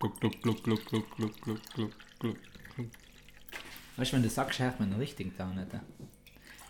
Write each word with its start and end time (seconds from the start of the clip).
Gluck, 0.00 0.18
gluck, 0.18 0.42
gluck, 0.42 0.62
gluck, 0.64 0.86
gluck, 0.86 1.10
gluck, 1.16 1.40
gluck, 1.44 1.60
gluck, 1.74 1.90
gluck. 2.18 2.36
Weißt 3.98 4.12
du, 4.12 4.16
wenn 4.16 4.22
du 4.22 4.30
sagst, 4.30 4.58
hört 4.58 4.80
man 4.80 4.90
den 4.90 4.98
richtigen 4.98 5.36
Ton 5.36 5.54
nicht. 5.54 5.66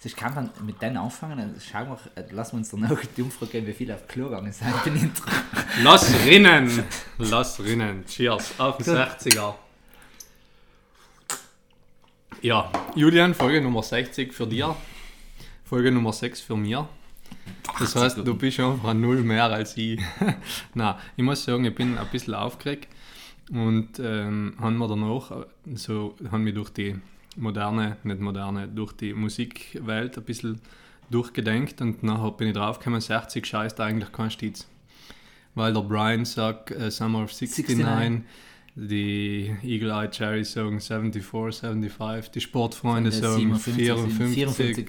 Sonst 0.00 0.17
kann 0.17 0.34
man 0.34 0.50
mit 0.67 0.83
denen 0.83 0.96
anfangen, 0.96 1.38
dann 1.38 1.61
schauen 1.61 1.90
wir, 1.90 1.98
äh, 2.16 2.32
lassen 2.32 2.54
wir 2.54 2.58
uns 2.58 2.71
dann 2.71 2.90
auch 2.90 2.98
die 3.16 3.22
Umfrage 3.22 3.53
geben, 3.53 3.66
wie 3.69 3.72
viele 3.72 3.95
auf 3.95 4.08
Klo 4.08 4.24
gegangen 4.24 4.53
sind 4.53 4.74
im 4.85 4.96
Intro. 4.96 5.30
Lass 5.82 6.12
rinnen! 6.24 6.82
Lass 7.19 7.61
rinnen. 7.61 8.04
Cheers. 8.04 8.58
Auf 8.58 8.79
den 8.79 8.87
60er. 8.87 9.55
Ja, 12.43 12.73
Julian, 12.97 13.35
Folge 13.35 13.61
Nummer 13.61 13.85
60 13.85 14.33
für 14.33 14.47
dir. 14.49 14.75
Folge 15.65 15.93
Nummer 15.93 16.12
6 16.12 16.41
für 16.41 16.57
mir. 16.57 16.89
Das 17.79 17.95
heißt, 17.95 18.19
du 18.19 18.35
bist 18.35 18.59
einfach 18.59 18.89
ein 18.89 19.01
Null 19.01 19.23
mehr 19.23 19.45
als 19.45 19.77
ich. 19.77 20.01
Na, 20.75 20.99
ich 21.17 21.23
muss 21.23 21.45
sagen, 21.45 21.65
ich 21.65 21.75
bin 21.77 21.97
ein 21.97 22.09
bisschen 22.09 22.35
aufgeregt 22.35 22.89
und 23.51 23.98
ähm, 23.98 24.55
haben 24.61 24.79
wir 24.79 24.89
danach 24.89 25.30
äh, 25.33 25.45
so 25.74 26.15
haben 26.30 26.47
wir 26.47 26.55
durch 26.55 26.70
die 26.70 26.97
moderne, 27.37 27.97
nicht 28.05 28.20
moderne, 28.20 28.69
durch 28.69 28.93
die 28.93 29.12
Musikwelt 29.15 30.16
ein 30.16 30.24
bisschen 30.24 30.61
durchgedenkt 31.11 31.80
und 31.80 32.02
nachher 32.02 32.30
bin 32.33 32.48
ich 32.48 32.55
draufgekommen, 32.55 33.01
60 33.01 33.45
scheißt 33.45 33.80
eigentlich 33.80 34.12
kein 34.12 34.30
Stitz. 34.30 34.66
Weil 35.55 35.73
der 35.73 35.80
Brian 35.80 36.24
sagt 36.24 36.71
äh, 36.71 36.91
Summer 36.91 37.24
of 37.24 37.33
69, 37.33 37.77
69. 37.79 38.24
die 38.77 39.55
Eagle 39.62 39.91
Eye 39.91 40.09
Cherry 40.10 40.45
sagen 40.45 40.80
74, 40.80 41.23
75, 41.24 42.30
die 42.33 42.41
Sportfreunde 42.41 43.10
sagen 43.10 43.56
57, 43.56 43.84
54, 44.15 44.88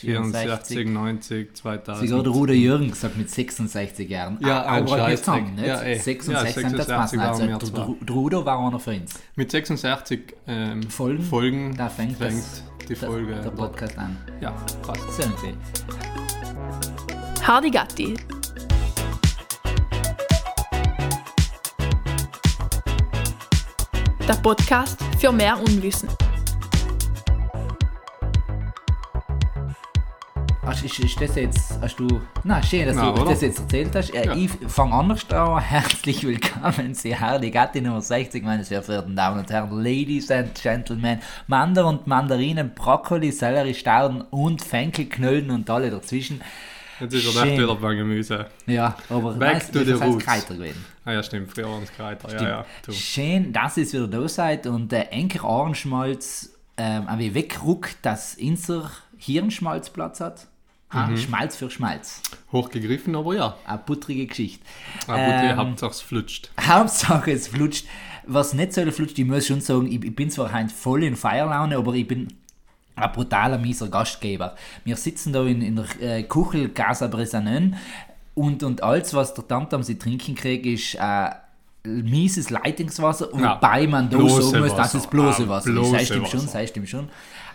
64, 0.00 0.86
90, 0.88 1.54
2000. 1.54 2.08
Sogar 2.08 2.24
der 2.24 2.32
Ruder 2.32 2.54
Jürgen 2.54 2.90
gesagt 2.90 3.16
mit 3.16 3.30
66 3.30 4.08
Jahren. 4.10 4.38
Ja, 4.42 4.62
Ah, 4.62 4.72
ein 4.72 4.84
nicht? 4.84 5.66
Ja, 5.66 5.80
ey. 5.80 5.98
66 5.98 6.32
Ja, 6.56 6.68
sind 6.68 6.78
das 6.78 6.86
66 6.86 6.94
passen. 6.96 7.20
Also 7.20 7.46
der, 7.46 7.58
der, 7.58 7.96
der 8.06 8.14
Ruder 8.14 8.44
war 8.44 8.58
einer 8.66 8.78
von 8.80 8.94
uns. 9.00 9.14
Mit 9.36 9.50
66 9.50 10.20
ähm, 10.46 10.82
Folgen? 10.84 11.22
Folgen 11.22 11.76
Da 11.76 11.88
fängt, 11.88 12.20
das, 12.20 12.64
die 12.88 12.94
Folge. 12.94 13.32
der, 13.32 13.42
der 13.42 13.50
Podcast 13.50 13.96
an. 13.98 14.16
ja, 14.40 14.50
passt. 14.82 15.10
Sehen 15.12 15.32
Sie. 15.40 15.54
Hardy 17.46 17.70
Gatti. 17.70 18.14
Der 24.30 24.36
Podcast 24.36 24.96
für 25.18 25.32
mehr 25.32 25.58
Unwissen. 25.58 26.08
Hast, 30.64 30.84
ist, 30.84 31.00
ist 31.00 31.20
das 31.20 31.34
jetzt, 31.34 31.72
hast 31.82 31.98
du, 31.98 32.20
na 32.44 32.62
schön, 32.62 32.86
dass 32.86 32.94
Na, 32.94 33.10
du 33.10 33.22
oder? 33.22 33.30
das 33.32 33.40
jetzt 33.40 33.58
erzählt 33.58 33.92
hast. 33.92 34.14
Äh, 34.14 34.26
Ja. 34.26 34.36
Ich 34.36 34.52
fange 34.68 34.94
anders 34.94 35.28
an. 35.32 35.58
Herzlich 35.60 36.22
willkommen, 36.22 36.94
Sie 36.94 37.18
Hardy 37.18 37.50
Gatti 37.50 37.80
Nummer 37.80 38.00
60, 38.02 38.44
meine 38.44 38.62
sehr 38.62 38.84
verehrten 38.84 39.16
Damen 39.16 39.40
und 39.40 39.50
Herren, 39.50 39.72
Ladies 39.72 40.30
and 40.30 40.54
Gentlemen, 40.54 41.18
Mander 41.48 41.88
und 41.88 42.06
Mandarinen, 42.06 42.72
Brokkoli, 42.72 43.32
Sellerie, 43.32 43.74
Stauden 43.74 44.20
und 44.30 44.62
Fenkelknöllen 44.62 45.50
und 45.50 45.68
alle 45.68 45.90
dazwischen. 45.90 46.40
Jetzt 47.00 47.14
ist 47.14 47.26
er 47.26 47.32
Schön. 47.32 47.48
echt 47.50 47.58
wieder 47.60 47.74
beim 47.76 47.96
Gemüse. 47.96 48.46
Ja, 48.66 48.96
aber 49.08 49.32
Back 49.34 49.56
weißt 49.56 49.72
to 49.72 49.78
the 49.80 49.84
das 49.92 50.00
heißt 50.00 50.12
roots. 50.12 50.24
Kreiter 50.24 50.54
gewesen. 50.54 50.84
Ah 51.04 51.12
ja, 51.12 51.22
stimmt, 51.22 51.50
früher 51.50 51.68
waren 51.70 51.82
es 51.82 51.92
Kreiter. 51.92 52.32
Ja, 52.34 52.48
ja, 52.48 52.66
du. 52.84 52.92
Schön, 52.92 53.52
dass 53.52 53.76
ihr 53.76 53.86
wieder 53.92 54.08
da 54.08 54.28
seid 54.28 54.66
und 54.66 54.92
der 54.92 55.12
Enker 55.12 55.44
Ohrenschmalz 55.48 56.50
ähm, 56.76 57.06
ein 57.08 57.18
wenig 57.18 57.34
wegruckt, 57.34 57.96
dass 58.02 58.36
unser 58.40 58.90
Hirnschmalz 59.18 59.90
Platz 59.90 60.20
hat. 60.20 60.46
Ah, 60.92 61.06
Mhm. 61.06 61.16
Schmalz 61.18 61.54
für 61.56 61.70
Schmalz. 61.70 62.20
Hochgegriffen, 62.50 63.14
aber 63.14 63.34
ja. 63.34 63.56
Eine 63.64 63.78
buttrige 63.78 64.26
Geschichte. 64.26 64.64
Aber 65.06 65.18
Ähm, 65.18 65.56
habt 65.56 65.82
es 65.82 66.00
flutscht. 66.00 66.50
Hauptsache 66.60 67.30
es 67.30 67.46
flutscht. 67.48 67.86
Was 68.26 68.54
nicht 68.54 68.72
so 68.72 68.88
flutscht, 68.90 69.16
ich 69.18 69.24
muss 69.24 69.46
schon 69.46 69.60
sagen, 69.60 69.86
ich, 69.86 70.04
ich 70.04 70.14
bin 70.16 70.30
zwar 70.30 70.52
heute 70.52 70.68
voll 70.74 71.04
in 71.04 71.14
Feierlaune, 71.16 71.76
aber 71.76 71.94
ich 71.94 72.08
bin 72.08 72.28
ein 73.02 73.12
brutaler 73.12 73.58
mieser 73.58 73.88
Gastgeber. 73.88 74.54
Wir 74.84 74.96
sitzen 74.96 75.32
da 75.32 75.44
in, 75.44 75.62
in 75.62 75.76
der 75.76 75.86
äh, 76.18 76.22
Kuchel 76.24 76.68
Casa 76.70 77.06
Bresanen 77.06 77.76
und, 78.34 78.62
und 78.62 78.82
alles, 78.82 79.12
was 79.14 79.34
der 79.34 79.46
Tamtam 79.46 79.82
sie 79.82 79.98
trinken 79.98 80.34
kriegt, 80.34 80.66
ist 80.66 80.94
äh, 80.94 81.30
mieses 81.84 82.50
Leitungswasser, 82.50 83.28
Ja, 83.38 83.56
wobei 83.56 83.86
man 83.86 84.08
da 84.10 84.18
sagen 84.18 84.60
muss, 84.60 84.70
dass 84.74 84.78
Wasser. 84.78 84.98
es 84.98 85.06
bloße 85.06 85.42
Ah, 85.44 85.48
Wasser 85.48 85.68
ist. 85.70 85.74
bloße 85.74 85.90
Sei 85.92 86.04
stimmt 86.04 86.28
schon, 86.28 86.40
Wasser. 86.40 86.48
sei 86.52 86.66
stimmt 86.66 86.88
schon. 86.88 87.08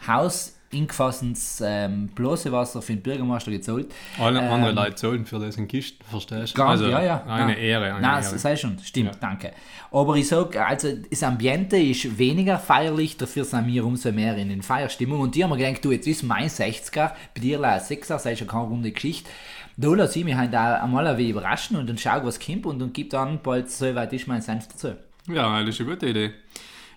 Haus 0.07 0.54
ingefassenes 0.71 1.61
ähm, 1.65 2.07
bloße 2.07 2.51
Wasser 2.51 2.81
für 2.81 2.93
den 2.93 3.01
Bürgermeister 3.01 3.51
gezahlt. 3.51 3.87
Alle 4.19 4.39
ähm, 4.39 4.51
andere 4.51 4.71
Leute 4.71 4.95
zahlen 4.95 5.25
für 5.25 5.39
das 5.39 5.57
in 5.57 5.67
Kisten, 5.67 6.03
verstehst 6.09 6.57
du? 6.57 6.63
Also, 6.63 6.87
ja, 6.87 7.01
ja. 7.01 7.23
Eine 7.25 7.47
Nein. 7.53 7.57
Ehre. 7.57 7.85
Eine 7.93 8.01
Nein, 8.01 8.23
Ehre. 8.23 8.37
sei 8.37 8.55
schon, 8.55 8.77
stimmt, 8.79 9.13
Ja. 9.13 9.19
danke. 9.19 9.51
Aber 9.91 10.15
ich 10.15 10.27
sage, 10.27 10.65
also 10.65 10.89
das 11.09 11.23
Ambiente 11.23 11.77
ist 11.77 12.17
weniger 12.17 12.59
feierlich, 12.59 13.15
dafür 13.17 13.45
sind 13.45 13.67
wir 13.67 13.85
umso 13.85 14.11
mehr 14.11 14.35
in 14.37 14.49
den 14.49 14.61
Feierstimmung. 14.61 15.19
Und 15.21 15.35
die 15.35 15.43
haben 15.43 15.51
mir 15.51 15.57
gedacht, 15.57 15.85
du, 15.85 15.91
jetzt 15.91 16.07
ist 16.07 16.23
mein 16.23 16.49
60er, 16.49 17.11
bei 17.33 17.41
dir 17.41 17.61
ein 17.61 17.79
6er, 17.79 18.19
sei 18.19 18.35
schon 18.35 18.47
keine 18.47 18.63
runde 18.63 18.91
Geschichte. 18.91 19.29
Da 19.77 19.89
lasse 19.89 20.19
ich 20.19 20.25
mich 20.25 20.35
halt 20.35 20.55
auch 20.55 20.81
einmal 20.83 21.05
ein 21.05 21.17
wenig 21.17 21.31
überraschen 21.31 21.75
und 21.77 21.87
dann 21.89 21.97
schau, 21.97 22.23
was 22.23 22.39
kommt 22.39 22.65
und 22.65 22.79
dann 22.79 22.93
gibt 22.93 23.13
dann 23.13 23.39
bald 23.41 23.69
so 23.69 23.93
weit 23.93 24.13
ist 24.13 24.27
mein 24.27 24.41
Senf 24.41 24.67
dazu. 24.67 24.93
Ja, 25.27 25.59
das 25.61 25.69
ist 25.75 25.81
eine 25.81 25.89
gute 25.89 26.07
Idee. 26.07 26.31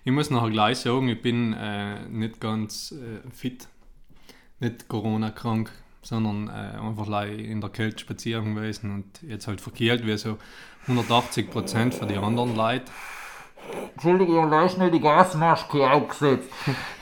Ich 0.09 0.15
muss 0.15 0.31
nachher 0.31 0.49
gleich 0.49 0.79
sagen, 0.79 1.07
ich 1.07 1.21
bin 1.21 1.53
äh, 1.53 1.99
nicht 2.09 2.41
ganz 2.41 2.93
äh, 2.93 3.29
fit, 3.29 3.67
nicht 4.59 4.87
Corona-krank, 4.87 5.71
sondern 6.01 6.47
äh, 6.47 6.79
einfach 6.79 7.27
in 7.27 7.61
der 7.61 7.69
Kälte 7.69 7.99
spazieren 7.99 8.55
gewesen 8.55 8.91
und 8.91 9.21
jetzt 9.21 9.47
halt 9.47 9.61
verkehrt 9.61 10.07
wie 10.07 10.17
so 10.17 10.39
180 10.87 11.51
Prozent 11.51 11.93
für 11.93 12.07
die 12.07 12.17
anderen 12.17 12.55
Leute. 12.55 12.91
Entschuldigung, 13.93 14.49
da 14.49 14.65
ist 14.65 14.79
nicht 14.79 14.95
die 14.95 14.99
Gasmaske 14.99 15.87
aufgesetzt. 15.87 16.49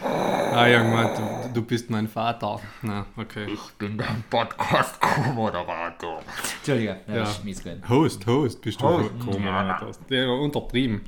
Ah, 0.04 0.68
ja, 0.68 0.84
gemeint, 0.84 1.18
du, 1.54 1.62
bist 1.62 1.90
mein 1.90 2.08
Vater. 2.08 2.60
Na, 2.82 3.06
okay. 3.18 3.48
Ich 3.54 3.72
bin 3.78 3.98
dein 3.98 4.24
Podcast-Co-Moderator. 4.30 6.22
Entschuldigung, 6.58 6.96
ja, 7.08 7.14
Ja. 7.14 7.20
das 7.22 7.32
ist 7.38 7.44
mies 7.46 7.64
gewesen. 7.64 7.88
Host, 7.90 8.26
Host, 8.28 8.62
bist 8.62 8.80
du. 8.82 9.10
Corona. 9.24 9.92
Der 10.10 10.30
untertrieben. 10.32 11.02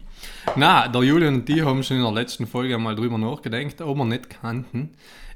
Na, 0.56 0.88
der 0.88 1.04
Julian 1.04 1.36
und 1.36 1.48
die 1.50 1.62
haben 1.64 1.84
schon 1.84 1.98
in 1.98 2.04
der 2.04 2.12
letzten 2.12 2.48
Folge 2.48 2.78
mal 2.78 2.96
drüber 2.96 3.18
nachgedacht, 3.18 3.82
ob 3.82 3.98
wir 3.98 4.06
nicht 4.06 4.30
kannten 4.30 4.96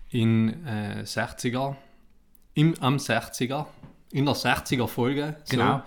in 0.09 0.65
äh, 0.65 1.03
60er, 1.03 1.75
im, 2.53 2.75
am 2.81 2.97
60er, 2.97 3.65
in 4.11 4.25
der 4.25 4.35
60er 4.35 4.87
Folge, 4.87 5.35
so, 5.45 5.57
Genau. 5.57 5.81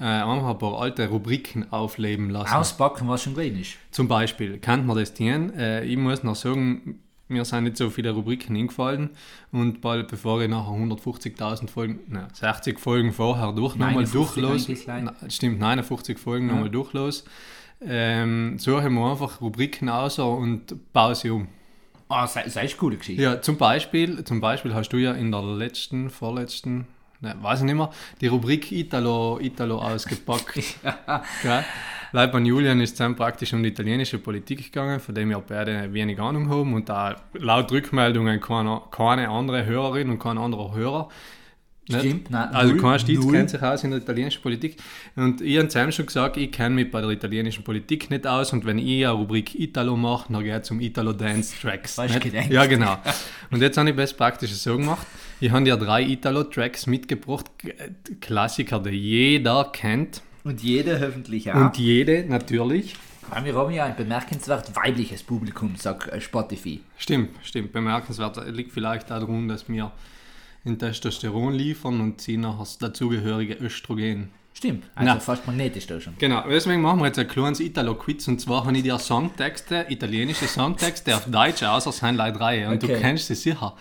äh, 0.00 0.04
einfach 0.04 0.48
ein 0.50 0.58
paar 0.58 0.80
alte 0.80 1.08
Rubriken 1.08 1.70
aufleben 1.72 2.30
lassen. 2.30 2.54
Auspacken, 2.54 3.08
was 3.08 3.22
schon 3.22 3.34
gewesen 3.34 3.60
ist. 3.60 3.76
Zum 3.90 4.08
Beispiel, 4.08 4.58
kennt 4.58 4.86
man 4.86 4.96
das 4.96 5.12
Tieren? 5.12 5.52
Äh, 5.58 5.84
ich 5.84 5.96
muss 5.98 6.22
noch 6.22 6.36
sagen, 6.36 7.00
mir 7.28 7.44
sind 7.44 7.64
nicht 7.64 7.76
so 7.76 7.90
viele 7.90 8.10
Rubriken 8.12 8.56
eingefallen 8.56 9.10
und 9.52 9.80
bald 9.80 10.08
bevor 10.08 10.40
ich 10.42 10.48
nachher 10.48 10.72
150.000 10.72 11.68
Folgen, 11.68 12.00
nein, 12.08 12.28
60 12.32 12.78
Folgen 12.78 13.12
vorher 13.12 13.52
durch, 13.52 13.74
nochmal 13.74 14.04
59 14.04 14.42
durchlos. 14.42 14.86
Na, 14.86 15.14
stimmt, 15.28 15.58
59 15.58 16.18
Folgen 16.18 16.46
nochmal 16.46 16.70
durchlos, 16.70 17.24
ähm, 17.80 18.58
suche 18.58 18.90
mir 18.90 19.10
einfach 19.10 19.40
Rubriken 19.40 19.88
aus 19.88 20.18
und 20.18 20.92
baue 20.92 21.14
sie 21.14 21.30
um. 21.30 21.48
Ah, 22.08 22.26
sei, 22.26 22.48
sei 22.48 22.60
eine 22.60 22.70
coole 22.70 22.96
Geschichte. 22.96 23.22
Ja, 23.22 23.42
zum 23.42 23.56
Beispiel, 23.56 24.22
zum 24.24 24.40
Beispiel 24.40 24.74
hast 24.74 24.90
du 24.90 24.96
ja 24.96 25.12
in 25.12 25.32
der 25.32 25.42
letzten, 25.42 26.08
vorletzten, 26.08 26.86
ne, 27.20 27.34
weiß 27.40 27.60
ich 27.60 27.64
nicht 27.64 27.74
mehr, 27.74 27.90
die 28.20 28.28
Rubrik 28.28 28.70
Italo, 28.70 29.40
Italo 29.40 29.78
ausgepackt. 29.78 30.76
ja. 31.42 31.64
Leib 32.16 32.34
an 32.34 32.46
Julian 32.46 32.80
ist 32.80 32.98
dann 32.98 33.14
praktisch 33.14 33.52
um 33.52 33.62
die 33.62 33.68
italienische 33.68 34.18
Politik 34.18 34.64
gegangen, 34.64 35.00
von 35.00 35.14
dem 35.14 35.28
wir 35.28 35.38
beide 35.38 35.92
wenig 35.92 36.18
Ahnung 36.18 36.48
haben 36.48 36.72
und 36.72 36.88
da 36.88 37.16
laut 37.34 37.70
Rückmeldungen 37.70 38.40
keine, 38.40 38.80
keine 38.90 39.28
andere 39.28 39.66
Hörerin 39.66 40.08
und 40.08 40.18
kein 40.18 40.38
anderer 40.38 40.74
Hörer. 40.74 41.10
Stimmt, 41.88 42.30
nein, 42.30 42.48
also 42.54 42.72
null, 42.72 42.80
kein 42.80 43.14
null. 43.14 43.32
kennt 43.32 43.50
sich 43.50 43.62
aus 43.62 43.84
in 43.84 43.90
der 43.90 44.00
italienischen 44.00 44.40
Politik. 44.40 44.78
Und 45.14 45.42
ich 45.42 45.58
habe 45.58 45.68
zusammen 45.68 45.92
schon 45.92 46.06
gesagt, 46.06 46.38
ich 46.38 46.50
kenne 46.50 46.74
mich 46.74 46.90
bei 46.90 47.02
der 47.02 47.10
italienischen 47.10 47.64
Politik 47.64 48.08
nicht 48.08 48.26
aus 48.26 48.50
und 48.54 48.64
wenn 48.64 48.78
ich 48.78 49.06
eine 49.06 49.10
Rubrik 49.10 49.54
Italo 49.54 49.94
mache, 49.94 50.32
dann 50.32 50.42
geht 50.42 50.62
es 50.62 50.70
um 50.70 50.80
Italo 50.80 51.12
Dance 51.12 51.54
Tracks. 51.60 51.96
Gedacht? 51.96 52.50
Ja, 52.50 52.64
genau. 52.64 52.96
Und 53.50 53.60
jetzt 53.60 53.76
habe 53.76 53.90
ich 53.90 53.94
das 53.96 54.14
praktisch 54.14 54.52
so 54.54 54.78
gemacht. 54.78 55.06
Ich 55.38 55.50
habe 55.50 55.64
dir 55.64 55.76
drei 55.76 56.02
Italo-Tracks 56.02 56.86
mitgebracht, 56.86 57.44
K- 57.58 57.74
Klassiker, 58.22 58.80
die 58.80 58.90
jeder 58.90 59.70
kennt. 59.70 60.22
Und 60.46 60.62
jeder 60.62 61.00
hoffentlich 61.00 61.50
auch. 61.52 61.56
Und 61.56 61.76
jede 61.76 62.24
natürlich. 62.24 62.94
Weil 63.28 63.44
wir 63.44 63.54
haben 63.56 63.72
ja 63.72 63.84
ein 63.86 63.96
bemerkenswert 63.96 64.74
weibliches 64.76 65.24
Publikum, 65.24 65.74
sagt 65.76 66.08
äh, 66.08 66.20
Spotify. 66.20 66.80
Stimmt, 66.96 67.30
stimmt. 67.42 67.72
Bemerkenswert 67.72 68.40
liegt 68.54 68.72
vielleicht 68.72 69.10
darum, 69.10 69.48
dass 69.48 69.68
wir 69.68 69.90
in 70.64 70.78
Testosteron 70.78 71.52
liefern 71.52 72.00
und 72.00 72.20
sie 72.20 72.36
nachher 72.36 72.60
das 72.60 72.78
dazugehörige 72.78 73.54
Östrogen. 73.54 74.28
Stimmt, 74.54 74.84
also 74.94 75.12
Na. 75.14 75.20
fast 75.20 75.46
magnetisch 75.46 75.86
da 75.86 76.00
schon. 76.00 76.14
Genau, 76.18 76.42
deswegen 76.48 76.80
machen 76.80 77.00
wir 77.00 77.06
jetzt 77.06 77.18
ein 77.18 77.28
kleines 77.28 77.60
Italo-Quiz 77.60 78.26
und 78.28 78.40
zwar 78.40 78.64
habe 78.64 78.76
ich 78.76 78.84
dir 78.84 78.98
Songtexte, 78.98 79.86
italienische 79.90 80.46
Songtexte 80.46 81.14
auf 81.14 81.26
Deutsch 81.30 81.62
außer 81.62 81.92
sein 81.92 82.14
Leid 82.14 82.40
Reihe 82.40 82.68
und 82.70 82.82
du 82.82 82.86
Okay. 82.86 83.00
kennst 83.00 83.26
sie 83.26 83.34
sicher. 83.34 83.74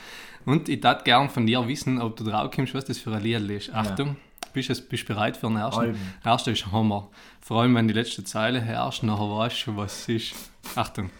Und 0.45 0.67
ich 0.67 0.83
würde 0.83 1.01
gern 1.05 1.29
von 1.29 1.45
dir 1.45 1.65
wissen, 1.67 2.01
ob 2.01 2.17
du 2.17 2.23
drauf 2.25 2.51
kommst, 2.53 2.73
was 2.73 2.85
das 2.85 2.97
für 2.97 3.13
ein 3.15 3.23
Lied 3.23 3.49
ist. 3.49 3.73
Achtung, 3.73 4.17
Bist 4.55 4.69
du 4.69 4.81
bist 4.89 5.05
bereit 5.05 5.37
für 5.37 5.47
den 5.47 5.57
ersten? 5.57 5.79
Allem. 5.81 5.99
Der 6.23 6.31
erste 6.31 6.49
ist 6.51 6.71
Hammer. 6.71 7.09
Vor 7.41 7.61
allem, 7.61 7.75
wenn 7.75 7.87
die 7.87 7.93
letzte 7.93 8.23
Zeile 8.23 8.59
herrscht, 8.61 9.03
nachher 9.03 9.29
weißt 9.29 9.67
du, 9.67 9.77
was 9.77 9.99
es 9.99 10.09
ist. 10.09 10.35
Achtung. 10.75 11.11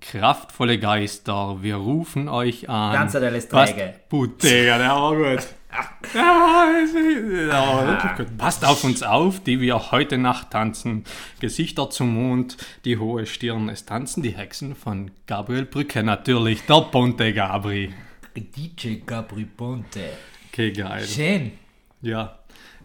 Kraftvolle 0.00 0.78
Geister, 0.78 1.56
wir 1.62 1.76
rufen 1.76 2.28
euch 2.28 2.68
an. 2.68 2.92
Puttega, 4.08 4.78
der 4.78 4.90
war 4.90 5.14
gut. 5.16 5.46
Ja, 6.14 6.66
es 6.82 6.90
ist- 6.90 7.48
der 7.48 7.48
war 7.52 7.86
wirklich 7.86 8.16
gut. 8.16 8.38
Passt 8.38 8.64
auf 8.64 8.84
uns 8.84 9.02
auf, 9.02 9.40
die 9.42 9.60
wir 9.60 9.90
heute 9.90 10.16
Nacht 10.16 10.50
tanzen. 10.52 11.04
Gesichter 11.40 11.90
zum 11.90 12.14
Mond, 12.14 12.56
die 12.84 12.96
hohe 12.98 13.26
Stirn. 13.26 13.68
Es 13.68 13.84
tanzen 13.84 14.22
die 14.22 14.36
Hexen 14.36 14.74
von 14.76 15.10
Gabriel 15.26 15.64
Brücke, 15.64 16.02
natürlich. 16.04 16.62
Der 16.66 16.80
Ponte 16.82 17.32
Gabri. 17.34 17.92
DJ 18.36 19.00
Gabri 19.04 19.44
Ponte. 19.44 20.10
Okay, 20.52 20.70
geil. 20.72 21.04
Schön. 21.06 21.52
Ja. 22.00 22.37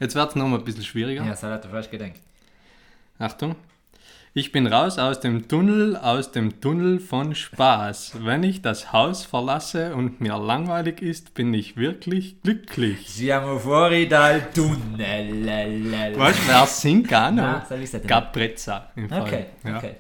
Jetzt 0.03 0.15
wird 0.15 0.31
es 0.31 0.35
nochmal 0.35 0.59
ein 0.59 0.65
bisschen 0.65 0.83
schwieriger. 0.83 1.23
Ja, 1.23 1.33
so 1.33 1.47
hat 1.47 1.63
er 1.63 1.71
fast 1.71 1.89
gedacht. 1.89 2.19
Achtung. 3.19 3.55
Ich 4.33 4.51
bin 4.51 4.67
raus 4.67 4.99
aus 4.99 5.21
dem 5.21 5.47
Tunnel, 5.47 5.95
aus 5.95 6.33
dem 6.33 6.59
Tunnel 6.59 6.99
von 6.99 7.33
Spaß. 7.33 8.17
Wenn 8.25 8.43
ich 8.43 8.61
das 8.61 8.91
Haus 8.91 9.23
verlasse 9.23 9.95
und 9.95 10.19
mir 10.19 10.37
langweilig 10.37 11.01
ist, 11.01 11.33
bin 11.35 11.53
ich 11.53 11.77
wirklich 11.77 12.41
glücklich. 12.41 13.07
Siamo 13.07 13.57
fuori 13.59 14.09
dal 14.09 14.51
tunnel. 14.51 16.17
Weißt 16.17 16.39
du, 16.39 16.47
wer 16.49 16.65
singt 16.65 17.07
gar 17.07 17.33
sagen? 17.33 18.05
Caprezza. 18.05 18.91
Im 18.97 19.07
Fall. 19.07 19.21
Okay, 19.21 19.45
ja. 19.63 19.77
okay. 19.77 19.95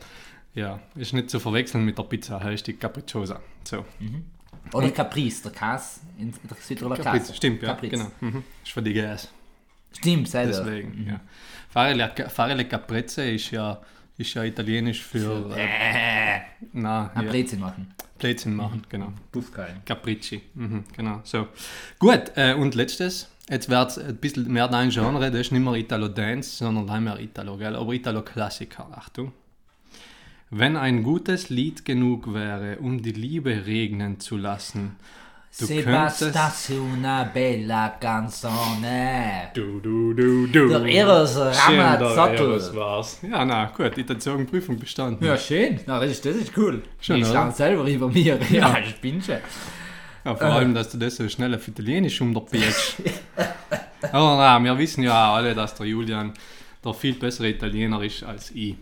Ja, 0.53 0.79
ist 0.95 1.13
nicht 1.13 1.29
zu 1.29 1.39
verwechseln 1.39 1.85
mit 1.85 1.97
der 1.97 2.03
Pizza, 2.03 2.43
heißt 2.43 2.67
die 2.67 2.73
Capricciosa. 2.73 3.39
So. 3.63 3.85
Oder 4.73 4.91
Caprice, 4.91 5.43
der 5.43 5.53
Käse 5.53 6.01
in 6.17 6.33
der 6.43 6.57
Südtiroler 6.59 6.97
Capriz, 6.97 7.27
Käse. 7.27 7.35
stimmt, 7.35 7.61
ja, 7.61 7.69
Capriz. 7.69 7.91
genau. 7.91 8.11
Mhm. 8.19 8.43
Ist 8.65 8.73
für 8.73 8.81
die 8.81 8.91
GS. 8.91 9.31
Stimmt, 9.93 10.27
sei. 10.29 10.45
Deswegen, 10.47 11.07
ja. 11.07 11.19
Farelle, 11.69 12.11
Farelle 12.29 12.65
Caprezza 12.65 13.23
ist 13.23 13.51
ja, 13.51 13.79
ist 14.17 14.33
ja 14.33 14.43
italienisch 14.43 15.01
für, 15.01 15.51
äh, 15.55 15.63
Äh, 15.65 16.41
na, 16.73 17.11
ein 17.15 17.25
ja, 17.25 17.31
Blödsinn 17.31 17.59
machen. 17.59 17.93
Blödsinn 18.19 18.55
machen, 18.55 18.83
genau. 18.89 19.11
Buffgeil. 19.31 19.75
Capricci, 19.85 20.41
mhm, 20.53 20.83
genau. 20.95 21.21
So. 21.23 21.47
Gut, 21.99 22.31
äh, 22.35 22.53
und 22.53 22.75
letztes, 22.75 23.29
jetzt 23.49 23.69
wird 23.69 23.89
es 23.89 23.97
ein 23.97 24.15
bisschen 24.17 24.51
mehr 24.51 24.67
dein 24.67 24.89
Genre, 24.89 25.31
das 25.31 25.41
ist 25.41 25.51
nicht 25.51 25.63
mehr 25.63 25.73
Italo-Dance, 25.73 26.57
sondern 26.57 27.03
mehr 27.03 27.19
Italo, 27.19 27.57
gell? 27.57 27.75
aber 27.75 27.91
Italo-Klassiker, 27.93 28.87
Achtung. 28.95 29.33
Wenn 30.49 30.77
ein 30.77 31.01
gutes 31.01 31.49
Lied 31.49 31.83
genug 31.83 32.31
wäre, 32.33 32.77
um 32.77 33.01
die 33.01 33.11
Liebe 33.11 33.65
regnen 33.65 34.19
zu 34.19 34.37
lassen, 34.37 34.97
du 35.59 35.65
Se 35.65 35.83
könntest... 35.83 36.21
bastasse 36.21 36.73
una 36.73 37.23
bella 37.33 37.97
canzone. 37.99 39.51
Du, 39.53 39.79
du, 39.79 40.13
du, 40.13 40.47
du. 40.47 40.67
Der 40.69 40.85
Eros 40.85 41.35
Ramazzotti. 41.37 42.75
War's. 42.75 43.19
Ja, 43.21 43.45
na, 43.45 43.65
gut, 43.65 43.97
ich 43.97 44.27
habe 44.27 44.45
Prüfung 44.45 44.79
bestanden. 44.79 45.23
Ja, 45.25 45.37
schön. 45.37 45.79
Na, 45.85 45.99
das, 45.99 46.11
ist, 46.11 46.25
das 46.25 46.35
ist 46.35 46.57
cool. 46.57 46.81
Schön, 46.99 47.17
ich 47.21 47.27
staune 47.27 47.51
selber 47.51 47.85
über 47.85 48.07
mir. 48.07 48.39
Ja, 48.49 48.77
ich 48.79 48.95
bin 48.99 49.21
schon. 49.21 49.37
Ja, 50.25 50.35
vor 50.35 50.47
allem, 50.47 50.73
dass 50.73 50.89
du 50.89 50.97
das 50.97 51.17
so 51.17 51.27
schnell 51.27 51.53
auf 51.53 51.67
Italienisch 51.67 52.19
unterbietst. 52.21 52.95
Aber 54.11 54.37
na, 54.37 54.59
wir 54.63 54.77
wissen 54.77 55.03
ja 55.03 55.33
alle, 55.33 55.53
dass 55.53 55.75
der 55.75 55.85
Julian 55.85 56.33
der 56.83 56.93
viel 56.93 57.13
bessere 57.13 57.49
Italiener 57.49 58.01
ist 58.01 58.23
als 58.23 58.51
ich. 58.51 58.75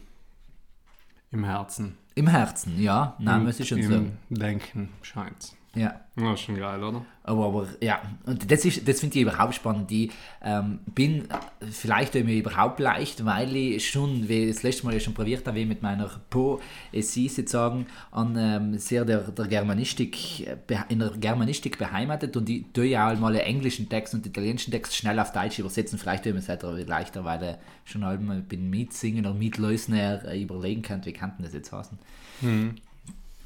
Im 1.32 1.44
Herzen. 1.44 1.98
Im 2.16 2.28
Herzen, 2.28 2.82
ja. 2.82 3.16
Nein, 3.20 3.40
Im- 3.40 3.46
muss 3.46 3.60
ich 3.60 3.68
schon 3.68 3.80
Im 3.80 3.90
sagen. 3.92 4.18
Denken 4.30 4.90
scheint's. 5.02 5.56
Ja. 5.74 6.02
Ja, 6.18 6.34
ist 6.34 6.42
schon 6.42 6.58
geil, 6.58 6.84
oder? 6.84 7.06
Aber, 7.24 7.46
aber 7.46 7.68
ja, 7.82 8.02
und 8.26 8.52
das, 8.52 8.66
ist- 8.66 8.86
das 8.86 9.00
finde 9.00 9.16
ich 9.16 9.22
überhaupt 9.22 9.56
spannend. 9.56 9.90
Ich 9.90 10.12
ähm, 10.44 10.80
bin 10.94 11.24
vielleicht 11.72 12.14
mir 12.16 12.36
überhaupt 12.36 12.82
leicht, 12.82 13.24
weil 13.24 13.56
ich 13.56 13.90
schon, 13.90 14.28
wie 14.28 14.48
das 14.50 14.64
letzte 14.64 14.86
Mal 14.86 14.94
ja 14.94 15.00
schon 15.00 15.14
probiert 15.14 15.48
habe, 15.48 15.66
mit 15.66 15.82
meiner 15.82 16.10
Poesie 16.30 17.30
sozusagen 17.30 17.86
an 18.12 18.36
ähm, 18.38 18.78
sehr 18.78 19.06
der, 19.06 19.20
der 19.32 19.48
Germanistik, 19.48 20.46
in 20.90 21.00
der 21.00 21.12
Germanistik 21.12 21.78
beheimatet 21.78 22.36
und 22.36 22.50
ich 22.50 22.66
tue 22.74 22.88
ja 22.88 23.10
auch 23.10 23.18
mal 23.18 23.34
englischen 23.38 23.88
Text 23.88 24.14
und 24.14 24.26
italienischen 24.26 24.72
Text 24.72 24.94
schnell 24.94 25.18
auf 25.22 25.32
Deutsch 25.32 25.58
übersetzen. 25.60 25.98
Vielleicht 25.98 26.24
tue 26.24 26.32
ich 26.32 26.34
mir 26.36 26.42
es 26.42 26.50
halt 26.50 26.64
leichter, 26.90 27.24
weil 27.24 27.58
ich 27.86 27.92
schon 27.92 28.04
einmal 28.04 28.42
bin 28.42 28.70
mitsingen 28.70 29.26
oder 29.26 29.34
mitlösen 29.34 29.94
äh, 29.94 30.38
überlegen 30.42 30.82
kann, 30.82 31.06
wie 31.06 31.14
kann 31.14 31.32
denn 31.38 31.46
das 31.46 31.54
jetzt 31.54 31.72
heißen. 31.72 31.98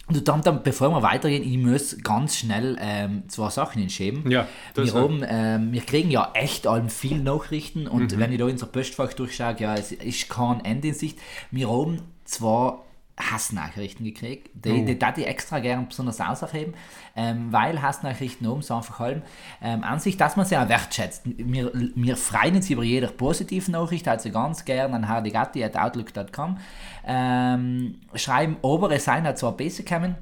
Und 0.08 0.28
dann, 0.28 0.42
dann, 0.44 0.62
bevor 0.62 0.90
wir 0.90 1.02
weitergehen, 1.02 1.44
ich 1.44 1.58
muss 1.58 1.98
ganz 2.04 2.38
schnell 2.38 2.78
ähm, 2.80 3.24
zwei 3.28 3.50
Sachen 3.50 3.80
hinschieben. 3.82 4.30
Ja, 4.30 4.48
wir, 4.76 4.94
haben, 4.94 5.24
ähm, 5.28 5.72
wir 5.72 5.82
kriegen 5.82 6.12
ja 6.12 6.32
echt 6.36 6.68
allem 6.68 6.90
viel 6.90 7.18
Nachrichten 7.20 7.88
und 7.88 8.14
Mhm. 8.16 8.20
wenn 8.20 8.32
ich 8.32 8.38
da 8.38 8.46
in 8.46 8.52
unser 8.52 8.68
Postfach 8.68 9.14
durchschaue, 9.14 9.56
ja, 9.58 9.74
es 9.76 9.92
ist 9.92 10.30
kein 10.30 10.64
Ende 10.64 10.90
in 10.90 10.94
Sicht. 10.94 11.18
Wir 11.50 11.70
haben 11.72 12.02
zwei 12.24 12.74
Hassnachrichten 13.18 14.06
gekriegt, 14.06 14.50
die, 14.54 14.72
Oh. 14.72 14.86
die 14.86 15.00
darf 15.00 15.18
ich 15.18 15.26
extra 15.26 15.60
gern 15.60 15.88
besonders 15.88 16.20
ausheben, 16.20 16.74
ähm, 17.16 17.52
weil 17.52 17.82
Hassnachrichten 17.82 18.62
so 18.62 18.76
einfach 18.76 19.00
allem 19.00 19.22
ähm, 19.62 19.84
an 19.84 20.00
sich, 20.00 20.18
dass 20.18 20.36
man 20.36 20.46
sie 20.46 20.58
auch 20.58 20.68
wertschätzt. 20.68 21.22
Wir, 21.26 21.72
wir 21.74 22.18
freuen 22.18 22.58
uns 22.58 22.70
über 22.70 22.84
jede 22.84 23.08
positive 23.08 23.72
Nachricht, 23.72 24.08
also 24.08 24.30
ganz 24.32 24.66
gern 24.66 24.94
an 24.94 25.08
hardigatti.outlook.com 25.08 26.58
ähm, 27.06 27.96
schreiben, 28.16 28.58
aber 28.62 28.92
es 28.92 29.06
seien 29.06 29.26
auch 29.26 29.36
zwei 29.36 29.52
Basic 29.52 29.86
gekommen, 29.88 30.16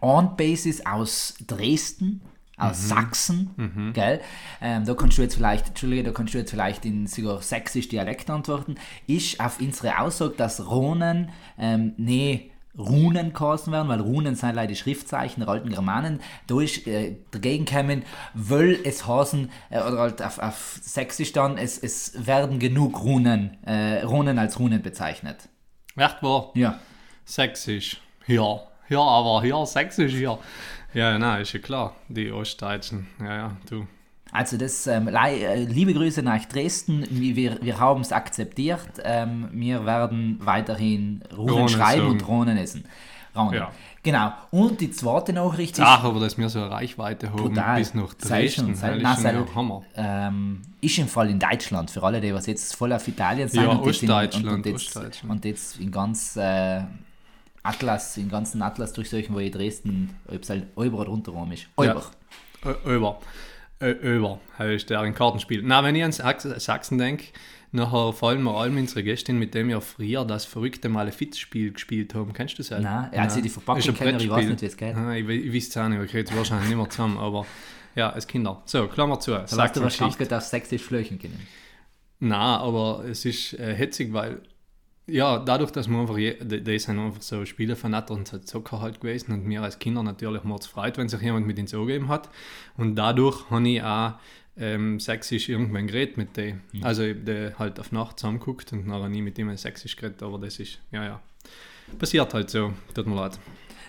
On-Basis 0.00 0.84
aus 0.86 1.34
Dresden, 1.46 2.20
aus 2.56 2.88
Sachsen, 2.88 3.92
gell? 3.94 4.20
Ähm, 4.60 4.84
da 4.84 4.94
kannst 4.94 5.18
du 5.18 5.22
jetzt 5.22 5.34
vielleicht, 5.34 5.68
Entschuldige, 5.68 6.04
da 6.04 6.10
kannst 6.12 6.34
du 6.34 6.38
jetzt 6.38 6.50
vielleicht 6.50 6.84
in 6.84 7.06
sogar 7.06 7.40
sächsisch 7.42 7.88
Dialekt 7.88 8.30
antworten, 8.30 8.76
ist 9.06 9.40
auf 9.40 9.60
unsere 9.60 9.98
Aussage, 9.98 10.34
dass 10.36 10.68
Ronen 10.68 11.30
ähm, 11.58 11.94
nee 11.96 12.52
Runen 12.78 13.34
geheißen 13.34 13.70
werden, 13.72 13.88
weil 13.88 14.00
Runen 14.00 14.34
sind 14.34 14.54
leider 14.54 14.68
die 14.68 14.76
Schriftzeichen 14.76 15.40
der 15.40 15.48
alten 15.48 15.68
Germanen. 15.68 16.20
Da 16.46 16.60
ist 16.60 16.86
äh, 16.86 17.16
dagegen 17.30 17.66
gekommen, 17.66 18.02
will 18.32 18.80
es 18.84 19.06
heißen, 19.06 19.50
äh, 19.68 19.80
oder 19.80 19.98
halt 19.98 20.22
auf, 20.22 20.38
auf 20.38 20.78
Sächsisch 20.80 21.32
dann, 21.32 21.58
es, 21.58 21.76
es 21.76 22.26
werden 22.26 22.58
genug 22.58 23.02
Runen, 23.02 23.58
äh, 23.64 24.02
Runen 24.02 24.38
als 24.38 24.58
Runen 24.58 24.80
bezeichnet. 24.80 25.48
Echt 25.96 26.22
wahr? 26.22 26.50
Ja. 26.54 26.78
Sächsisch. 27.24 28.00
Ja. 28.26 28.60
Ja, 28.88 29.00
aber 29.00 29.42
hier, 29.42 29.64
Sächsisch 29.66 30.14
hier. 30.14 30.38
Ja, 30.94 31.18
na, 31.18 31.38
ist 31.38 31.52
ja 31.52 31.60
klar. 31.60 31.94
Die 32.08 32.30
Ostdeutschen. 32.30 33.06
Ja, 33.20 33.34
ja, 33.36 33.56
du. 33.68 33.86
Also 34.30 34.56
das, 34.56 34.86
ähm, 34.86 35.08
äh, 35.08 35.64
liebe 35.64 35.92
Grüße 35.92 36.22
nach 36.22 36.42
Dresden, 36.46 37.06
wir, 37.10 37.58
wir, 37.62 37.78
haben 37.78 38.00
es 38.00 38.12
akzeptiert, 38.12 38.80
ähm, 39.04 39.48
wir 39.52 39.84
werden 39.84 40.38
weiterhin 40.42 41.22
Runen 41.36 41.50
Runen 41.50 41.68
schreiben 41.68 42.06
und 42.06 42.26
Runen 42.26 42.56
essen. 42.56 42.84
Runen. 43.36 43.52
Ja. 43.54 43.70
Genau. 44.02 44.32
Und 44.50 44.80
die 44.80 44.90
zweite 44.90 45.32
Nachricht 45.34 45.78
ist, 45.78 45.84
Ach, 45.84 46.02
aber 46.04 46.18
dass 46.18 46.36
wir 46.38 46.48
so 46.48 46.60
eine 46.60 46.70
Reichweite 46.70 47.28
haben 47.28 47.36
Brutal. 47.36 47.78
bis 47.78 47.94
nach 47.94 48.14
Sei 48.18 48.48
schon, 48.48 48.66
Dresden. 48.66 48.74
sei- 48.74 49.00
schon 49.00 49.16
sei- 49.22 49.32
ja 49.34 49.46
Hammer. 49.54 49.82
ähm, 49.96 50.62
ist 50.80 50.98
im 50.98 51.08
Fall 51.08 51.30
in 51.30 51.38
Deutschland, 51.38 51.90
für 51.90 52.02
alle, 52.02 52.20
die 52.20 52.32
was 52.34 52.46
jetzt 52.46 52.74
voll 52.74 52.92
auf 52.92 53.06
Italien 53.06 53.48
sind 53.48 53.62
Ja, 53.62 53.68
und, 53.70 53.86
jetzt 53.86 54.02
in, 54.02 54.10
und, 54.10 54.46
und, 54.48 54.66
jetzt, 54.66 55.24
und 55.28 55.44
jetzt 55.44 55.78
in 55.78 55.90
ganz 55.90 56.36
äh, 56.36 56.80
Atlas, 57.62 58.16
in 58.16 58.28
ganzen 58.28 58.60
Atlas 58.62 58.92
durchsuchen, 58.92 59.34
wo 59.34 59.38
ich 59.38 59.50
Dresden, 59.52 60.10
ob 60.28 60.42
es 60.42 60.50
halt 60.50 60.66
über 60.76 60.98
oder 60.98 61.10
unter 61.10 61.32
Rom 61.32 61.52
ist. 61.52 61.66
Ja. 61.78 61.92
Über. 61.92 62.04
Ö- 62.64 62.94
Über. 62.96 63.20
Ö- 63.80 63.90
Über 64.16 64.40
heißt 64.58 64.90
der 64.90 65.00
ein 65.00 65.14
Kartenspiel. 65.14 65.62
Na, 65.64 65.82
wenn 65.84 65.94
ich 65.94 66.04
an 66.04 66.12
Sachs 66.12 66.42
Sachsen 66.64 66.98
denke, 66.98 67.24
nachher 67.72 68.12
fallen 68.12 68.42
mir 68.42 68.52
allem 68.54 68.76
unsere 68.76 69.02
Gästin, 69.02 69.38
mit 69.38 69.54
dem 69.54 69.68
wir 69.68 69.80
früher 69.80 70.24
das 70.24 70.44
verrückte 70.44 70.88
Malefiz-Spiel 70.88 71.72
gespielt 71.72 72.14
haben. 72.14 72.32
Kennst 72.32 72.58
du 72.58 72.62
das? 72.62 72.70
Nein, 72.82 73.10
also 73.14 73.40
die 73.40 73.48
Verpackung 73.48 73.94
kenne 73.94 74.18
ich, 74.18 74.24
ich 74.24 74.30
weiß 74.30 74.46
nicht, 74.46 74.62
wie 74.62 74.66
es 74.66 74.76
geht. 74.76 74.94
Ah, 74.96 75.14
ich, 75.14 75.28
ich 75.28 75.52
weiß 75.54 75.68
es 75.68 75.76
auch 75.76 75.88
nicht, 75.88 76.02
ich 76.02 76.10
kriege 76.10 76.28
es 76.30 76.36
wahrscheinlich 76.36 76.68
nicht 76.68 76.78
mehr 76.78 76.90
zusammen, 76.90 77.18
aber 77.18 77.46
ja, 77.94 78.10
als 78.10 78.26
Kinder. 78.26 78.62
So, 78.66 78.86
Klammer 78.88 79.18
zu. 79.20 79.32
Da 79.32 79.42
weißt 79.56 79.76
du. 79.76 79.80
Kampf 79.80 80.32
auf 80.32 80.42
sächsisch 80.42 80.82
flöchen 80.82 81.18
können. 81.18 81.40
Nein, 82.20 82.38
aber 82.38 83.04
es 83.08 83.24
ist 83.24 83.54
äh, 83.54 83.74
hetzig, 83.74 84.12
weil 84.12 84.40
ja, 85.06 85.38
dadurch, 85.38 85.70
dass 85.72 85.88
wir 85.88 85.98
einfach, 85.98 86.16
je, 86.16 86.36
die, 86.42 86.78
sind 86.78 86.98
einfach 86.98 87.22
so 87.22 87.44
Spielevernatter 87.44 88.14
und 88.14 88.28
so 88.28 88.38
Zocker 88.38 88.80
halt 88.80 89.00
gewesen 89.00 89.32
und 89.32 89.44
mir 89.44 89.62
als 89.62 89.78
Kinder 89.78 90.02
natürlich 90.02 90.44
mords 90.44 90.66
freut, 90.66 90.96
wenn 90.96 91.08
sich 91.08 91.20
jemand 91.20 91.46
mit 91.46 91.58
ins 91.58 91.74
Auge 91.74 91.94
gegeben 91.94 92.08
hat. 92.08 92.28
Und 92.76 92.94
dadurch 92.94 93.50
habe 93.50 93.68
ich 93.68 93.82
auch 93.82 94.14
ähm, 94.56 95.00
sächsisch 95.00 95.48
irgendwann 95.48 95.86
geredet 95.86 96.16
mit 96.16 96.36
denen. 96.36 96.62
Also 96.82 97.02
ich 97.02 97.16
hab 97.16 97.26
die 97.26 97.52
halt 97.58 97.80
auf 97.80 97.90
Nacht 97.90 98.20
zusammengeguckt 98.20 98.72
und 98.72 98.86
nachher 98.86 99.08
nie 99.08 99.22
mit 99.22 99.38
ihm 99.38 99.54
sächsisch 99.56 99.96
geredet, 99.96 100.22
aber 100.22 100.38
das 100.38 100.60
ist, 100.60 100.78
ja, 100.92 101.04
ja. 101.04 101.20
Passiert 101.98 102.32
halt 102.32 102.48
so, 102.48 102.72
tut 102.94 103.06
mir 103.06 103.16
leid. 103.16 103.38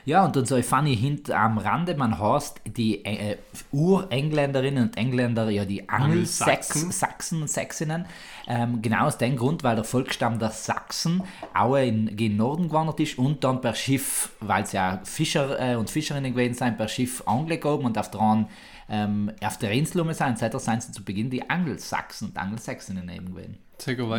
Ja, 0.05 0.25
und 0.25 0.36
dann 0.36 0.45
so 0.45 0.55
ein 0.55 0.63
funny 0.63 0.98
Hint 0.98 1.31
am 1.31 1.57
Rande, 1.57 1.95
man 1.95 2.19
heißt 2.19 2.62
die 2.65 3.05
äh, 3.05 3.38
Urengländerinnen 3.72 4.83
und 4.83 4.98
Engländer, 4.98 5.50
ja 5.50 5.65
die 5.65 5.88
Angelsachsen. 5.88 6.91
Sachsen 6.91 7.41
und 7.41 7.50
Sächsinnen, 7.50 8.05
ähm, 8.48 8.81
genau 8.81 9.05
aus 9.05 9.17
dem 9.17 9.36
Grund, 9.36 9.63
weil 9.63 9.75
der 9.75 9.86
Volksstamm 9.86 10.39
der 10.39 10.50
Sachsen 10.51 11.24
auch 11.53 11.75
in 11.75 12.15
gen 12.17 12.36
Norden 12.38 12.67
gewandert 12.67 13.00
ist 13.00 13.17
und 13.17 13.43
dann 13.43 13.62
per 13.62 13.75
Schiff, 13.75 14.31
weil 14.39 14.63
es 14.63 14.72
ja 14.74 15.00
Fischer 15.03 15.60
äh, 15.60 15.75
und 15.75 15.89
Fischerinnen 15.89 16.33
gewesen 16.33 16.55
sind, 16.55 16.77
per 16.77 16.88
Schiff 16.88 17.24
angekommen 17.25 17.86
und 17.86 17.98
auf 17.98 18.12
dran 18.12 18.48
ähm, 18.89 19.31
auf 19.41 19.57
der 19.57 19.72
Insel 19.72 20.01
um 20.01 20.12
sein, 20.12 20.36
seither 20.36 20.60
sind 20.60 20.83
sie 20.83 20.91
zu 20.91 21.03
Beginn 21.03 21.29
die 21.29 21.50
Angelsachsen 21.50 22.29
und 22.29 22.38
Angelsächsinnen 22.38 23.07
eben 23.10 23.33
gewesen. 23.33 23.57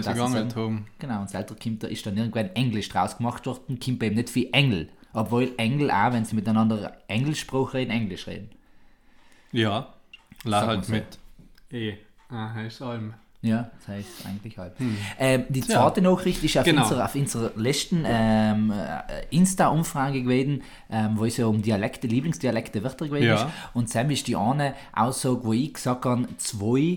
Sicher 0.03 0.15
ist 0.15 0.33
nicht, 0.33 0.43
ein- 0.43 0.49
Tom. 0.49 0.87
Genau, 0.99 1.21
und 1.21 1.31
seither 1.31 1.55
kommt, 1.63 1.83
da 1.83 1.87
ist 1.89 2.05
dann 2.07 2.17
irgendwann 2.17 2.49
Englisch 2.55 2.89
draus 2.89 3.17
gemacht 3.19 3.45
worden, 3.47 3.79
kommt 3.79 4.03
eben 4.03 4.17
nicht 4.17 4.35
wie 4.35 4.51
Engel. 4.53 4.89
Obwohl 5.15 5.53
Engel 5.57 5.91
auch, 5.91 6.13
wenn 6.13 6.25
sie 6.25 6.35
miteinander 6.35 6.97
Englischspruch 7.09 7.73
reden, 7.73 7.91
Englisch 7.93 8.27
reden. 8.27 8.51
Ja, 9.53 9.89
la 10.45 10.61
Sag 10.61 10.69
halt 10.69 10.79
mal 10.81 10.85
so. 10.85 10.93
mit 10.93 11.19
E. 11.73 11.95
Ah, 12.29 12.53
heißt 12.53 12.83
Alm. 12.83 13.15
Ja, 13.43 13.71
das 13.77 13.89
heißt 13.89 14.27
eigentlich 14.27 14.57
halt. 14.57 14.73
Ähm, 15.19 15.45
die 15.51 15.61
zweite 15.61 16.01
Nachricht 16.01 16.43
ist 16.43 16.57
auf, 16.57 16.65
Genau. 16.65 16.83
unserer, 16.83 17.05
auf 17.05 17.15
unserer 17.15 17.51
letzten 17.57 18.03
ähm, 18.07 18.71
äh, 18.73 19.03
Insta-Umfrage 19.37 20.23
gewesen, 20.23 20.63
ähm, 20.91 21.19
wo 21.19 21.27
es 21.27 21.37
ja 21.37 21.45
um 21.47 21.61
Dialekte, 21.61 22.07
Lieblingsdialekte 22.07 22.83
Wörter 22.83 23.07
gewesen 23.07 23.27
Ja. 23.27 23.35
ist. 23.35 23.47
Und 23.75 23.91
Sam 23.91 24.09
ist 24.11 24.27
die 24.29 24.37
eine 24.37 24.75
Aussage, 24.95 25.45
wo 25.45 25.53
ich 25.53 25.75
gesagt 25.75 26.07
habe, 26.07 26.27
zwei 26.39 26.97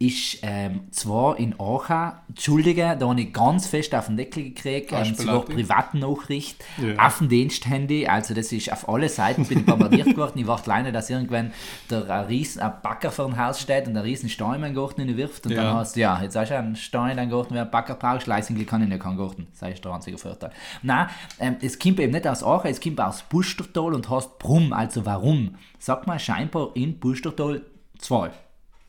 ist 0.00 0.38
ähm, 0.42 0.82
zwar 0.92 1.40
in 1.40 1.58
Aachen, 1.58 2.12
Entschuldige, 2.28 2.96
da 2.96 3.08
habe 3.08 3.20
ich 3.20 3.32
ganz 3.32 3.66
fest 3.66 3.92
auf 3.96 4.06
den 4.06 4.16
Deckel 4.16 4.44
gekriegt, 4.44 4.92
ähm, 4.92 4.98
Hast 4.98 5.10
du 5.18 5.24
zwar 5.24 5.40
Platin? 5.40 5.56
Privatnachricht, 5.56 6.64
Ja. 6.76 7.04
auf 7.04 7.18
dem 7.18 7.28
Diensthandy, 7.28 8.06
also 8.06 8.32
das 8.32 8.52
ist 8.52 8.72
auf 8.72 8.88
alle 8.88 9.08
Seiten 9.08 9.44
bin 9.44 9.58
ich 9.60 9.66
bombardiert 9.66 10.06
geworden. 10.06 10.38
Ich 10.38 10.46
warte 10.46 10.70
alleine, 10.70 10.92
dass 10.92 11.10
irgendwann 11.10 11.52
der 11.90 12.08
ein 12.08 12.26
riesen 12.26 12.62
ein 12.62 12.74
Backer 12.80 13.10
vor 13.10 13.24
dem 13.26 13.36
Haus 13.36 13.60
steht 13.60 13.88
und 13.88 13.96
ein 13.96 14.02
riesen 14.04 14.28
Stein 14.28 14.62
in 14.62 14.72
Garten 14.74 15.16
wirft 15.16 15.46
und 15.46 15.52
Ja. 15.52 15.64
dann 15.64 15.74
hast 15.74 15.96
du, 15.96 16.00
ja, 16.00 16.22
jetzt 16.22 16.36
hast 16.36 16.50
du 16.50 16.56
einen 16.58 16.76
Stein 16.76 17.18
in 17.18 17.28
Garten, 17.30 17.54
wer 17.54 17.62
einen 17.62 17.70
Backer 17.72 17.94
brauchst, 17.96 18.28
Leisingl 18.28 18.64
kann 18.66 18.82
ich 18.82 18.88
nicht 18.88 19.02
keinen 19.02 19.16
Garten. 19.18 19.48
Das 19.58 19.68
ist 19.68 19.84
der 19.84 19.92
einzige 19.92 20.16
Vorteil. 20.16 20.52
Nein, 20.82 21.08
ähm, 21.40 21.56
es 21.60 21.76
kommt 21.76 21.98
eben 21.98 22.12
nicht 22.12 22.28
aus 22.28 22.44
Aachen, 22.44 22.70
es 22.70 22.80
kommt 22.80 23.00
aus 23.00 23.22
Bustertal 23.22 23.94
und 23.94 24.08
heißt 24.08 24.38
Brumm, 24.38 24.72
also 24.72 25.04
warum? 25.04 25.56
Sag 25.80 26.06
mal 26.06 26.20
scheinbar 26.20 26.70
in 26.74 27.00
Bustertal 27.00 27.62
zwei. 27.98 28.30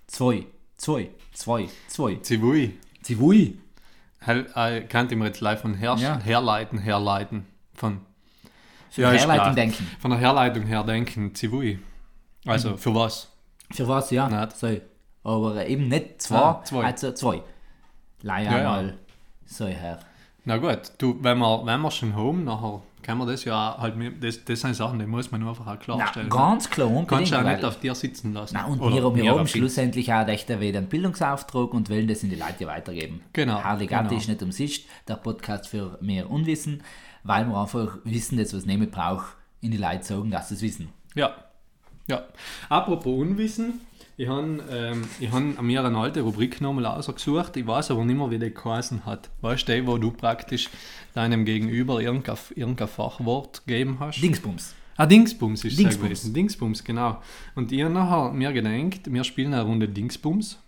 Zwei. 0.06 0.46
Zwei. 0.80 1.10
Zwei. 1.34 1.68
Zwei. 1.88 2.16
Zivui. 2.22 2.78
Zivui. 3.04 3.60
Hel, 4.22 4.48
äh, 4.56 4.88
ich 5.14 5.20
mir 5.20 5.26
jetzt 5.26 5.42
live 5.42 5.62
von 5.62 5.74
her, 5.76 5.96
Ja. 6.00 6.20
herleiten, 6.20 6.80
herleiten. 6.80 7.46
Von, 7.74 8.00
Für 8.90 9.02
Ja, 9.04 9.12
Herleitung 9.12 9.56
denken. 9.56 9.88
von 10.00 10.12
der 10.12 10.20
Herleitung 10.20 10.64
her 10.64 10.84
denken, 10.84 11.36
Zivui. 11.36 11.80
Also, 12.46 12.76
für 12.78 12.96
was? 12.96 13.30
Für 13.72 13.88
was, 13.88 14.10
ja. 14.10 14.28
Nicht. 14.30 14.58
So. 14.58 14.80
Aber 15.24 15.68
eben 15.68 15.90
nicht 15.90 16.22
zwei, 16.22 16.38
Ah, 16.38 16.64
zwei. 16.64 16.86
also 16.86 17.12
zwei. 17.12 17.44
Leih 18.22 18.44
Ja, 18.46 18.52
ja. 18.52 18.58
einmal 18.58 18.98
so 19.46 19.66
her. 19.68 20.00
Na 20.46 20.58
gut, 20.58 20.94
du, 20.98 21.18
wenn 21.22 21.38
wir, 21.38 21.66
wenn 21.66 21.82
wir 21.82 21.92
schon 21.92 22.16
haben, 22.16 22.46
nachher 22.46 22.82
kann 23.02 23.18
man 23.18 23.28
das 23.28 23.46
ja 23.46 23.78
halt, 23.80 23.96
mit- 23.96 24.24
das, 24.24 24.44
das 24.46 24.62
sind 24.62 24.76
Sachen, 24.76 25.00
die 25.00 25.06
muss 25.06 25.32
man 25.32 25.48
einfach 25.48 25.66
auch 25.66 25.72
Na, 25.72 25.76
klarstellen. 25.78 26.30
ganz 26.30 26.70
klar, 26.70 26.88
unbedingt. 26.88 27.08
Kannst 27.10 27.32
du 27.32 27.38
auch 27.38 27.44
nicht 27.44 27.64
auf 27.64 27.80
dir 27.80 27.96
sitzen 27.96 28.34
lassen. 28.34 28.56
Na, 28.58 28.66
und 28.66 28.80
Oder 28.82 29.16
wir, 29.16 29.24
wir 29.24 29.32
haben 29.32 29.48
schlussendlich 29.48 30.12
auch 30.14 30.28
echt 30.28 30.50
wieder 30.50 30.80
einen 30.80 30.88
Bildungsauftrag 30.90 31.74
und 31.74 31.90
wollen 31.90 32.08
das 32.08 32.24
in 32.24 32.30
die 32.30 32.36
Leute 32.36 32.68
weitergeben. 32.68 33.22
Genau, 33.34 33.64
Harligati 33.64 34.10
genau. 34.10 34.20
ist 34.20 34.28
nicht 34.28 34.42
umsonst 34.44 34.82
der 35.08 35.16
Podcast 35.16 35.68
für 35.68 35.98
mehr 36.02 36.30
Unwissen, 36.30 36.84
weil 37.24 37.46
wir 37.48 37.58
einfach 37.58 37.98
wissen, 38.04 38.38
das, 38.38 38.54
was 38.54 38.66
nehmen 38.66 38.90
braucht, 38.90 39.36
in 39.62 39.72
die 39.72 39.78
Leute 39.78 40.04
sagen, 40.04 40.32
dass 40.32 40.50
sie 40.50 40.56
es 40.56 40.62
wissen. 40.62 40.90
Ja. 41.16 41.36
ja. 42.08 42.24
Apropos 42.70 43.14
Unwissen, 43.14 43.82
ich 44.20 44.28
habe 44.28 44.62
ähm, 44.70 45.04
ich 45.22 45.32
hab 45.32 45.62
mir 45.62 45.84
eine 45.84 45.98
alte 45.98 46.20
Rubrik 46.22 46.60
nochmal 46.60 46.86
ausgesucht, 46.86 47.56
ich 47.56 47.66
weiß 47.66 47.92
aber 47.92 48.04
nicht 48.04 48.18
mehr, 48.18 48.30
wie 48.30 48.38
die 48.38 48.54
geheißen 48.54 49.06
hat. 49.06 49.30
Weißt 49.40 49.70
du, 49.70 49.88
wo 49.88 49.98
du 49.98 50.12
praktisch 50.12 50.70
deinem 51.14 51.46
Gegenüber 51.46 52.02
irgendein, 52.02 52.36
irgendein 52.54 52.90
Fachwort 52.90 53.66
gegeben 53.66 53.96
hast? 54.02 54.22
Dingsbums. 54.22 54.76
Ah, 54.98 55.06
Dingsbums 55.06 55.64
ist 55.64 55.72
es 55.72 55.78
Dingsbums. 55.78 56.04
gewesen. 56.04 56.34
Dingsbums, 56.34 56.84
genau. 56.84 57.22
Und 57.56 57.72
ich 57.72 57.82
habe 57.82 57.94
nachher 57.94 58.34
mir 58.34 58.52
gedacht, 58.52 59.12
wir 59.12 59.24
spielen 59.24 59.54
eine 59.54 59.64
Runde 59.64 59.88
Dingsbums. 59.88 60.60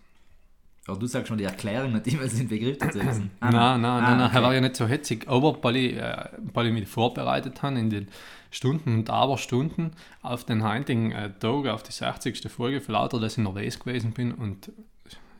Ja, 0.87 0.95
du 0.95 1.05
sagst 1.05 1.27
schon 1.27 1.37
die 1.37 1.43
Erklärung, 1.43 1.91
nicht 1.91 2.07
immer 2.07 2.25
den 2.25 2.47
Begriff 2.47 2.77
dazu 2.77 2.99
wissen. 3.05 3.31
Ah, 3.41 3.51
Nein, 3.51 3.81
nein, 3.81 4.01
nein, 4.01 4.17
nein, 4.17 4.27
okay. 4.29 4.37
er 4.37 4.43
war 4.43 4.53
ja 4.53 4.61
nicht 4.61 4.77
so 4.77 4.87
hetzig. 4.87 5.27
Aber 5.27 5.61
weil 5.61 5.75
ich, 5.75 5.97
äh, 5.97 6.25
weil 6.53 6.67
ich 6.67 6.73
mich 6.73 6.87
vorbereitet 6.87 7.61
habe 7.61 7.77
in 7.77 7.89
den 7.89 8.07
Stunden 8.51 8.93
und 8.99 9.09
Aberstunden 9.09 9.91
auf 10.21 10.43
den 10.43 10.63
heutigen 10.63 11.11
äh, 11.11 11.31
Tag, 11.39 11.67
auf 11.67 11.83
die 11.83 11.91
60. 11.91 12.51
Folge, 12.51 12.81
für 12.81 12.91
lauter, 12.91 13.19
dass 13.19 13.33
ich 13.37 13.43
nervös 13.43 13.79
gewesen 13.79 14.11
bin 14.11 14.31
und 14.33 14.71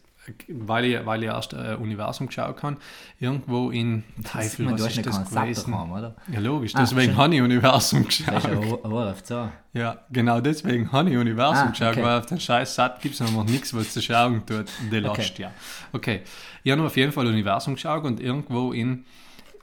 weil 0.49 0.85
ich, 0.85 1.05
weil 1.07 1.23
ich 1.23 1.29
erst 1.29 1.53
äh, 1.53 1.77
Universum 1.81 2.29
geschaut 2.29 2.63
habe, 2.63 2.77
irgendwo 3.19 3.71
in 3.71 4.05
Teufel, 4.23 4.71
was 4.71 4.81
du 4.81 4.87
ist 4.87 5.07
das 5.07 5.31
gewesen? 5.31 5.73
daheim, 5.73 5.93
oder? 5.93 6.15
Ja, 6.31 6.39
logisch, 6.41 6.75
Ah, 6.77 6.81
deswegen 6.81 7.17
habe 7.17 7.35
ich 7.35 7.41
Universum 7.43 8.05
Das 8.05 8.19
ist 8.21 8.27
geschaut. 8.27 9.51
ja 9.73 9.99
genau 10.11 10.41
deswegen 10.41 10.93
habe 10.93 11.11
ich 11.11 11.17
Universum 11.17 11.69
Ah, 11.69 11.71
geschaut, 11.71 11.93
okay. 11.93 12.03
weil 12.05 12.19
auf 12.21 12.27
den 12.27 12.39
scheiß 12.39 12.75
Sat 12.75 13.01
gibt 13.01 13.15
es 13.17 13.21
einfach 13.23 13.45
nichts, 13.45 13.75
was 13.75 13.93
zu 13.93 14.01
schauen 14.01 14.45
tut. 14.47 14.67
The 14.91 14.99
Lost, 14.99 15.39
ja. 15.39 15.51
Okay, 15.93 16.21
ich 16.63 16.71
habe 16.71 16.83
auf 16.85 16.97
jeden 16.97 17.11
Fall 17.13 17.27
Universum 17.27 17.75
geschaut 17.75 18.05
und 18.05 18.21
irgendwo 18.21 18.73
in, 18.73 19.05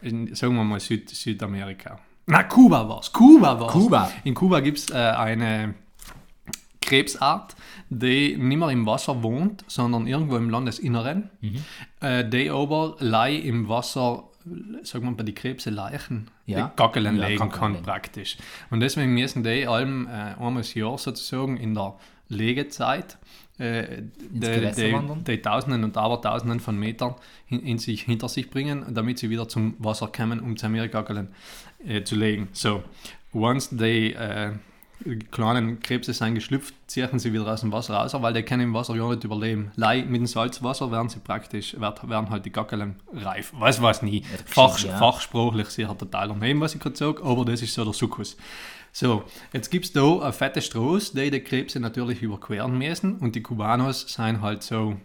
in 0.02 0.36
sagen 0.36 0.56
wir 0.56 0.64
mal, 0.66 0.80
Süd, 0.80 1.10
Südamerika. 1.10 2.00
Na, 2.26 2.44
Kuba 2.44 2.88
war 2.88 3.00
es. 3.00 3.12
Kuba 3.14 3.60
war 3.60 3.68
Kuba. 3.70 4.12
In 4.26 4.34
Kuba 4.36 4.60
gibt 4.60 4.78
es 4.80 4.90
äh, 4.90 4.96
eine 4.96 5.74
Krebsart, 6.90 7.56
die 7.90 8.36
nicht 8.38 8.58
mehr 8.58 8.70
im 8.70 8.86
Wasser 8.86 9.22
wohnt, 9.24 9.64
sondern 9.68 10.08
irgendwo 10.08 10.36
im 10.38 10.50
Landesinneren. 10.50 11.30
Mhm. 11.42 11.64
Äh, 12.02 12.28
die 12.30 12.50
aber 12.50 12.96
lei 13.00 13.36
im 13.36 13.68
Wasser, 13.70 14.24
sagen 14.84 15.06
wir 15.06 15.12
bei 15.18 15.24
die 15.24 15.34
Krebse 15.34 15.70
Leichen, 15.70 16.30
Ja. 16.46 16.68
die 16.68 16.76
Gackelen 16.76 17.18
Ja, 17.18 17.28
legen 17.28 17.40
Gackeln 17.40 17.60
kann 17.60 17.72
legen. 17.74 17.84
praktisch. 17.86 18.38
Und 18.72 18.80
deswegen 18.80 19.14
müssen 19.14 19.44
die 19.44 19.68
allem 19.68 20.08
äh, 20.08 20.10
einmal 20.40 20.58
das 20.58 20.74
Jahr 20.74 20.98
sozusagen 20.98 21.58
in 21.58 21.74
der 21.76 21.96
Legezeit 22.30 23.18
äh, 23.58 24.04
die, 24.32 24.40
die, 24.40 25.24
die 25.28 25.42
Tausenden 25.42 25.84
und 25.84 25.98
Abertausenden 25.98 26.60
von 26.62 26.78
Metern 26.78 27.16
in, 27.50 27.60
in 27.60 27.78
sich, 27.78 28.04
hinter 28.04 28.30
sich 28.30 28.50
bringen, 28.50 28.86
damit 28.94 29.20
sie 29.20 29.30
wieder 29.30 29.48
zum 29.50 29.76
Wasser 29.80 30.08
kommen, 30.08 30.40
um 30.40 30.56
zu 30.56 30.70
Meergackeln 30.70 31.28
äh, 31.86 32.04
zu 32.04 32.16
legen. 32.16 32.48
So, 32.54 32.84
once 33.34 33.70
die 33.72 34.14
äh, 34.14 34.54
kleinen 35.32 35.80
Krebse 35.80 36.14
sind 36.14 36.36
geschlüpft, 36.36 36.74
ziehen 36.88 37.20
sie 37.20 37.32
wieder 37.34 37.48
aus 37.48 37.62
dem 37.62 37.72
Wasser 37.72 37.96
raus, 37.96 38.14
weil 38.20 38.34
die 38.34 38.44
können 38.44 38.64
im 38.64 38.74
Wasser 38.74 38.96
gar 38.96 39.10
nicht 39.10 39.24
überleben. 39.24 39.72
Lei 39.76 40.04
mit 40.04 40.18
dem 40.18 40.26
Salzwasser 40.28 40.92
werden 40.92 41.10
sie 41.10 41.20
praktisch, 41.20 41.80
werd- 41.80 42.08
werden 42.10 42.30
halt 42.30 42.46
die 42.46 42.52
Gackeln 42.52 42.96
reif. 43.14 43.54
Weiß 43.58 43.82
was 43.82 44.02
nie. 44.02 44.24
Fach, 44.46 44.78
ja. 44.80 44.98
Fachsprachlich 44.98 45.68
sicher 45.70 45.98
total 45.98 46.28
daneben, 46.30 46.60
was 46.62 46.76
ich 46.76 46.82
gerade 46.82 46.96
sage, 46.98 47.24
aber 47.24 47.46
das 47.46 47.62
ist 47.62 47.74
so 47.74 47.84
der 47.86 47.94
Sukkus. 47.94 48.36
So, 48.92 49.24
jetzt 49.54 49.70
gibt 49.70 49.86
es 49.86 49.94
da 49.94 50.20
eine 50.20 50.34
fette 50.34 50.62
Straße, 50.62 51.16
die 51.16 51.30
die 51.32 51.40
Krebse 51.42 51.80
natürlich 51.80 52.22
überqueren 52.22 52.78
müssen 52.78 53.18
und 53.20 53.36
die 53.36 53.42
Kubanos 53.44 54.02
sind 54.02 54.42
halt 54.42 54.64
so, 54.64 54.96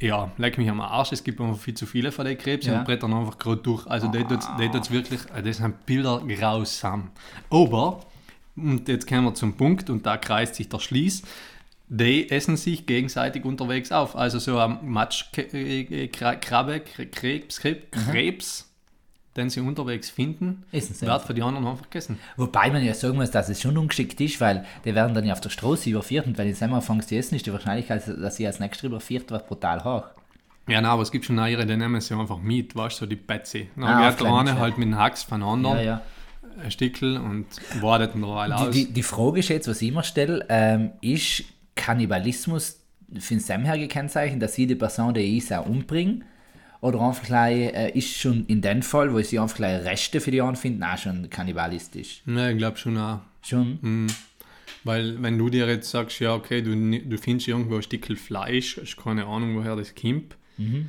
ja, 0.00 0.30
leck 0.38 0.56
mich 0.56 0.70
am 0.70 0.80
Arsch, 0.80 1.12
es 1.12 1.22
gibt 1.24 1.40
einfach 1.40 1.58
viel 1.60 1.74
zu 1.74 1.84
viele 1.84 2.10
von 2.12 2.24
den 2.24 2.38
Krebsen 2.38 2.72
Ja. 2.72 2.78
und 2.78 2.84
brettern 2.86 3.12
einfach 3.12 3.38
gerade 3.38 3.60
durch. 3.60 3.86
Also 3.86 4.08
die 4.08 4.24
tut's, 4.24 4.48
die 4.58 4.68
tut's 4.70 4.90
wirklich, 4.90 5.20
äh, 5.34 5.42
das 5.42 5.58
sind 5.58 5.84
Bilder 5.84 6.22
grausam. 6.26 7.10
Aber, 7.50 8.00
und 8.56 8.88
jetzt 8.88 9.06
kommen 9.08 9.24
wir 9.24 9.34
zum 9.34 9.54
Punkt 9.54 9.90
und 9.90 10.06
da 10.06 10.16
kreist 10.16 10.54
sich 10.56 10.68
der 10.68 10.78
Schließ, 10.80 11.22
die 11.88 12.30
essen 12.30 12.56
sich 12.56 12.86
gegenseitig 12.86 13.44
unterwegs 13.44 13.90
auf. 13.92 14.16
Also 14.16 14.38
so 14.38 14.58
ein 14.58 14.78
Matschkrabbe, 14.82 16.80
Krebs, 16.80 17.60
Krebs, 17.60 17.90
Krebs 17.90 18.66
den 19.36 19.48
sie 19.48 19.60
unterwegs 19.60 20.10
finden, 20.10 20.64
Essen 20.72 20.94
sie 20.94 21.06
wird 21.06 21.22
für 21.22 21.34
die 21.34 21.42
anderen 21.42 21.66
einfach 21.66 21.84
gegessen. 21.84 22.18
Wobei 22.36 22.70
man 22.70 22.84
ja 22.84 22.94
sagen 22.94 23.16
muss, 23.16 23.30
dass 23.30 23.48
es 23.48 23.60
schon 23.60 23.78
ungeschickt 23.78 24.20
ist, 24.20 24.40
weil 24.40 24.64
die 24.84 24.94
werden 24.94 25.14
dann 25.14 25.24
ja 25.24 25.32
auf 25.32 25.40
der 25.40 25.50
Straße 25.50 25.90
überführt 25.90 26.26
und 26.26 26.36
wenn 26.36 26.48
ich 26.48 26.60
einmal 26.62 26.80
anfangen 26.80 27.02
zu 27.02 27.14
essen, 27.14 27.36
ist 27.36 27.46
die 27.46 27.52
Wahrscheinlichkeit, 27.52 28.02
dass 28.06 28.36
sie 28.36 28.46
als 28.46 28.58
nächstes 28.58 28.84
überführt 28.84 29.30
wird, 29.30 29.46
brutal 29.46 29.84
hoch. 29.84 30.04
Ja, 30.68 30.80
nein, 30.80 30.86
aber 30.90 31.02
es 31.02 31.10
gibt 31.10 31.24
schon 31.24 31.38
ihre, 31.38 31.64
die 31.64 31.76
nehmen 31.76 32.00
sie 32.00 32.14
einfach 32.14 32.38
mit, 32.38 32.74
weißt 32.76 32.96
du, 33.00 33.04
so 33.04 33.06
die 33.06 33.16
Betsy. 33.16 33.70
Dann 33.76 33.84
Ah, 33.84 34.10
geht 34.10 34.20
der 34.20 34.32
eine 34.32 34.58
halt 34.58 34.78
mit 34.78 34.88
dem 34.88 34.96
Hax 34.96 35.22
von 35.22 35.42
anderen, 35.42 35.78
Ja, 35.78 35.82
ja. 35.82 36.00
Ein 36.62 36.70
Stickel 36.70 37.16
und 37.16 37.46
wartet 37.80 38.14
eine 38.14 38.26
Weile 38.28 38.56
aus. 38.56 38.70
Die, 38.70 38.86
die, 38.86 38.92
die 38.92 39.02
Frage 39.02 39.40
ist 39.40 39.48
jetzt, 39.48 39.68
was 39.68 39.80
ich 39.82 39.88
immer 39.88 40.02
stelle, 40.02 40.44
ähm, 40.48 40.90
ist 41.00 41.44
Kannibalismus 41.76 42.80
für 43.18 43.34
den 43.34 43.40
Sam 43.40 43.64
her 43.64 43.78
gekennzeichnet, 43.78 44.42
dass 44.42 44.54
sie 44.54 44.66
die 44.66 44.74
Person, 44.74 45.14
die 45.14 45.20
ich 45.38 45.54
auch 45.54 45.66
umbringe? 45.66 46.20
Oder 46.80 47.00
einfach 47.00 47.24
gleich, 47.24 47.74
äh, 47.74 47.90
ist 47.98 48.16
schon 48.16 48.46
in 48.46 48.62
dem 48.62 48.80
Fall, 48.82 49.12
wo 49.12 49.20
sie 49.20 49.38
einfach 49.38 49.56
gleich 49.56 49.84
Reste 49.84 50.20
für 50.20 50.30
die 50.30 50.40
anfinden, 50.40 50.82
auch 50.82 50.96
schon 50.96 51.28
kannibalistisch? 51.28 52.22
ja, 52.26 52.48
ich 52.50 52.56
glaube 52.58 52.78
schon 52.78 52.96
auch. 52.96 53.20
Schon? 53.42 54.08
Weil 54.84 55.22
wenn 55.22 55.36
du 55.36 55.50
dir 55.50 55.66
jetzt 55.66 55.90
sagst, 55.90 56.20
ja 56.20 56.34
okay, 56.34 56.62
du, 56.62 56.74
du 56.74 57.18
findest 57.18 57.48
irgendwo 57.48 57.76
ein 57.76 57.82
Stückel 57.82 58.16
Fleisch, 58.16 58.78
hast 58.80 58.96
keine 58.96 59.26
Ahnung, 59.26 59.56
woher 59.56 59.76
das 59.76 59.94
kommt, 59.94 60.36
Mhm. 60.56 60.88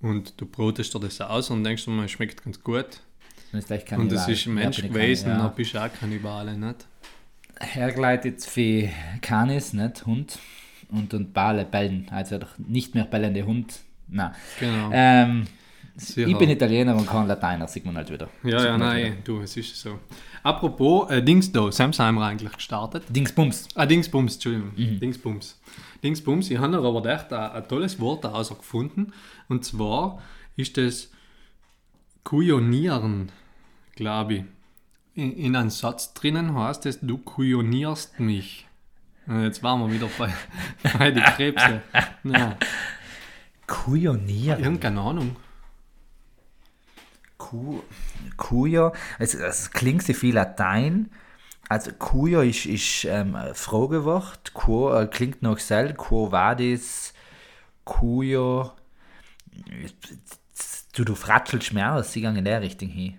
und 0.00 0.40
du 0.40 0.46
brotest 0.46 0.94
dir 0.94 1.00
das 1.00 1.20
aus 1.20 1.50
und 1.50 1.64
denkst 1.64 1.86
es 1.86 2.10
schmeckt 2.10 2.42
ganz 2.44 2.62
gut, 2.62 3.00
Ist 3.52 3.66
gleich 3.66 3.90
und 3.92 4.12
das 4.12 4.28
ist 4.28 4.46
ein 4.46 4.54
Mensch 4.54 4.80
gewesen, 4.80 5.30
dann 5.30 5.38
ja. 5.40 5.48
bist 5.48 5.74
du 5.74 5.78
auch 5.78 5.88
Kannibale, 5.98 6.56
nicht? 6.56 6.86
hergeleitet 7.60 8.44
für 8.44 8.88
Canis, 9.20 9.72
nicht 9.72 10.06
Hund. 10.06 10.38
Und, 10.90 11.14
und 11.14 11.32
Bale, 11.32 11.64
bellen. 11.64 12.08
Also 12.10 12.40
nicht 12.58 12.94
mehr 12.94 13.04
bellende 13.04 13.46
Hund. 13.46 13.80
Nein. 14.08 14.32
Genau. 14.58 14.90
Ähm, 14.92 15.46
ich 15.96 16.38
bin 16.38 16.50
Italiener 16.50 16.96
und 16.96 17.06
kann 17.06 17.28
Lateiner, 17.28 17.68
sieht 17.68 17.84
man 17.84 17.96
halt 17.96 18.10
wieder. 18.10 18.28
ja, 18.42 18.58
Sieht 18.58 18.68
ja, 18.68 18.78
man 18.78 18.88
halt 18.88 19.02
nein, 19.04 19.18
du, 19.22 19.40
es 19.40 19.56
ist 19.56 19.76
so. 19.76 20.00
Apropos, 20.42 21.10
äh, 21.10 21.22
Dings 21.22 21.52
da, 21.52 21.70
Samsheimer 21.70 22.26
eigentlich 22.26 22.52
gestartet. 22.52 23.04
wieder. 23.04 23.12
Dingsbums. 23.12 23.68
Ah, 23.74 23.86
Dingsbums, 23.86 24.34
Entschuldigung. 24.34 24.72
Mhm. 24.74 24.98
Dingsbums. 24.98 25.60
Dingsbums, 26.02 26.50
ich 26.50 26.58
habe 26.58 26.76
aber 26.78 27.06
echt 27.06 27.32
ein, 27.32 27.50
ein 27.50 27.68
tolles 27.68 28.00
Wort 28.00 28.24
daraus 28.24 28.48
gefunden. 28.48 29.12
Und 29.48 29.64
zwar 29.64 30.20
ist 30.56 30.76
das 30.76 31.10
Kujonieren, 32.24 33.32
glaube 33.96 34.34
ich. 34.34 34.44
In, 35.14 35.32
in 35.36 35.56
einem 35.56 35.70
Satz 35.70 36.14
drinnen 36.14 36.54
heißt 36.54 36.86
es, 36.86 37.00
du 37.00 37.18
kujonierst 37.18 38.20
mich. 38.20 38.66
Jetzt 39.26 39.62
waren 39.62 39.80
wir 39.80 39.92
wieder 39.92 40.08
bei, 40.18 40.32
bei 40.98 41.10
den 41.10 41.22
Krebse. 41.22 41.82
Ja, 42.24 42.56
Kujonieren. 43.66 44.62
irgendeine 44.62 45.00
Ahnung. 45.00 45.36
Ku, 47.38 47.82
Kujo, 48.36 48.92
also 49.18 49.38
es 49.38 49.70
klingt 49.70 50.02
sehr 50.02 50.14
viel 50.14 50.34
Latein. 50.34 51.10
Also 51.68 51.92
Kujo 51.92 52.40
ist, 52.40 52.66
ist 52.66 53.04
ähm, 53.04 53.36
ein 53.36 53.54
Fragewort. 53.54 54.52
Quo 54.54 54.92
äh, 54.92 55.06
klingt 55.06 55.40
nach 55.42 55.58
Sel. 55.58 55.94
Quo 55.94 56.32
vadis? 56.32 57.14
Kujo. 57.84 58.72
Du, 60.94 61.04
du 61.04 61.14
fratschelst 61.14 61.72
mehr 61.72 61.94
aus, 61.94 62.12
sie 62.12 62.20
gehen 62.20 62.36
in 62.36 62.44
der 62.44 62.60
Richtung 62.62 62.88
hin. 62.88 63.14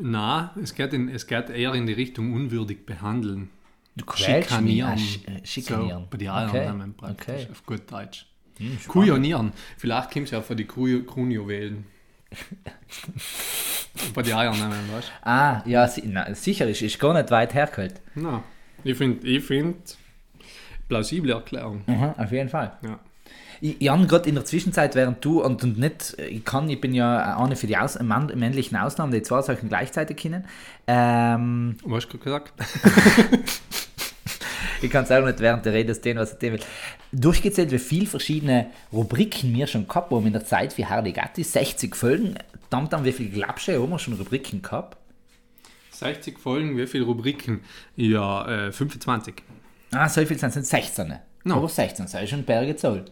Na, 0.00 0.54
es 0.62 0.74
geht, 0.74 0.92
in, 0.92 1.08
es 1.08 1.26
geht 1.26 1.50
eher 1.50 1.74
in 1.74 1.86
die 1.86 1.92
Richtung 1.92 2.32
unwürdig 2.32 2.84
behandeln. 2.86 3.50
Du 3.96 4.04
quälst 4.06 4.50
mich. 4.62 4.82
Ah, 4.84 4.96
Schikanieren. 4.96 4.98
sch- 4.98 5.28
äh, 5.42 5.46
schikanieren. 5.46 6.02
So, 6.04 6.08
bei 6.10 6.18
den 6.18 6.28
Eiern 6.30 6.48
Okay, 6.50 6.66
nehmen 6.70 6.94
praktisch, 6.94 7.26
okay. 7.42 7.48
auf 7.50 7.66
gut 7.66 7.90
Deutsch. 7.92 8.26
Hm. 8.58 8.78
Kujonieren. 8.88 9.52
Vielleicht 9.76 10.10
kommt 10.10 10.26
es 10.26 10.30
ja 10.30 10.40
von 10.42 10.56
den 10.56 10.66
Kronjuwelen. 10.66 11.84
bei 14.14 14.22
den 14.22 14.32
Eiern 14.34 14.56
nehmen, 14.58 14.92
weißt 14.92 15.08
du? 15.08 15.26
Ah, 15.28 15.62
ja, 15.66 15.86
si 15.88 16.02
na, 16.06 16.34
sicher, 16.34 16.66
ist, 16.66 16.80
ist 16.82 16.98
gar 16.98 17.12
nicht 17.14 17.30
weit 17.30 17.52
hergeholt. 17.54 18.00
Na, 18.14 18.42
ich 18.84 18.96
finde, 18.96 19.26
ich 19.26 19.44
find, 19.44 19.96
plausible 20.88 21.32
Erklärung. 21.32 21.82
Mhm, 21.86 22.14
auf 22.16 22.32
jeden 22.32 22.48
Fall. 22.48 22.78
Ja. 22.82 22.98
Ich, 23.62 23.80
ich 23.80 23.88
habe 23.88 24.04
gerade 24.08 24.28
in 24.28 24.34
der 24.34 24.44
Zwischenzeit, 24.44 24.96
während 24.96 25.24
du 25.24 25.40
und, 25.40 25.62
und 25.62 25.78
nicht, 25.78 26.16
ich 26.18 26.44
kann, 26.44 26.68
ich 26.68 26.80
bin 26.80 26.92
ja 26.94 27.38
eine 27.38 27.54
für 27.54 27.68
die 27.68 27.76
Aus 27.76 27.96
Mann, 28.00 28.26
männlichen 28.34 28.76
Ausnahmen, 28.76 29.12
die 29.12 29.22
zwei 29.22 29.40
Sachen 29.40 29.68
gleichzeitig 29.68 30.16
kennen. 30.16 30.44
Ähm, 30.88 31.76
Was 31.84 32.04
hast 32.04 32.12
du 32.12 32.18
gerade 32.18 32.44
gesagt? 32.44 32.54
ich 34.82 34.90
kann 34.90 35.04
es 35.04 35.12
auch 35.12 35.24
nicht 35.24 35.38
während 35.38 35.64
der 35.64 35.74
Rede 35.74 35.94
stehen, 35.94 36.18
was 36.18 36.34
ich 36.34 36.40
will. 36.42 36.58
Durchgezählt, 37.12 37.70
wie 37.70 37.78
viele 37.78 38.06
verschiedene 38.06 38.66
Rubriken 38.92 39.54
wir 39.54 39.68
schon 39.68 39.86
gehabt 39.86 40.10
haben 40.10 40.26
in 40.26 40.32
der 40.32 40.44
Zeit 40.44 40.72
für 40.72 40.90
Hardy 40.90 41.12
Gatti. 41.12 41.44
60 41.44 41.94
Folgen. 41.94 42.34
Dann, 42.68 42.88
dann 42.88 43.04
wie 43.04 43.12
viele 43.12 43.30
Glapsche 43.30 43.80
haben 43.80 43.90
wir 43.90 43.98
schon 44.00 44.14
Rubriken 44.14 44.60
gehabt? 44.60 44.96
60 45.92 46.36
Folgen, 46.40 46.76
wie 46.76 46.88
viele 46.88 47.04
Rubriken? 47.04 47.60
Ja, 47.94 48.66
äh, 48.66 48.72
25. 48.72 49.34
Ah, 49.92 50.08
so 50.08 50.26
viel 50.26 50.36
sind 50.36 50.56
es 50.56 50.68
16. 50.68 51.14
No. 51.44 51.58
Aber 51.58 51.68
16, 51.68 52.06
das 52.06 52.14
ist 52.20 52.30
schon 52.30 52.42
Berge 52.42 52.74
Zoll. 52.74 53.04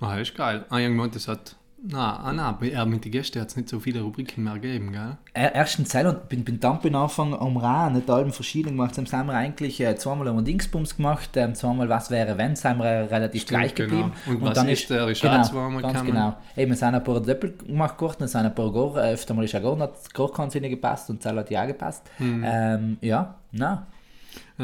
Ah, 0.00 0.16
ist 0.16 0.34
geil. 0.34 0.64
Ah, 0.70 0.78
irgendwann, 0.78 1.10
das 1.10 1.28
hat. 1.28 1.56
Na, 1.82 2.18
ah, 2.18 2.32
na, 2.34 2.52
bei- 2.52 2.68
äh, 2.72 2.84
mit 2.84 3.06
den 3.06 3.12
Gästen 3.12 3.40
hat 3.40 3.48
es 3.48 3.56
nicht 3.56 3.70
so 3.70 3.80
viele 3.80 4.02
Rubriken 4.02 4.44
mehr 4.44 4.52
gegeben, 4.58 4.92
gell? 4.92 5.16
Er- 5.32 5.54
ersten 5.54 5.84
Teil 5.86 6.06
und 6.08 6.28
bin, 6.28 6.44
bin 6.44 6.60
dann 6.60 6.78
bin 6.78 6.94
Anfang 6.94 7.32
am 7.34 7.56
Rad, 7.56 7.94
nicht 7.94 8.10
allem 8.10 8.32
verschieden 8.34 8.70
gemacht. 8.72 8.94
Jetzt 8.98 9.10
haben 9.14 9.28
wir 9.28 9.32
eigentlich 9.34 9.80
äh, 9.80 9.96
zweimal 9.96 10.28
um 10.28 10.44
Dingsbums 10.44 10.94
gemacht, 10.98 11.30
ähm, 11.36 11.54
zweimal 11.54 11.88
was 11.88 12.10
wäre 12.10 12.36
wenn, 12.36 12.54
sind 12.54 12.76
wir 12.76 13.10
relativ 13.10 13.40
Stimmt, 13.42 13.60
gleich 13.60 13.74
geblieben. 13.74 14.12
genau. 14.26 14.36
Und 14.46 14.56
was 14.56 14.62
ist 14.64 14.90
der, 14.90 15.08
ist 15.08 15.24
auch 15.24 15.30
genau, 15.30 15.42
zweimal 15.42 15.80
ganz 15.80 15.92
gekommen. 15.94 16.10
genau. 16.12 16.36
Eben, 16.54 16.72
es 16.72 16.80
sind 16.80 16.94
ein 16.94 17.02
paar 17.02 17.20
Doppel 17.20 17.54
gemacht 17.66 17.96
geworden, 17.96 18.24
es 18.24 18.32
sind 18.32 18.44
ein 18.44 18.54
paar 18.54 18.70
gar, 18.70 18.96
äh, 19.02 19.12
öfter 19.14 19.32
mal 19.32 19.44
ist 19.46 19.54
auch 19.56 19.62
gar 19.78 19.90
gar 20.12 20.32
keins 20.32 20.54
nicht 20.54 20.68
gepasst 20.68 21.08
und 21.08 21.22
Zahl 21.22 21.38
hat 21.38 21.50
ja 21.50 21.62
auch 21.62 21.66
gepasst. 21.66 22.02
Mhm. 22.18 22.44
Ähm, 22.46 22.98
ja, 23.00 23.36
na, 23.52 23.86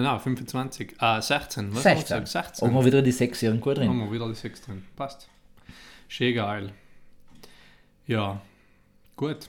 Na, 0.03 0.19
25. 0.19 0.97
Ah, 0.99 1.23
16. 1.23 1.75
Was 1.75 1.79
hast 1.79 1.85
du 1.85 1.97
16. 1.97 2.21
gesagt? 2.21 2.57
16. 2.57 2.69
Und 2.69 2.75
wir 2.75 2.85
wieder 2.85 3.01
die 3.01 3.13
6 3.13 3.43
irgendwo 3.43 3.73
drin. 3.73 3.89
Haben 3.89 4.01
wir 4.01 4.13
wieder 4.13 4.29
die 4.29 4.35
6 4.35 4.61
drin. 4.61 4.85
Passt. 4.95 5.27
Schön 6.07 6.35
geil. 6.35 6.73
Ja, 8.07 8.43
gut. 9.17 9.49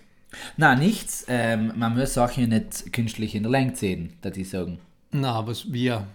Na, 0.55 0.75
nichts, 0.75 1.25
ähm, 1.27 1.73
man 1.75 1.97
muss 1.97 2.13
Sachen 2.13 2.47
nicht 2.47 2.93
künstlich 2.93 3.35
in 3.35 3.43
der 3.43 3.51
Länge 3.51 3.73
ziehen, 3.73 4.13
dass 4.21 4.37
ich 4.37 4.49
sagen. 4.49 4.79
Na, 5.11 5.45
was 5.45 5.71
wir. 5.71 6.07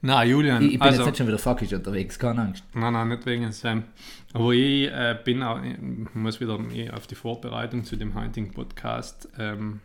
Na, 0.00 0.24
Julian, 0.24 0.62
Ich, 0.62 0.74
ich 0.74 0.78
bin 0.78 0.82
also, 0.82 1.00
jetzt 1.00 1.06
nicht 1.06 1.18
schon 1.18 1.26
wieder 1.26 1.38
fuckisch 1.38 1.72
unterwegs, 1.74 2.18
keine 2.18 2.40
Angst. 2.40 2.64
nein, 2.72 2.94
nein, 2.94 3.08
nicht 3.08 3.26
wegen 3.26 3.52
Sam. 3.52 3.84
Aber 4.32 4.52
ich 4.52 4.88
äh, 4.88 5.18
bin 5.22 5.42
auch, 5.42 5.62
ich 5.62 6.14
muss 6.14 6.40
wieder 6.40 6.58
eh 6.72 6.90
auf 6.90 7.06
die 7.06 7.14
Vorbereitung 7.14 7.84
zu 7.84 7.96
dem 7.96 8.14
heutigen 8.14 8.52
Podcast 8.52 9.28
ähm, 9.38 9.80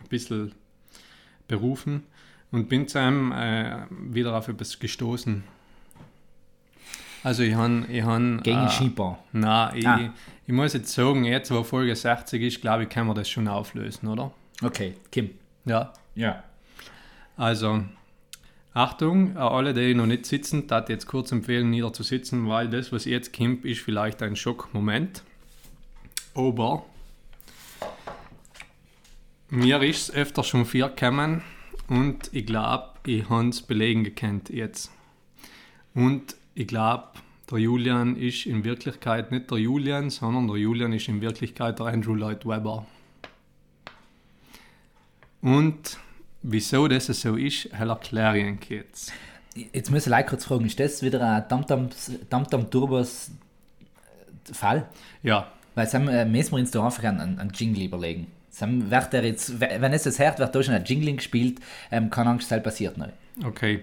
ein 0.00 0.08
bisschen 0.08 0.52
berufen 1.46 2.04
und 2.54 2.68
bin 2.68 2.86
zu 2.86 3.00
einem 3.00 3.32
äh, 3.32 3.82
wieder 3.90 4.36
auf 4.36 4.46
etwas 4.46 4.78
gestoßen. 4.78 5.42
Also 7.24 7.42
ich 7.42 7.54
habe 7.54 7.84
ich 7.90 8.04
han, 8.04 8.42
Gegen 8.44 8.66
äh, 8.66 8.70
Skibar. 8.70 9.18
Na, 9.32 9.74
ich, 9.74 9.86
Ah. 9.88 10.12
ich 10.46 10.52
muss 10.52 10.72
jetzt 10.72 10.92
sagen, 10.92 11.24
jetzt 11.24 11.50
wo 11.50 11.64
Folge 11.64 11.96
60 11.96 12.40
ist, 12.42 12.60
glaube 12.60 12.84
ich, 12.84 12.88
kann 12.90 13.08
man 13.08 13.16
das 13.16 13.28
schon 13.28 13.48
auflösen, 13.48 14.06
oder? 14.06 14.30
Okay, 14.62 14.94
Kim. 15.10 15.30
Ja. 15.64 15.92
Ja. 16.14 16.44
Also, 17.36 17.82
Achtung, 18.72 19.36
alle, 19.36 19.74
die 19.74 19.94
noch 19.94 20.06
nicht 20.06 20.24
sitzen, 20.26 20.68
darf 20.68 20.88
jetzt 20.88 21.06
kurz 21.06 21.32
empfehlen, 21.32 21.70
niederzusitzen, 21.70 22.48
weil 22.48 22.68
das, 22.68 22.92
was 22.92 23.04
jetzt 23.04 23.36
kommt, 23.36 23.64
ist 23.64 23.80
vielleicht 23.80 24.22
ein 24.22 24.36
Schockmoment. 24.36 25.24
Aber 26.36 26.84
mir 29.48 29.82
ist 29.82 30.10
es 30.10 30.14
öfter 30.14 30.44
schon 30.44 30.66
vier 30.66 30.88
gekommen 30.88 31.42
und 31.88 32.30
ich 32.32 32.46
glaube, 32.46 32.90
ich 33.06 33.28
habe 33.28 33.48
es 33.48 33.62
belegen 33.62 34.04
gekannt 34.04 34.50
jetzt. 34.50 34.90
Und 35.94 36.36
ich 36.54 36.66
glaube, 36.66 37.08
der 37.50 37.58
Julian 37.58 38.16
ist 38.16 38.46
in 38.46 38.64
Wirklichkeit 38.64 39.30
nicht 39.30 39.50
der 39.50 39.58
Julian, 39.58 40.10
sondern 40.10 40.48
der 40.48 40.56
Julian 40.56 40.92
ist 40.92 41.08
in 41.08 41.20
Wirklichkeit 41.20 41.78
der 41.78 41.86
Andrew 41.86 42.14
Lloyd 42.14 42.46
Webber. 42.46 42.86
Und 45.42 45.98
wieso 46.42 46.88
das 46.88 47.06
so 47.06 47.36
ist, 47.36 47.66
erkläre 47.66 48.38
ich 48.38 48.46
euch 48.46 48.70
jetzt. 48.70 49.12
Jetzt 49.54 49.90
muss 49.90 50.00
ich 50.00 50.06
gleich 50.06 50.26
kurz 50.26 50.46
fragen, 50.46 50.64
ist 50.64 50.80
das 50.80 51.02
wieder 51.02 51.20
ein 51.20 51.48
Tamtam 52.28 52.70
Turbos 52.70 53.30
Fall? 54.52 54.88
Ja. 55.22 55.52
Weil 55.74 55.86
äh, 56.08 56.24
müssen 56.24 56.52
wir 56.52 56.58
uns 56.58 56.70
da 56.70 56.84
einfach 56.84 57.04
einen, 57.04 57.38
einen 57.38 57.52
Jingle 57.54 57.84
überlegen. 57.84 58.26
Wird 58.60 59.14
er 59.14 59.24
jetzt, 59.24 59.60
wenn 59.60 59.92
es 59.92 60.04
das 60.04 60.18
hört, 60.18 60.38
wird 60.38 60.54
da 60.54 60.62
schon 60.62 60.74
ein 60.74 60.84
Jingle 60.84 61.16
gespielt, 61.16 61.60
ähm, 61.90 62.10
keine 62.10 62.30
Angst, 62.30 62.50
das 62.50 62.62
passiert 62.62 62.96
nicht. 62.96 63.10
Okay. 63.44 63.82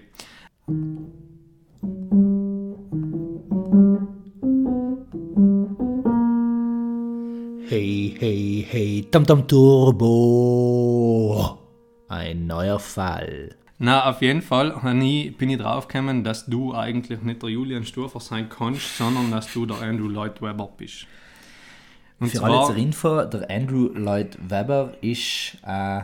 Hey, 7.68 8.16
hey, 8.18 8.66
hey, 8.70 9.06
Tamtam 9.10 9.46
Turbo. 9.48 10.12
Ein 12.08 12.46
neuer 12.46 12.78
Fall. 12.78 13.56
Na, 13.78 14.08
auf 14.08 14.22
jeden 14.22 14.42
Fall 14.42 14.74
ich, 15.02 15.36
bin 15.36 15.50
ich 15.50 15.58
draufgekommen, 15.58 16.22
dass 16.22 16.46
du 16.46 16.72
eigentlich 16.74 17.20
nicht 17.22 17.42
der 17.42 17.50
Julian 17.50 17.84
Sturfer 17.84 18.20
sein 18.20 18.48
kannst, 18.48 18.96
sondern 18.96 19.30
dass 19.30 19.52
du 19.52 19.66
der 19.66 19.82
Andrew 19.82 20.08
Lloyd 20.08 20.40
Webber 20.40 20.70
bist. 20.76 21.06
Und 22.22 22.28
Für 22.28 22.44
alle 22.44 22.66
zur 22.66 22.76
Info, 22.76 23.24
der 23.24 23.50
Andrew 23.50 23.88
Lloyd 23.94 24.38
Webber 24.48 24.92
ist 25.00 25.56
äh, 25.66 26.02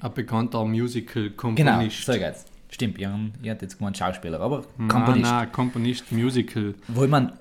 ein 0.00 0.14
bekannter 0.14 0.62
Musical-Komponist. 0.66 2.04
Genau, 2.04 2.18
so 2.18 2.22
geht's. 2.22 2.44
Stimmt, 2.68 2.98
ich, 2.98 3.08
ich 3.42 3.50
hatte 3.50 3.64
jetzt 3.64 3.78
gemeint 3.78 3.96
Schauspieler, 3.96 4.38
aber 4.38 4.62
Komponist. 4.88 5.22
Nein, 5.22 5.22
nein, 5.22 5.52
Komponist, 5.52 6.12
Musical. 6.12 6.74
Wo 6.88 7.06
man 7.06 7.32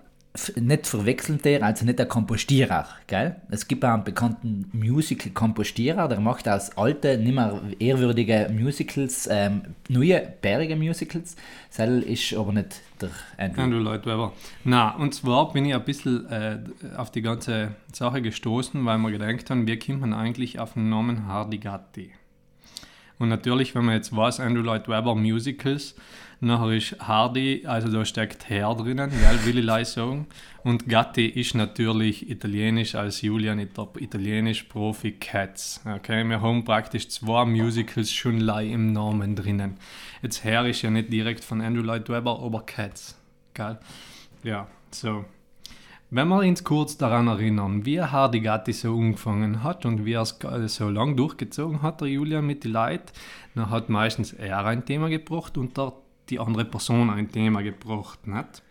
nicht 0.55 0.85
verwechseln 0.85 1.39
der, 1.43 1.63
also 1.63 1.85
nicht 1.85 1.97
der 1.97 2.05
Kompostierer, 2.05 2.87
gell? 3.07 3.37
Es 3.49 3.67
gibt 3.67 3.83
auch 3.83 3.89
einen 3.89 4.03
bekannten 4.03 4.69
Musical-Kompostierer, 4.73 6.07
der 6.07 6.19
macht 6.19 6.47
aus 6.47 6.77
alte, 6.77 7.17
nicht 7.17 7.33
mehr 7.33 7.59
ehrwürdige 7.79 8.49
Musicals, 8.53 9.27
ähm, 9.31 9.63
neue, 9.87 10.21
bärige 10.41 10.75
Musicals. 10.75 11.35
Sel 11.71 12.03
ist 12.03 12.33
aber 12.35 12.53
nicht 12.53 12.79
der 13.01 13.09
Andrew. 13.37 13.61
Andrew 13.61 13.79
Lloyd 13.79 14.05
Webber. 14.05 14.33
Na, 14.63 14.95
und 14.95 15.15
zwar 15.15 15.51
bin 15.51 15.65
ich 15.65 15.73
ein 15.73 15.83
bisschen 15.83 16.29
äh, 16.29 16.59
auf 16.95 17.11
die 17.11 17.23
ganze 17.23 17.75
Sache 17.91 18.21
gestoßen, 18.21 18.85
weil 18.85 18.99
wir 18.99 19.11
gedacht 19.11 19.49
haben, 19.49 19.67
wie 19.67 19.79
kommt 19.79 20.01
man 20.01 20.13
eigentlich 20.13 20.59
auf 20.59 20.73
den 20.73 20.89
Namen 20.89 21.25
Hardy 21.25 21.57
Gatti? 21.57 22.11
Und 23.17 23.29
natürlich, 23.29 23.75
wenn 23.75 23.85
man 23.85 23.95
jetzt 23.95 24.15
weiß, 24.15 24.39
Andrew 24.39 24.61
Lloyd 24.61 24.87
Webber 24.87 25.15
Musicals, 25.15 25.95
Nachher 26.41 26.71
ist 26.71 26.95
Hardy, 26.99 27.65
also 27.65 27.91
da 27.91 28.06
steckt 28.06 28.47
Herr 28.47 28.73
drinnen, 28.73 29.10
gell, 29.10 29.45
will 29.45 29.69
ich 29.69 29.88
sagen. 29.89 30.25
Und 30.63 30.88
Gatti 30.88 31.25
ist 31.25 31.54
natürlich 31.54 32.30
italienisch 32.30 32.95
als 32.95 33.21
Julian 33.21 33.60
italienisch 33.60 34.63
Profi 34.63 35.13
Cats. 35.13 35.82
Okay, 35.86 36.23
wir 36.23 36.41
haben 36.41 36.63
praktisch 36.63 37.10
zwei 37.10 37.43
Musicals 37.43 38.13
schon 38.13 38.39
im 38.39 38.93
Namen 38.93 39.36
drinnen. 39.36 39.75
Jetzt 40.21 40.45
Herr 40.45 40.65
ist 40.65 40.82
ja 40.82 40.89
nicht 40.89 41.12
direkt 41.12 41.43
von 41.43 41.60
Andrew 41.60 41.82
Lloyd 41.82 42.08
Webber, 42.08 42.39
aber 42.41 42.62
Cats. 42.65 43.17
Gell? 43.54 43.78
Ja, 44.43 44.67
so. 44.91 45.25
Wenn 46.10 46.30
wir 46.30 46.39
uns 46.39 46.63
kurz 46.63 46.97
daran 46.97 47.28
erinnern, 47.28 47.86
wie 47.86 48.02
Hardy 48.02 48.39
Gatti 48.39 48.71
so 48.71 48.97
angefangen 48.97 49.62
hat 49.62 49.86
und 49.86 50.06
wie 50.06 50.13
er 50.13 50.21
es 50.21 50.75
so 50.75 50.89
lang 50.89 51.17
durchgezogen 51.17 51.82
hat, 51.82 51.99
der 51.99 52.08
Julian 52.08 52.47
mit 52.47 52.63
den 52.63 52.71
Leuten, 52.71 53.12
dann 53.56 53.69
hat 53.69 53.89
meistens 53.89 54.32
er 54.32 54.65
ein 54.65 54.86
Thema 54.86 55.10
gebracht 55.10 55.58
und 55.58 55.78
der 55.78 55.91
die 56.29 56.39
andere 56.39 56.65
Person 56.65 57.09
ein 57.09 57.31
Thema 57.31 57.61
gebracht 57.61 58.19
hat. 58.31 58.63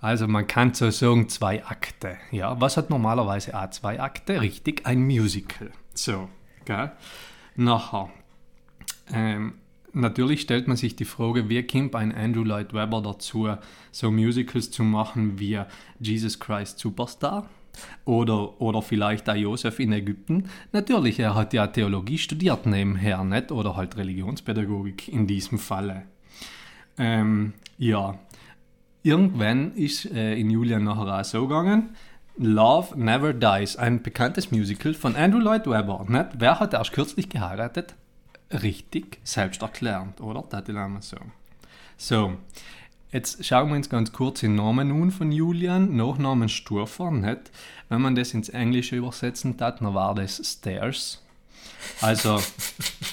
Also 0.00 0.28
man 0.28 0.46
kann 0.46 0.74
so 0.74 0.90
sagen, 0.90 1.28
zwei 1.28 1.64
Akte. 1.64 2.18
Ja, 2.30 2.60
was 2.60 2.76
hat 2.76 2.88
normalerweise 2.88 3.58
auch 3.58 3.70
zwei 3.70 4.00
Akte? 4.00 4.40
Richtig, 4.40 4.86
ein 4.86 5.04
Musical. 5.04 5.72
So, 5.92 6.28
gell? 6.64 6.92
Nachher. 7.56 8.08
Ähm, 9.12 9.54
natürlich 9.92 10.42
stellt 10.42 10.68
man 10.68 10.76
sich 10.76 10.94
die 10.94 11.04
Frage, 11.04 11.48
wie 11.48 11.66
kommt 11.66 11.96
ein 11.96 12.14
Andrew 12.14 12.44
Lloyd 12.44 12.72
Webber 12.72 13.02
dazu, 13.02 13.48
so 13.90 14.10
Musicals 14.12 14.70
zu 14.70 14.84
machen 14.84 15.40
wie 15.40 15.60
Jesus 15.98 16.38
Christ 16.38 16.78
Superstar? 16.78 17.48
Oder, 18.04 18.60
oder 18.60 18.82
vielleicht 18.82 19.28
auch 19.30 19.36
Josef 19.36 19.78
in 19.78 19.92
Ägypten. 19.92 20.48
Natürlich, 20.72 21.20
er 21.20 21.34
hat 21.36 21.52
ja 21.52 21.66
Theologie 21.68 22.18
studiert 22.18 22.66
nebenher, 22.66 23.22
nicht? 23.22 23.52
Oder 23.52 23.76
halt 23.76 23.96
Religionspädagogik 23.96 25.08
in 25.08 25.28
diesem 25.28 25.58
Falle. 25.58 26.04
Ähm, 26.98 27.54
ja, 27.78 28.18
irgendwann 29.02 29.74
ist 29.74 30.06
äh, 30.06 30.34
in 30.34 30.50
Julian 30.50 30.84
nachher 30.84 31.20
auch 31.20 31.24
so 31.24 31.46
gegangen. 31.46 31.90
Love 32.36 32.96
Never 32.96 33.32
Dies, 33.32 33.76
ein 33.76 34.02
bekanntes 34.02 34.50
Musical 34.52 34.94
von 34.94 35.16
Andrew 35.16 35.40
Lloyd 35.40 35.66
Webber. 35.66 36.04
Nicht? 36.08 36.28
Wer 36.38 36.60
hat 36.60 36.72
erst 36.72 36.92
kürzlich 36.92 37.28
geheiratet? 37.28 37.94
Richtig, 38.52 39.18
selbst 39.24 39.60
erklärt, 39.62 40.20
oder? 40.20 40.44
Das 40.48 40.68
ich 40.68 40.74
mal 40.74 41.02
so. 41.02 41.16
So, 41.96 42.36
jetzt 43.10 43.44
schauen 43.44 43.70
wir 43.70 43.76
uns 43.76 43.90
ganz 43.90 44.12
kurz 44.12 44.40
den 44.40 44.54
Namen 44.54 44.90
an 44.90 45.10
von 45.10 45.32
Julian, 45.32 45.96
Nachnamen 45.96 46.48
Sturfer. 46.48 47.10
Nicht? 47.10 47.50
Wenn 47.88 48.02
man 48.02 48.14
das 48.14 48.34
ins 48.34 48.48
Englische 48.50 48.96
übersetzen 48.96 49.56
darf, 49.56 49.80
dann 49.80 49.94
war 49.94 50.14
das 50.14 50.40
Stairs. 50.44 51.20
Also 52.00 52.40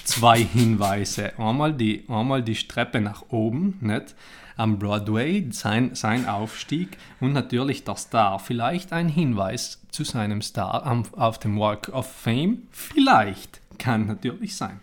zwei 0.04 0.38
Hinweise. 0.40 1.38
Einmal 1.38 1.72
die, 1.72 2.04
einmal 2.08 2.42
die 2.42 2.54
Treppe 2.54 3.00
nach 3.00 3.24
oben, 3.30 3.78
nicht? 3.80 4.14
Am 4.56 4.78
Broadway, 4.78 5.46
sein, 5.50 5.94
sein 5.94 6.26
Aufstieg 6.26 6.96
und 7.20 7.34
natürlich 7.34 7.84
der 7.84 7.96
Star. 7.96 8.38
Vielleicht 8.38 8.92
ein 8.92 9.08
Hinweis 9.08 9.82
zu 9.90 10.02
seinem 10.02 10.40
Star 10.40 10.86
am, 10.86 11.04
auf 11.12 11.38
dem 11.38 11.58
Walk 11.58 11.90
of 11.90 12.10
Fame? 12.10 12.62
Vielleicht. 12.70 13.60
Kann 13.78 14.06
natürlich 14.06 14.56
sein. 14.56 14.80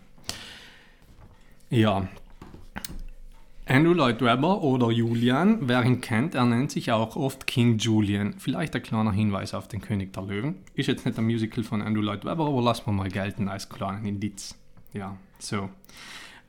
Ja, 1.72 2.08
Andrew 3.66 3.94
Lloyd 3.94 4.22
Webber 4.22 4.62
oder 4.62 4.92
Julian, 4.92 5.70
wer 5.70 5.84
ihn 5.86 6.02
kennt, 6.02 6.36
er 6.36 6.44
nennt 6.44 6.70
sich 6.72 6.92
auch 6.92 7.16
oft 7.16 7.48
King 7.48 7.78
Julian. 7.78 8.36
Vielleicht 8.38 8.76
ein 8.76 8.84
kleiner 8.84 9.14
Hinweis 9.14 9.54
auf 9.54 9.70
den 9.70 9.80
König 9.80 10.12
der 10.12 10.24
Löwen. 10.24 10.56
Ist 10.76 10.88
jetzt 10.88 11.06
nicht 11.06 11.18
ein 11.18 11.24
Musical 11.24 11.64
von 11.64 11.82
Andrew 11.82 12.02
Lloyd 12.02 12.26
Webber, 12.26 12.48
aber 12.48 12.62
lassen 12.62 12.88
wir 12.88 12.92
mal 12.92 13.10
gelten 13.10 13.48
als 13.48 13.70
kleinen 13.70 14.06
Indiz. 14.06 14.56
Ja, 14.92 15.16
so. 15.40 15.70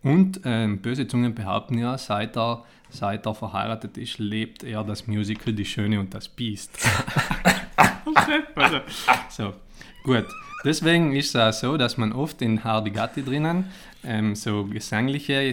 Und 0.02 0.40
ähm, 0.44 0.78
böse 0.78 1.06
Zungen 1.06 1.34
behaupten 1.34 1.78
ja, 1.78 1.96
seit 1.98 2.36
er, 2.36 2.64
seit 2.90 3.26
er 3.26 3.34
verheiratet 3.34 3.96
ist, 3.96 4.18
lebt 4.18 4.64
er 4.64 4.82
das 4.82 5.06
Musical 5.06 5.52
Die 5.52 5.64
Schöne 5.64 6.00
und 6.00 6.12
das 6.12 6.28
Biest. 6.28 6.76
so, 9.28 9.54
gut. 10.04 10.26
Deswegen 10.64 11.14
ist 11.14 11.34
es 11.34 11.36
auch 11.36 11.52
so, 11.52 11.76
dass 11.76 11.98
man 11.98 12.12
oft 12.12 12.40
in 12.40 12.64
Hardy 12.64 12.90
Gatti 12.90 13.22
drinnen 13.22 13.66
ähm, 14.02 14.34
so 14.34 14.64
gesangliche 14.64 15.52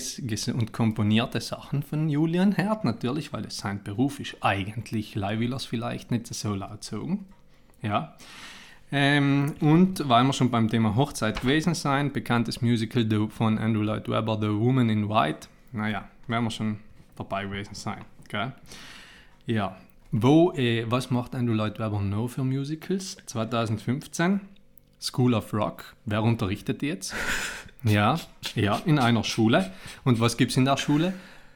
und 0.53 0.71
komponierte 0.71 1.41
Sachen 1.41 1.83
von 1.83 2.07
Julian 2.07 2.55
hört, 2.55 2.85
natürlich, 2.85 3.33
weil 3.33 3.45
es 3.45 3.57
sein 3.57 3.83
Beruf 3.83 4.19
ist. 4.19 4.37
Eigentlich 4.41 5.15
will 5.15 5.51
er 5.51 5.57
es 5.57 5.65
vielleicht 5.65 6.11
nicht 6.11 6.33
so 6.33 6.55
laut 6.55 6.83
sagen. 6.83 7.25
Ja. 7.81 8.15
Ähm, 8.93 9.55
und 9.59 10.07
weil 10.07 10.23
wir 10.23 10.33
schon 10.33 10.51
beim 10.51 10.69
Thema 10.69 10.95
Hochzeit 10.95 11.41
gewesen 11.41 11.73
sein, 11.73 12.13
bekanntes 12.13 12.61
Musical 12.61 13.29
von 13.29 13.57
Andrew 13.57 13.81
Lloyd 13.81 14.07
Webber, 14.07 14.37
The 14.39 14.49
Woman 14.49 14.89
in 14.89 15.09
White. 15.09 15.47
Naja, 15.73 16.07
werden 16.27 16.43
wir 16.45 16.51
schon 16.51 16.79
dabei 17.15 17.45
gewesen 17.45 17.73
sein. 17.73 18.03
Gell? 18.29 18.51
Ja. 19.45 19.75
Wo, 20.13 20.51
äh, 20.51 20.83
was 20.91 21.09
macht 21.09 21.35
Andrew 21.35 21.53
Lloyd 21.53 21.79
Webber 21.79 22.01
noch 22.01 22.27
für 22.27 22.43
Musicals? 22.43 23.15
2015 23.27 24.41
School 24.99 25.33
of 25.33 25.53
Rock. 25.53 25.95
Wer 26.05 26.21
unterrichtet 26.23 26.81
jetzt? 26.83 27.13
Ja, 27.83 28.19
ja, 28.53 28.79
in 28.85 28.99
einer 28.99 29.23
Schule. 29.23 29.71
Und 30.03 30.19
was 30.19 30.37
gibt 30.37 30.51
es 30.51 30.57
in 30.57 30.65
der 30.65 30.77
Schule? 30.77 31.13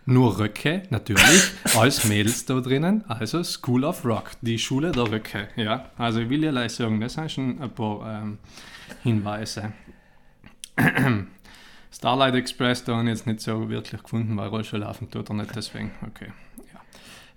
Nur 0.08 0.40
Röcke, 0.40 0.82
natürlich, 0.90 1.52
als 1.78 2.06
Mädels 2.06 2.46
da 2.46 2.60
drinnen. 2.62 3.04
Also 3.08 3.44
School 3.44 3.84
of 3.84 4.04
Rock, 4.04 4.32
die 4.42 4.58
Schule 4.58 4.92
der 4.92 5.12
Röcke. 5.12 5.50
Ja, 5.56 5.92
also 6.00 6.22
ich 6.22 6.30
will 6.30 6.44
ja 6.44 6.68
sagen, 6.68 7.00
das 7.00 7.14
sind 7.14 7.32
schon 7.32 7.62
ein 7.62 7.70
paar 7.70 8.24
ähm, 8.24 8.40
Hinweise. 9.04 9.74
Starlight 11.92 12.34
Express, 12.34 12.84
da 12.84 12.94
habe 12.96 13.04
ich 13.04 13.10
jetzt 13.10 13.28
nicht 13.28 13.42
so 13.42 13.70
wirklich 13.70 14.02
gefunden, 14.02 14.36
weil 14.36 14.48
Rollstuhl 14.48 14.84
tut 15.12 15.30
er 15.30 15.36
nicht, 15.36 15.56
deswegen, 15.56 15.92
okay. 16.08 16.32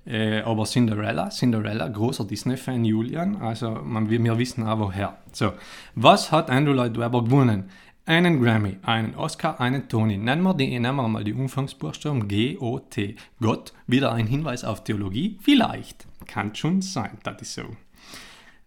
Äh, 0.08 0.40
aber 0.40 0.64
Cinderella, 0.64 1.28
Cinderella, 1.28 1.88
großer 1.88 2.24
Disney-Fan 2.24 2.82
Julian, 2.84 3.36
also 3.36 3.70
man, 3.70 4.08
wir, 4.08 4.38
wissen 4.38 4.66
auch 4.66 4.78
woher. 4.78 5.18
So, 5.32 5.52
was 5.94 6.32
hat 6.32 6.50
Andrew 6.50 6.72
Lloyd 6.72 6.96
Webber 6.96 7.24
gewonnen? 7.24 7.64
einen 8.06 8.42
Grammy, 8.42 8.78
einen 8.84 9.14
Oscar, 9.16 9.60
einen 9.60 9.86
Tony. 9.86 10.16
Nennen 10.16 10.42
wir, 10.42 10.54
die, 10.54 10.78
nennen 10.78 10.96
wir 10.96 11.08
mal 11.08 11.24
die 11.24 11.34
Umfangsbuchstaben 11.34 12.26
G, 12.26 12.56
O, 12.56 12.78
T. 12.78 13.16
Gott, 13.38 13.74
wieder 13.86 14.12
ein 14.12 14.26
Hinweis 14.26 14.64
auf 14.64 14.82
Theologie? 14.82 15.38
Vielleicht. 15.42 16.06
Kann 16.26 16.54
schon 16.54 16.80
sein, 16.80 17.18
das 17.22 17.42
ist 17.42 17.54
so. 17.54 17.76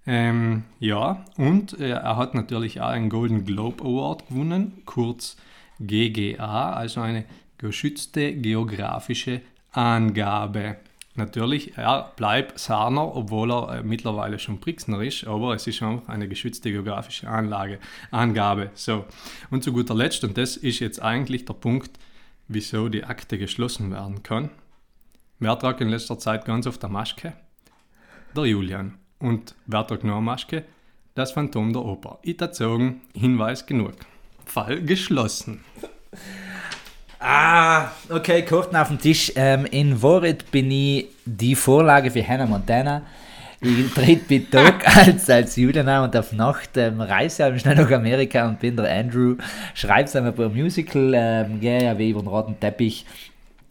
Ähm, 0.05 0.63
ja, 0.79 1.25
und 1.37 1.79
äh, 1.79 1.89
er 1.89 2.17
hat 2.17 2.35
natürlich 2.35 2.81
auch 2.81 2.89
einen 2.89 3.09
Golden 3.09 3.43
Globe 3.43 3.83
Award 3.83 4.27
gewonnen, 4.27 4.83
kurz 4.85 5.37
GGA, 5.79 6.73
also 6.73 7.01
eine 7.01 7.25
geschützte 7.57 8.35
geografische 8.35 9.41
Angabe. 9.71 10.77
Natürlich, 11.15 11.77
er 11.77 12.13
bleibt 12.15 12.57
Sarner, 12.57 13.15
obwohl 13.15 13.51
er 13.51 13.79
äh, 13.79 13.83
mittlerweile 13.83 14.39
schon 14.39 14.59
Brixner 14.59 15.01
ist, 15.01 15.27
aber 15.27 15.53
es 15.53 15.67
ist 15.67 15.83
einfach 15.83 16.07
eine 16.07 16.29
geschützte 16.29 16.71
geografische 16.71 17.27
Anlage, 17.27 17.79
Angabe. 18.11 18.71
So. 18.75 19.05
Und 19.49 19.63
zu 19.63 19.73
guter 19.73 19.93
Letzt, 19.93 20.23
und 20.23 20.37
das 20.37 20.55
ist 20.55 20.79
jetzt 20.79 21.01
eigentlich 21.01 21.43
der 21.43 21.53
Punkt, 21.53 21.91
wieso 22.47 22.87
die 22.87 23.03
Akte 23.03 23.37
geschlossen 23.37 23.91
werden 23.91 24.23
kann. 24.23 24.51
Wer 25.39 25.59
tragt 25.59 25.81
in 25.81 25.89
letzter 25.89 26.17
Zeit 26.17 26.45
ganz 26.45 26.65
auf 26.65 26.77
der 26.77 26.89
Maske? 26.89 27.33
Der 28.35 28.45
Julian. 28.45 28.97
Und 29.19 29.55
wer 29.65 29.85
tragt 29.85 30.05
noch 30.05 30.15
eine 30.15 30.21
Maske? 30.21 30.63
Das 31.13 31.33
Phantom 31.33 31.73
der 31.73 31.83
Oper. 31.83 32.19
Ich 32.21 32.37
dazu 32.37 32.95
Hinweis 33.13 33.65
genug. 33.65 33.95
Fall 34.45 34.81
geschlossen. 34.81 35.61
Ah, 37.23 37.91
okay, 38.09 38.41
Karten 38.41 38.75
auf 38.75 38.87
dem 38.87 38.97
Tisch. 38.97 39.31
Ähm, 39.35 39.65
in 39.65 40.01
Wahrheit 40.01 40.49
bin 40.49 40.71
ich 40.71 41.05
die 41.23 41.53
Vorlage 41.53 42.09
für 42.09 42.27
Hannah 42.27 42.47
Montana. 42.47 43.03
Ich 43.61 43.93
trete 43.93 44.23
bei 44.27 44.43
Tag 44.49 44.97
als, 45.07 45.29
als 45.29 45.55
Julian 45.55 45.87
an 45.87 46.05
und 46.05 46.17
auf 46.17 46.31
Nacht 46.31 46.77
ähm, 46.77 46.99
reise 46.99 47.43
ich 47.53 47.61
schnell 47.61 47.75
nach 47.75 47.91
Amerika 47.91 48.47
und 48.47 48.59
bin 48.59 48.75
der 48.75 48.91
Andrew. 48.91 49.35
Schreibe 49.75 50.09
ein 50.17 50.33
paar 50.33 50.49
Musical, 50.49 51.11
ähm, 51.13 51.59
gehe 51.59 51.83
ja 51.83 51.95
wie 51.95 52.09
über 52.09 52.21
den 52.21 52.27
roten 52.27 52.59
Teppich. 52.59 53.05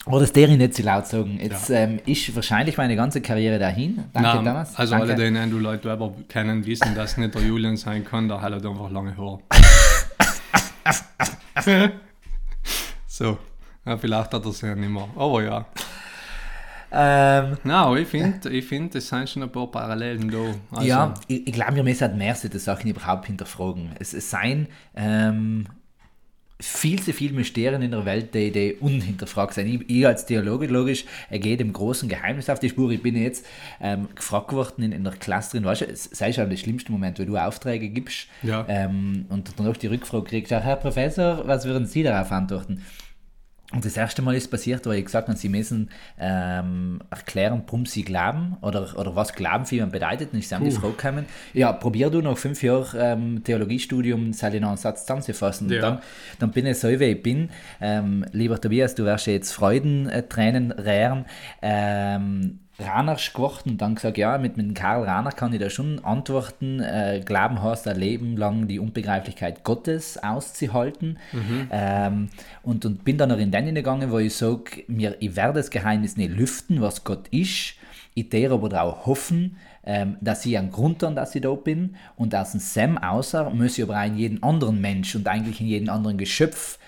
Oder 0.06 0.20
das 0.20 0.30
ich 0.36 0.56
nicht 0.56 0.74
so 0.76 0.84
laut 0.84 1.08
sagen. 1.08 1.40
Jetzt 1.42 1.70
ähm, 1.70 1.98
ist 2.06 2.32
wahrscheinlich 2.36 2.76
meine 2.76 2.94
ganze 2.94 3.20
Karriere 3.20 3.58
dahin. 3.58 4.04
Danke, 4.12 4.28
Nein, 4.28 4.44
Thomas. 4.44 4.76
also 4.76 4.96
Danke. 4.96 5.14
alle, 5.14 5.30
die 5.30 5.36
Andrew 5.36 5.58
Lloyd 5.58 5.84
Webber 5.84 6.14
kennen, 6.28 6.64
wissen, 6.64 6.94
dass 6.94 7.16
nicht 7.16 7.34
der 7.34 7.42
Julian 7.42 7.76
sein 7.76 8.04
kann, 8.04 8.28
der 8.28 8.40
hat 8.40 8.52
einfach 8.52 8.90
lange 8.92 9.16
Haare. 9.16 9.40
so, 13.20 13.36
ja, 13.84 13.98
vielleicht 13.98 14.32
hat 14.32 14.44
er 14.44 14.50
es 14.50 14.60
ja 14.62 14.74
nicht 14.74 14.88
mehr, 14.88 15.08
aber 15.14 15.42
ja. 15.42 15.66
Ähm, 16.92 17.56
Na, 17.62 17.84
aber 17.84 17.98
ich 17.98 18.08
finde, 18.08 18.48
ich 18.50 18.64
find, 18.64 18.94
es 18.94 19.08
sind 19.08 19.28
schon 19.28 19.42
ein 19.42 19.52
paar 19.52 19.70
Parallelen 19.70 20.30
da. 20.30 20.38
Also, 20.72 20.88
ja, 20.88 21.14
ich, 21.28 21.46
ich 21.46 21.52
glaube, 21.52 21.76
wir 21.76 21.84
müssen 21.84 22.00
halt 22.00 22.16
mehr 22.16 22.34
solche 22.34 22.58
Sachen 22.58 22.90
überhaupt 22.90 23.26
hinterfragen. 23.26 23.90
Es, 24.00 24.12
es 24.12 24.28
seien 24.30 24.66
ähm, 24.96 25.66
viel 26.58 27.00
zu 27.00 27.12
viele 27.12 27.34
Mysterien 27.34 27.80
in 27.82 27.90
der 27.92 28.04
Welt, 28.04 28.34
die, 28.34 28.50
die 28.50 28.74
unhinterfragt 28.74 29.54
sind. 29.54 29.68
Ich, 29.68 29.88
ich 29.88 30.06
als 30.06 30.26
Theologe, 30.26 30.66
logisch, 30.66 31.04
geht 31.30 31.60
dem 31.60 31.72
großen 31.72 32.08
Geheimnis 32.08 32.50
auf 32.50 32.58
die 32.58 32.68
Spur. 32.70 32.90
Ich 32.90 33.02
bin 33.02 33.16
jetzt 33.16 33.46
ähm, 33.80 34.08
gefragt 34.14 34.52
worden 34.52 34.82
in, 34.82 34.92
in 34.92 35.04
der 35.04 35.12
Klasse 35.12 35.52
drin, 35.52 35.64
weißt 35.64 35.82
du, 35.82 35.84
es 35.86 36.04
sei 36.04 36.32
schon 36.32 36.50
der 36.50 36.56
schlimmste 36.56 36.90
Moment, 36.90 37.18
wenn 37.18 37.26
du 37.26 37.36
Aufträge 37.36 37.88
gibst 37.88 38.26
Ja. 38.42 38.64
ähm, 38.68 39.26
und 39.28 39.58
dann 39.58 39.68
auch 39.68 39.76
die 39.76 39.86
Rückfrage 39.86 40.24
kriegst, 40.24 40.50
Herr 40.50 40.76
Professor, 40.76 41.46
was 41.46 41.66
würden 41.66 41.86
Sie 41.86 42.02
darauf 42.02 42.32
antworten? 42.32 42.82
Und 43.72 43.84
das 43.84 43.96
erste 43.96 44.20
Mal 44.20 44.34
ist 44.34 44.48
passiert, 44.50 44.84
weil 44.86 44.98
ich 44.98 45.04
gesagt 45.04 45.28
habe, 45.28 45.38
sie 45.38 45.48
müssen 45.48 45.90
ähm, 46.18 47.00
erklären, 47.08 47.62
warum 47.66 47.86
sie 47.86 48.02
glauben 48.02 48.56
oder, 48.62 48.98
oder 48.98 49.14
was 49.14 49.32
Glauben 49.32 49.64
für 49.64 49.76
jemanden 49.76 49.92
bedeutet. 49.92 50.32
Und 50.32 50.40
ich 50.40 50.52
habe 50.52 50.64
die 50.64 50.72
Frage 50.72 50.94
gekommen, 50.94 51.26
ja, 51.54 51.72
probier 51.72 52.10
du 52.10 52.20
nach 52.20 52.36
fünf 52.36 52.62
Jahren 52.64 52.88
ähm, 52.98 53.44
Theologiestudium, 53.44 54.32
soll 54.32 54.54
ich 54.56 54.60
noch 54.60 54.68
einen 54.68 54.76
Satz 54.76 55.02
zusammenzufassen. 55.02 55.68
Und 55.68 55.74
Ja. 55.74 55.80
dann, 55.82 55.98
dann 56.40 56.50
bin 56.50 56.66
ich 56.66 56.78
so, 56.80 56.88
wie 56.88 57.04
ich 57.04 57.22
bin. 57.22 57.48
Ähm, 57.80 58.24
lieber 58.32 58.60
Tobias, 58.60 58.96
du 58.96 59.04
wirst 59.04 59.26
jetzt 59.28 59.52
Freudentränen 59.52 60.72
rähren. 60.72 61.24
Ähm, 61.62 62.58
Raners 62.80 63.32
geworden 63.32 63.70
und 63.70 63.80
dann 63.80 63.94
gesagt, 63.94 64.18
ja, 64.18 64.38
mit, 64.38 64.56
mit 64.56 64.66
dem 64.66 64.74
Karl 64.74 65.04
Raner 65.04 65.32
kann 65.32 65.52
ich 65.52 65.60
da 65.60 65.70
schon 65.70 66.04
antworten. 66.04 66.80
Äh, 66.80 67.22
Glauben 67.24 67.62
heißt 67.62 67.86
ein 67.88 67.98
Leben 67.98 68.36
lang 68.36 68.68
die 68.68 68.78
Unbegreiflichkeit 68.78 69.64
Gottes 69.64 70.22
auszuhalten. 70.22 71.18
Ähm, 71.70 72.28
und, 72.62 72.84
und 72.84 73.04
bin 73.04 73.18
dann 73.18 73.28
noch 73.28 73.38
in 73.38 73.50
den 73.50 73.74
gegangen, 73.74 74.10
wo 74.10 74.18
ich 74.18 74.34
sage, 74.34 74.84
mir, 74.88 75.16
ich 75.20 75.36
werde 75.36 75.54
das 75.54 75.70
Geheimnis 75.70 76.16
nicht 76.16 76.30
lüften, 76.30 76.80
was 76.80 77.04
Gott 77.04 77.28
ist. 77.28 77.74
Ich 78.14 78.28
darf 78.28 78.52
aber 78.52 78.68
darauf 78.68 79.06
hoffen, 79.06 79.56
ähm, 79.84 80.16
dass 80.20 80.44
ich 80.44 80.58
einen 80.58 80.70
Grund 80.70 81.02
habe, 81.02 81.14
dass 81.14 81.34
ich 81.34 81.42
da 81.42 81.54
bin. 81.54 81.96
Und 82.16 82.34
aus 82.34 82.52
dem 82.52 82.60
Sam 82.60 82.98
außer 82.98 83.50
muss 83.50 83.78
ich 83.78 83.84
aber 83.84 84.00
auch 84.00 84.06
in 84.06 84.16
jeden 84.16 84.42
anderen 84.42 84.80
Mensch 84.80 85.14
und 85.14 85.28
eigentlich 85.28 85.60
in 85.60 85.68
jeden 85.68 85.88
anderen 85.88 86.18
Geschöpf 86.18 86.78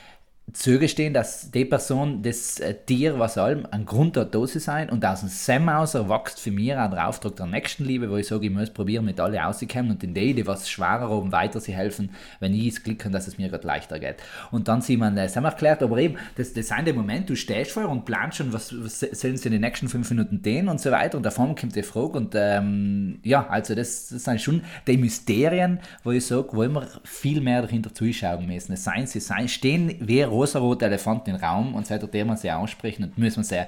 zugestehen, 0.53 1.15
dass 1.15 1.51
die 1.51 1.65
Person, 1.65 2.23
das 2.23 2.61
äh, 2.61 2.75
Tier, 2.75 3.19
was 3.19 3.39
allem, 3.39 3.67
ein 3.71 3.87
Grund 3.87 4.17
hat, 4.17 4.35
da 4.35 4.45
zu 4.45 4.59
sein 4.59 4.91
und 4.91 5.05
aus 5.05 5.21
dem 5.21 5.29
Sam 5.29 5.69
aus 5.69 5.95
erwächst 5.95 6.41
für 6.41 6.51
mich 6.51 6.75
auch 6.75 6.91
der 6.91 7.09
Auftrag 7.09 7.37
der 7.37 7.47
Nächstenliebe, 7.47 8.11
wo 8.11 8.17
ich 8.17 8.27
sage, 8.27 8.47
ich 8.47 8.53
muss 8.53 8.71
probieren, 8.71 9.05
mit 9.05 9.19
alle 9.19 9.39
rauszukommen 9.39 9.93
und 9.93 10.05
in 10.05 10.15
die, 10.15 10.35
die 10.35 10.47
was 10.47 10.69
schwerer 10.69 11.09
haben, 11.09 11.33
weiter 11.33 11.61
zu 11.61 11.73
helfen, 11.73 12.11
wenn 12.41 12.53
ich 12.55 12.83
Glück 12.83 13.05
habe, 13.05 13.13
dass 13.13 13.29
es 13.29 13.39
mir 13.39 13.49
gerade 13.49 13.67
leichter 13.67 13.99
geht. 13.99 14.17
Und 14.51 14.69
dann 14.69 14.83
sieht 14.83 14.99
man, 14.99 15.17
das 15.17 15.37
haben 15.37 15.45
wir 15.45 15.51
erklärt, 15.51 15.83
aber 15.83 15.99
eben, 15.99 16.17
das, 16.37 16.53
das 16.53 16.69
sind 16.69 16.87
die 16.87 16.93
Momente, 16.93 17.29
du 17.29 17.37
stehst 17.37 17.71
vor 17.71 17.89
und 17.89 18.05
planst 18.05 18.39
schon, 18.39 18.53
was, 18.53 18.75
was 18.83 19.01
sollen 19.01 19.37
sie 19.37 19.47
in 19.47 19.53
den 19.53 19.63
nächsten 19.63 19.89
fünf 19.89 20.11
Minuten 20.11 20.43
tun 20.43 20.69
und 20.69 20.81
so 20.81 20.91
weiter 20.91 21.17
und 21.17 21.25
davon 21.25 21.55
kommt 21.55 21.77
die 21.77 21.83
Frage 21.83 22.19
und 22.19 22.35
ähm, 22.35 23.21
ja, 23.23 23.47
also 23.49 23.75
das, 23.75 24.09
das 24.09 24.25
sind 24.25 24.41
schon 24.41 24.63
die 24.87 24.99
Mysterien, 24.99 25.81
wo 26.05 26.11
ich 26.11 26.27
sage, 26.27 26.49
wo 26.53 26.63
wir 26.63 26.89
viel 27.05 27.41
mehr 27.41 27.63
dahinter 27.63 27.95
zuschauen 27.95 28.47
müssen. 28.47 28.73
Es 28.73 28.85
seien 28.85 29.07
sie 29.07 29.21
sein, 29.21 29.49
stehen 29.49 29.95
wie 30.01 30.32
rosarote 30.33 30.85
Elefanten 30.87 31.31
im 31.31 31.37
Raum 31.37 31.75
und 31.75 31.87
seit 31.87 32.13
der 32.13 32.25
man 32.25 32.37
sie 32.37 32.51
ansprechen 32.51 33.05
und 33.05 33.19
müssen 33.19 33.45
sie 33.45 33.57
äh, 33.57 33.67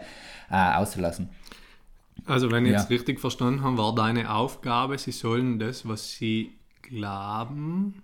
auslassen. 0.51 1.29
Also, 2.27 2.51
wenn 2.51 2.65
ich 2.65 2.73
Ja. 2.73 2.79
jetzt 2.79 2.91
richtig 2.91 3.21
verstanden 3.21 3.63
habe, 3.63 3.77
war 3.79 3.95
deine 3.95 4.33
Aufgabe, 4.33 4.97
sie 4.99 5.13
sollen 5.13 5.59
das, 5.59 5.87
was 5.89 6.13
sie 6.13 6.53
glauben, 6.83 8.03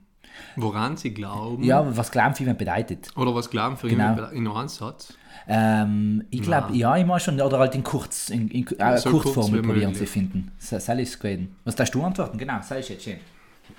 woran 0.57 0.97
sie 0.97 1.13
glauben, 1.15 1.63
Ja, 1.65 1.97
was 1.97 2.11
Glauben 2.11 2.35
für 2.35 2.43
jemanden 2.43 2.59
bedeutet. 2.65 3.09
oder 3.17 3.35
was 3.35 3.51
glauben 3.51 3.77
für 3.77 3.89
Genau. 3.89 4.11
jemanden 4.15 4.37
in 4.37 4.49
einem 4.49 4.69
Satz. 4.69 5.15
Ähm, 5.49 6.25
ich 6.31 6.43
glaube, 6.43 6.75
ja, 6.77 6.97
ich 6.97 7.07
mache 7.07 7.21
schon, 7.21 7.41
oder 7.41 7.59
halt 7.59 7.75
in 7.75 7.83
kurz, 7.83 8.29
in, 8.31 8.49
in 8.49 8.67
äh, 8.79 8.99
So 8.99 9.11
kurz 9.11 9.23
Kurzformel 9.25 9.63
wie 9.63 9.67
probieren 9.67 9.95
zu 9.95 10.07
finden. 10.07 10.53
So- 10.59 10.79
Soll 10.79 11.01
ich 11.01 11.09
es? 11.15 11.19
Was 11.65 11.75
darfst 11.77 11.95
du 11.95 12.03
antworten? 12.03 12.37
Genau, 12.39 12.59
sei 12.63 12.81
ich 12.81 12.89
jetzt 12.89 13.05
schön. 13.05 13.17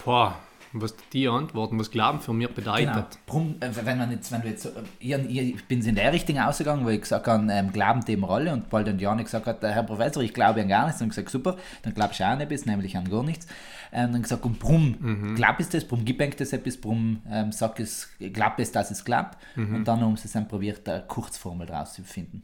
Boah, 0.03 0.35
was 0.73 0.95
die 1.11 1.27
antworten, 1.27 1.77
was 1.79 1.91
Glauben 1.91 2.19
für 2.21 2.33
mich 2.33 2.49
bedeutet. 2.49 2.93
Genau. 2.93 3.07
Drum, 3.27 3.55
äh, 3.59 3.69
wenn, 3.83 3.97
man 3.97 4.11
jetzt, 4.11 4.31
wenn 4.31 4.41
du 4.41 4.47
jetzt, 4.47 4.63
so- 4.63 4.69
ich, 4.99 5.11
ich 5.11 5.65
bin 5.65 5.81
in 5.85 5.95
der 5.95 6.13
Richtung 6.13 6.39
ausgegangen, 6.39 6.85
wo 6.85 6.89
ich 6.89 7.01
gesagt 7.01 7.27
habe, 7.27 7.45
ähm, 7.51 7.71
glauben 7.73 8.05
dem 8.05 8.23
Rolle 8.23 8.53
und 8.53 8.69
bald 8.69 8.87
und 8.87 8.99
Janik 9.01 9.25
gesagt 9.25 9.47
hat, 9.47 9.61
Herr 9.61 9.83
Professor, 9.83 10.23
ich 10.23 10.33
glaube 10.33 10.61
an 10.61 10.67
gar 10.69 10.85
nichts. 10.85 11.01
Und 11.01 11.07
ich 11.09 11.15
gesagt, 11.15 11.29
super, 11.29 11.57
dann 11.83 11.93
glaubst 11.93 12.19
du 12.19 12.23
auch 12.23 12.29
an 12.29 12.41
etwas, 12.41 12.65
nämlich 12.65 12.95
an 12.95 13.09
gar 13.09 13.23
nichts. 13.23 13.47
Ähm, 13.91 14.05
Und 14.05 14.13
dann 14.13 14.21
gesagt, 14.21 14.45
und 14.45 14.61
warum 14.63 14.95
Mhm. 14.99 15.35
glaub 15.35 15.59
ist 15.59 15.73
das, 15.73 15.83
warum 15.91 16.05
gibt 16.05 16.39
das 16.39 16.53
etwas, 16.53 16.79
warum 16.83 17.21
ähm, 17.29 17.51
sag 17.51 17.79
es, 17.79 18.09
glaub 18.19 18.57
es, 18.57 18.71
dass 18.71 18.91
es 18.91 19.03
glaubt. 19.03 19.37
Mhm. 19.57 19.75
Und 19.75 19.87
dann 19.87 19.99
haben 19.99 20.15
sie 20.15 20.29
dann 20.31 20.47
probiert, 20.47 20.87
eine 20.87 21.03
Kurzformel 21.05 21.67
draus 21.67 21.93
zu 21.95 22.03
finden. 22.03 22.43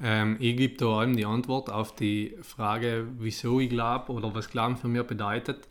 Ähm, 0.00 0.36
ich 0.38 0.56
gebe 0.56 0.76
da 0.76 0.86
allem 0.98 1.16
die 1.16 1.24
Antwort 1.24 1.70
auf 1.70 1.94
die 1.94 2.36
Frage, 2.42 3.06
wieso 3.18 3.58
ich 3.58 3.68
glaube 3.68 4.12
oder 4.12 4.32
was 4.34 4.48
Glauben 4.50 4.76
für 4.76 4.86
mich 4.88 5.02
bedeutet, 5.04 5.66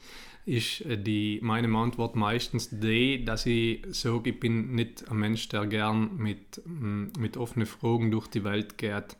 ist 0.47 0.81
äh, 0.81 0.97
die, 0.97 1.39
meine 1.43 1.67
Antwort 1.77 2.15
meistens 2.15 2.69
die, 2.71 3.23
dass 3.23 3.45
ich 3.45 3.85
sage, 3.89 4.31
ich 4.31 4.39
bin 4.39 4.73
nicht 4.73 5.09
ein 5.11 5.17
Mensch, 5.17 5.49
der 5.49 5.65
gern 5.67 6.15
mit, 6.17 6.61
mm, 6.65 7.07
mit 7.19 7.37
offenen 7.37 7.67
Fragen 7.67 8.09
durch 8.11 8.27
die 8.27 8.43
Welt 8.43 8.77
geht. 8.77 9.17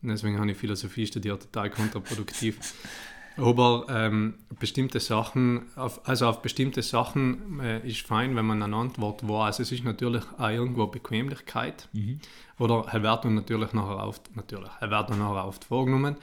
Deswegen 0.00 0.38
habe 0.38 0.52
ich 0.52 0.56
Philosophie 0.56 1.06
studiert, 1.06 1.42
total 1.42 1.70
kontraproduktiv. 1.70 2.58
Aber 3.36 3.86
ähm, 3.88 4.34
bestimmte 4.58 4.98
Sachen, 4.98 5.66
auf, 5.76 6.08
also 6.08 6.26
auf 6.26 6.42
bestimmte 6.42 6.82
Sachen 6.82 7.60
äh, 7.60 7.86
ist 7.86 8.04
fein, 8.04 8.34
wenn 8.34 8.46
man 8.46 8.62
eine 8.62 8.74
Antwort 8.74 9.28
weiß. 9.28 9.60
Es 9.60 9.70
ist 9.70 9.84
natürlich 9.84 10.24
auch 10.38 10.48
irgendwo 10.48 10.88
Bequemlichkeit. 10.88 11.88
Oder 12.58 12.84
er 12.90 13.02
wird 13.02 13.24
natürlich 13.26 13.72
nachher 13.72 14.02
auf, 14.02 14.20
natürlich, 14.34 14.70
er 14.80 14.90
wird 14.90 15.10
nachher 15.10 15.46
oft 15.46 15.64
vorgenommen, 15.64 16.16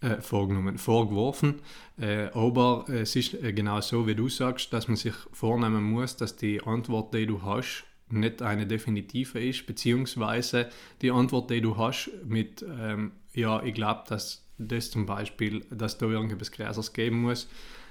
äh, 0.00 0.20
vorgenommen, 0.20 0.78
vorgeworfen. 0.78 1.60
Äh, 2.00 2.28
aber 2.32 2.86
es 2.88 3.16
ist 3.16 3.34
äh, 3.34 3.52
genau 3.52 3.80
so, 3.80 4.06
wie 4.06 4.14
du 4.14 4.28
sagst, 4.28 4.72
dass 4.72 4.88
man 4.88 4.96
sich 4.96 5.14
vornehmen 5.32 5.84
muss, 5.84 6.16
dass 6.16 6.36
die 6.36 6.62
Antwort, 6.62 7.12
die 7.14 7.26
du 7.26 7.42
hast, 7.42 7.84
nicht 8.08 8.42
eine 8.42 8.66
definitive 8.66 9.38
ist, 9.38 9.66
beziehungsweise 9.66 10.68
die 11.02 11.10
Antwort, 11.10 11.50
die 11.50 11.60
du 11.60 11.76
hast, 11.76 12.10
mit, 12.24 12.64
ähm, 12.80 13.12
ja, 13.34 13.62
ich 13.62 13.74
glaube, 13.74 14.04
dass 14.08 14.44
das 14.58 14.90
zum 14.90 15.06
Beispiel, 15.06 15.64
dass 15.70 15.98
da 15.98 16.06
irgendetwas 16.06 16.50
Gräsers 16.50 16.92
geben 16.92 17.22
muss, 17.22 17.48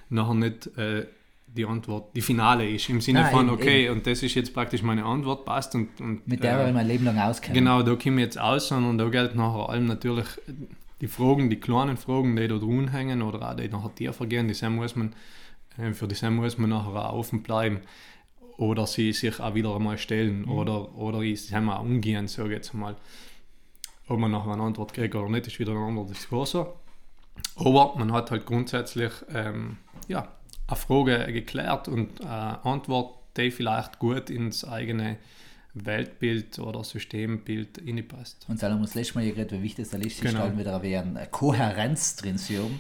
nachher 0.09 0.33
nicht 0.33 0.77
äh, 0.77 1.05
die 1.47 1.65
Antwort, 1.65 2.15
die 2.15 2.21
Finale 2.21 2.69
ist, 2.69 2.89
im 2.89 3.01
Sinne 3.01 3.21
Nein, 3.21 3.31
von, 3.31 3.47
eben, 3.47 3.55
okay, 3.55 3.89
und 3.89 4.05
das 4.05 4.21
ist 4.21 4.35
jetzt 4.35 4.53
praktisch 4.53 4.83
meine 4.83 5.03
Antwort, 5.05 5.45
passt 5.45 5.73
und, 5.73 5.99
und 5.99 6.27
Mit 6.27 6.43
der 6.43 6.53
äh, 6.53 6.57
werde 6.57 6.69
ich 6.69 6.75
mein 6.75 6.87
Leben 6.87 7.05
lang 7.05 7.17
auskennen. 7.19 7.55
Genau, 7.55 7.81
da 7.81 7.95
komme 7.95 8.17
ich 8.17 8.25
jetzt 8.25 8.39
aus 8.39 8.71
und 8.71 8.97
da 8.97 9.09
gilt 9.09 9.35
nachher 9.35 9.69
allem 9.69 9.85
natürlich 9.85 10.27
die 11.01 11.07
Fragen, 11.07 11.49
die 11.49 11.59
kleinen 11.59 11.97
Fragen, 11.97 12.35
die 12.35 12.47
da 12.47 12.57
drin 12.57 12.89
hängen 12.89 13.21
oder 13.21 13.49
auch 13.49 13.55
die 13.55 13.69
nachher 13.69 13.95
tiefer 13.95 14.25
gehen, 14.25 14.47
die 14.47 14.69
muss 14.69 14.95
man, 14.95 15.15
äh, 15.77 15.93
für 15.93 16.07
die 16.07 16.29
muss 16.29 16.57
man 16.57 16.69
nachher 16.69 17.09
auch 17.09 17.19
offen 17.19 17.43
bleiben. 17.43 17.81
oder 18.57 18.85
sie 18.85 19.13
sich 19.13 19.39
auch 19.39 19.55
wieder 19.55 19.73
einmal 19.73 19.97
stellen 19.97 20.41
Mhm. 20.41 20.51
oder, 20.51 20.93
oder 20.95 21.21
ich 21.21 21.47
sag 21.47 21.63
mal, 21.63 21.77
umgehen, 21.77 22.27
sage 22.27 22.49
ich 22.49 22.55
jetzt 22.55 22.73
mal. 22.73 22.97
Ob 24.09 24.19
man 24.19 24.31
nachher 24.31 24.51
eine 24.51 24.63
Antwort 24.63 24.93
kriegt 24.93 25.15
oder 25.15 25.29
nicht, 25.29 25.47
ist 25.47 25.59
wieder 25.59 25.71
ein 25.71 25.77
anderer 25.77 26.07
Diskurs. 26.07 26.55
Aber 27.55 27.95
man 27.95 28.11
hat 28.11 28.31
halt 28.31 28.45
grundsätzlich 28.45 29.13
ähm, 29.33 29.77
ja, 30.09 30.27
eine 30.67 30.75
Frage 30.75 31.31
geklärt 31.31 31.87
und 31.87 32.19
eine 32.21 32.63
Antwort, 32.65 33.15
die 33.37 33.49
vielleicht 33.49 33.99
gut 33.99 34.29
ins 34.29 34.65
eigene 34.65 35.17
Weltbild 35.85 36.59
oder 36.59 36.83
Systembild 36.83 38.07
passt. 38.07 38.45
Und 38.47 38.59
Salom, 38.59 38.81
das 38.81 38.95
letzte 38.95 39.15
Mal 39.15 39.25
ja 39.25 39.33
gerade, 39.33 39.57
wie 39.57 39.63
wichtig 39.63 39.85
es 39.85 39.93
ist, 39.93 40.21
Genau. 40.21 40.57
wieder 40.57 40.79
eine 40.81 41.27
Kohärenz 41.31 42.15
drin 42.15 42.37
zu 42.37 42.57
haben. 42.57 42.79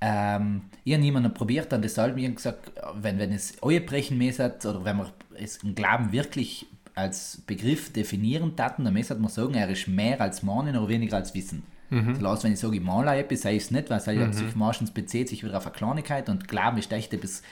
Ähm, 0.00 0.62
ich 0.84 0.94
habe 0.94 1.02
niemanden 1.02 1.34
probiert, 1.34 1.72
dann 1.72 1.82
deshalb 1.82 2.14
mir 2.14 2.30
gesagt, 2.30 2.72
wenn, 2.94 3.18
wenn 3.18 3.32
es 3.32 3.54
euer 3.60 3.80
Brechen 3.80 4.16
mesert 4.16 4.64
oder 4.64 4.84
wenn 4.84 4.96
man 4.96 5.08
es 5.38 5.58
im 5.58 5.74
Glauben 5.74 6.12
wirklich 6.12 6.66
als 6.94 7.42
Begriff 7.46 7.92
definieren 7.92 8.56
taten, 8.56 8.84
dann 8.84 8.94
müsste 8.94 9.14
man 9.16 9.30
sagen, 9.30 9.54
er 9.54 9.68
ist 9.68 9.88
mehr 9.88 10.20
als 10.20 10.42
Mahnen 10.42 10.76
oder 10.76 10.88
weniger 10.88 11.16
als 11.16 11.34
Wissen. 11.34 11.62
Mhm. 11.90 12.14
So 12.14 12.20
lass, 12.22 12.44
wenn 12.44 12.52
ich 12.52 12.60
sage, 12.60 12.76
ich 12.76 12.82
male 12.82 13.16
etwas, 13.18 13.42
sei 13.42 13.56
es 13.56 13.70
nicht, 13.70 13.90
weil 13.90 13.98
es 13.98 14.06
halt 14.06 14.34
sich 14.34 14.54
meistens 14.54 14.90
bezieht 14.90 15.28
sich 15.28 15.44
wieder 15.44 15.56
auf 15.56 15.66
eine 15.66 15.74
Kleinigkeit 15.74 16.28
und 16.28 16.48
Glauben 16.48 16.78
ist 16.78 16.92
echt 16.92 17.12
etwas 17.12 17.42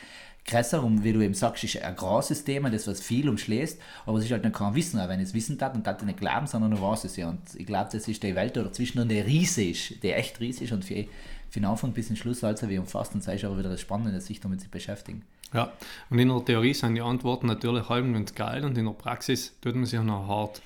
krasser 0.48 0.82
und 0.82 1.04
wie 1.04 1.12
du 1.12 1.20
eben 1.20 1.34
sagst, 1.34 1.62
ist 1.62 1.80
ein 1.80 1.94
großes 1.94 2.44
Thema, 2.44 2.70
das 2.70 2.86
was 2.88 3.00
viel 3.00 3.28
umschlägt, 3.28 3.78
aber 4.06 4.18
es 4.18 4.24
ist 4.24 4.32
halt 4.32 4.44
noch 4.44 4.52
kein 4.52 4.74
Wissen, 4.74 4.98
aber 4.98 5.10
wenn 5.12 5.20
ich 5.20 5.28
es 5.28 5.34
wissen 5.34 5.58
dann 5.58 5.84
tat 5.84 6.00
ich 6.00 6.06
nicht 6.06 6.18
glauben, 6.18 6.46
sondern 6.46 6.70
nur 6.70 6.82
weiß 6.82 7.04
es 7.04 7.16
ja 7.16 7.28
und 7.28 7.40
ich 7.56 7.66
glaube, 7.66 7.90
das 7.92 8.08
ist 8.08 8.22
die 8.22 8.34
Welt 8.34 8.56
da 8.56 8.62
dazwischen 8.62 8.98
und 8.98 9.08
der 9.10 9.26
Riese 9.26 9.62
ist, 9.62 10.02
der 10.02 10.18
echt 10.18 10.40
riesig 10.40 10.64
ist 10.64 10.72
und 10.72 10.84
für, 10.84 11.04
für 11.50 11.60
den 11.60 11.66
Anfang 11.66 11.92
bis 11.92 12.08
zum 12.08 12.16
Schluss 12.16 12.42
also 12.42 12.68
wie 12.68 12.78
umfasst 12.78 13.14
und 13.14 13.22
sei 13.22 13.36
ist 13.36 13.44
aber 13.44 13.58
wieder 13.58 13.70
das 13.70 13.80
Spannende, 13.80 14.20
sich 14.20 14.40
damit 14.40 14.60
zu 14.60 14.68
beschäftigen. 14.68 15.22
Ja, 15.54 15.72
und 16.10 16.18
in 16.18 16.28
der 16.28 16.44
Theorie 16.44 16.74
sind 16.74 16.94
die 16.94 17.00
Antworten 17.00 17.46
natürlich 17.46 17.88
halb 17.88 18.04
ganz 18.12 18.34
geil 18.34 18.64
und 18.64 18.76
in 18.76 18.84
der 18.84 18.92
Praxis 18.92 19.54
tut 19.60 19.74
man 19.74 19.86
sich 19.86 20.00
noch 20.00 20.26
hart. 20.28 20.60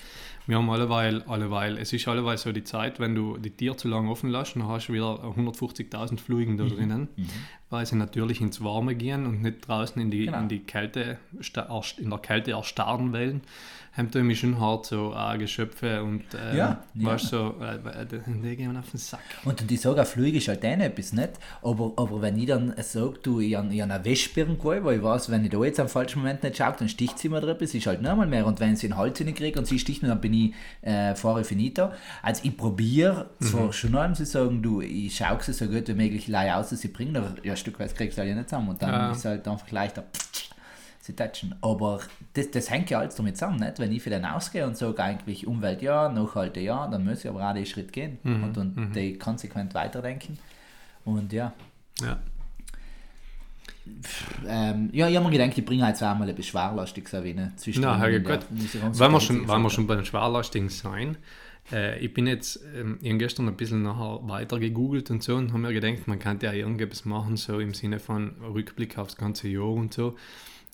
Wir 0.47 0.57
haben 0.57 0.69
alleweil, 0.71 1.23
alleweil, 1.23 1.79
es 1.79 1.93
ist 1.93 2.09
alleweil 2.09 2.37
so 2.37 2.51
die 2.51 2.65
Zeit, 2.65 2.99
wenn 2.99 3.15
du 3.15 3.39
die 3.39 3.51
Tiere 3.51 3.77
zu 3.77 3.87
lange 3.87 4.11
offen 4.11 4.29
lässt, 4.29 4.57
dann 4.57 4.67
hast 4.67 4.89
du 4.89 4.93
wieder 4.93 5.23
150.000 5.23 6.19
Fliegen 6.19 6.57
da 6.57 6.65
drinnen, 6.65 7.09
weil 7.73 7.87
sie 7.87 7.97
natürlich 7.97 8.41
ins 8.41 8.63
Warme 8.63 8.95
gehen 8.95 9.27
und 9.27 9.43
nicht 9.43 9.67
draußen 9.67 10.01
in 10.01 10.11
die, 10.11 10.27
Genau. 10.27 10.39
in 10.39 10.49
die 10.49 10.61
Kälte, 10.61 11.19
in 11.99 12.11
der 12.11 12.19
Kälte 12.21 12.53
erstarren 12.53 13.13
wollen. 13.13 13.41
Haben 13.95 14.11
da 14.11 14.21
mich 14.23 14.41
schon 14.41 14.59
hart 14.59 14.87
so 14.87 15.15
äh, 15.15 15.37
Geschöpfe 15.37 16.03
und 16.03 16.23
äh, 16.33 16.57
Ja, 16.57 16.83
weißt 16.95 17.27
so, 17.27 17.55
äh, 17.61 17.75
äh, 17.75 18.07
die 18.27 18.57
gehen 18.57 18.75
auf 18.75 18.91
den 18.91 18.97
Sack. 18.99 19.21
Und 19.45 19.71
ich 19.71 19.81
sage, 19.83 20.01
ein 20.01 20.07
Flug 20.07 20.33
ist 20.33 20.49
halt 20.49 20.65
auch 20.65 20.69
etwas 20.79 21.13
nicht, 21.13 21.33
aber, 21.61 21.93
aber 21.97 22.23
wenn 22.23 22.39
ich 22.39 22.47
dann 22.47 22.73
sage, 22.79 23.19
du, 23.23 23.41
ich 23.41 23.55
habe 23.55 23.69
ich 23.75 23.83
hab 23.83 23.91
eine 23.91 24.03
Wespe 24.03 24.41
irgendwo, 24.41 24.69
weil 24.71 24.97
ich 24.97 25.03
weiß, 25.03 25.31
wenn 25.31 25.45
ich 25.45 25.51
da 25.51 25.63
jetzt 25.63 25.79
am 25.79 25.89
falschen 25.91 26.21
Moment 26.21 26.43
nicht 26.43 26.57
schaue, 26.57 26.75
dann 26.79 26.89
sticht 26.89 27.19
sie 27.19 27.29
mir 27.29 27.43
da 27.43 27.49
etwas, 27.49 27.75
ist 27.75 27.87
halt 27.87 28.01
noch 28.01 28.17
mal 28.17 28.27
mehr. 28.27 28.47
Und 28.47 28.61
wenn 28.61 28.77
sie 28.77 28.89
den 28.89 28.97
Hals 28.97 29.19
hinkriege 29.19 29.59
und 29.59 29.67
sie 29.67 29.79
sticht 29.79 30.01
mir, 30.01 30.09
dann 30.09 30.23
bin 30.23 30.33
ich 30.33 30.55
äh, 30.81 31.15
fahre 31.15 31.45
finito. 31.45 31.91
Also 32.23 32.41
ich 32.45 32.57
probiere 32.57 33.29
zwar 33.43 33.75
schon 33.75 33.91
noch, 33.91 34.15
sie 34.15 34.25
sagen, 34.25 34.63
du, 34.63 34.81
ich 34.81 35.15
schaue 35.15 35.37
sie 35.43 35.53
so 35.53 35.67
gut 35.67 35.87
wie 35.89 35.93
möglich 35.95 36.29
leih 36.29 36.55
aus, 36.55 36.71
dass 36.71 36.81
sie 36.81 36.89
bringen, 36.89 37.15
aber 37.19 37.35
ja, 37.43 37.57
Stück 37.63 37.79
weit 37.81 37.95
kriegst 37.97 38.19
du 38.19 38.21
halt 38.21 38.29
ja 38.31 38.37
nicht 38.37 38.49
zusammen. 38.49 38.69
Und 38.69 38.83
dann 38.83 38.91
Ja. 38.91 39.11
ist 39.11 39.19
es 39.19 39.25
halt 39.25 39.49
einfach 39.49 39.71
leichter, 39.71 40.05
sie 41.01 41.15
touchen. 41.17 41.55
Aber 41.63 42.01
das, 42.35 42.51
das 42.51 42.71
hängt 42.71 42.91
ja 42.91 42.99
alles 43.01 43.15
damit 43.17 43.37
zusammen, 43.37 43.59
nicht? 43.59 43.79
Wenn 43.79 43.91
ich 43.93 44.03
für 44.03 44.11
den 44.11 44.25
ausgehe 44.25 44.67
und 44.67 44.77
sage 44.77 45.03
eigentlich 45.03 45.47
Umwelt 45.47 45.83
ja, 45.83 46.09
Nachhalte 46.09 46.61
ja, 46.61 46.87
dann 46.87 47.05
muss 47.05 47.25
ich 47.25 47.29
aber 47.31 47.49
auch 47.49 47.55
den 47.55 47.67
Schritt 47.67 47.93
gehen 47.93 48.19
und, 48.25 48.57
und 48.59 48.93
die 48.95 49.19
konsequent 49.19 49.75
weiterdenken. 49.75 50.39
Und 51.05 51.33
ja, 51.33 51.53
Ja. 52.01 52.19
ähm, 54.47 54.91
ja, 54.93 55.09
ich 55.09 55.17
habe 55.17 55.25
mir 55.29 55.33
gedacht, 55.37 55.59
ich 55.59 55.65
bringe 55.65 55.85
halt 55.85 55.97
zweimal 55.97 56.29
ein 56.29 56.35
bisschen 56.37 56.51
schwerlastig 56.53 57.09
so 57.09 57.23
wie 57.25 57.31
eine 57.31 57.53
zwischen 57.57 57.83
Na, 57.83 57.99
Herr 57.99 58.09
in 58.11 58.23
der- 58.25 58.37
Gott. 58.39 58.47
in 58.51 58.59
dieser 58.59 58.79
ganzen 58.81 59.01
Weil 59.01 59.11
wir 59.11 59.21
schon, 59.21 59.49
weil 59.49 59.59
wir 59.59 59.71
schon 59.71 59.87
beim 59.89 60.05
Schwerlastigen 60.05 60.69
sein, 60.69 61.17
äh, 61.71 61.99
ich 61.99 62.13
bin 62.13 62.27
jetzt, 62.27 62.61
ähm, 62.75 62.99
ich 63.01 63.09
habe 63.09 63.19
gestern 63.19 63.49
ein 63.49 63.57
bisschen 63.57 63.83
nachher 63.83 64.27
weiter 64.29 64.59
gegoogelt 64.59 65.11
und 65.11 65.23
so 65.23 65.37
und 65.37 65.53
habe 65.53 65.61
mir 65.61 65.73
gedacht, 65.73 66.09
man 66.09 66.19
könnte 66.19 66.47
ja 66.47 66.53
irgendetwas 66.53 67.05
machen, 67.05 67.37
so 67.37 67.61
im 67.61 67.75
Sinne 67.75 68.01
von 68.01 68.37
Rückblick 68.43 68.99
aufs 68.99 69.17
ganze 69.17 69.49
Jahr 69.49 69.73
und 69.73 69.95
so. 69.95 70.17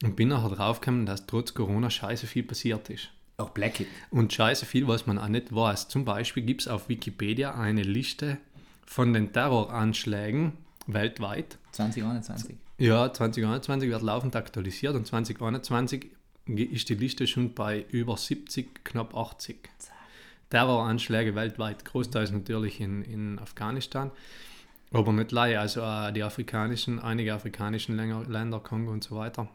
Und 0.03 0.14
bin 0.16 0.29
nachher 0.29 0.51
draufgekommen, 0.51 1.07
dass 1.07 1.27
trotz 1.27 1.55
Corona 1.55 1.90
scheiße 1.90 2.27
viel 2.27 2.44
passiert 2.44 2.88
ist. 2.88 3.11
Auch 3.37 3.51
Black 3.51 3.81
It. 3.81 3.88
Und 4.11 4.33
scheiße 4.33 4.66
viel, 4.66 4.87
was 4.88 5.07
man 5.07 5.18
auch 5.18 5.29
nicht 5.29 5.55
weiß. 5.55 5.88
Zum 5.88 6.05
Beispiel 6.05 6.42
gibt 6.42 6.62
es 6.62 6.68
auf 6.68 6.88
Wikipedia 6.88 7.55
eine 7.55 7.83
Liste 7.83 8.38
von 8.87 9.12
den 9.12 9.33
Terroranschlägen 9.33 10.53
weltweit. 10.87 11.59
2021. 11.72 12.57
Ja, 12.79 13.12
2021 13.12 13.90
wird 13.90 14.03
laufend 14.03 14.37
aktualisiert 14.37 14.94
und 14.94 15.07
2021 15.07 16.11
ist 16.46 16.88
die 16.88 16.94
Liste 16.94 17.27
schon 17.27 17.55
bei 17.55 17.85
über 17.90 18.16
70, 18.16 18.85
knapp 18.85 19.14
80. 19.14 19.68
Terroranschläge 20.50 21.34
weltweit, 21.34 21.84
großteils 21.84 22.30
natürlich 22.30 22.80
in, 22.80 23.02
in 23.02 23.38
Afghanistan, 23.38 24.11
aber 24.92 25.12
nicht 25.12 25.32
leider, 25.32 25.61
also 25.61 25.82
äh, 25.82 26.12
die 26.12 26.22
afrikanischen, 26.22 26.98
einige 26.98 27.34
afrikanischen 27.34 27.96
Länder, 27.96 28.24
Länder, 28.28 28.61
Kongo 28.61 28.92
und 28.92 29.04
so 29.04 29.16
weiter, 29.16 29.48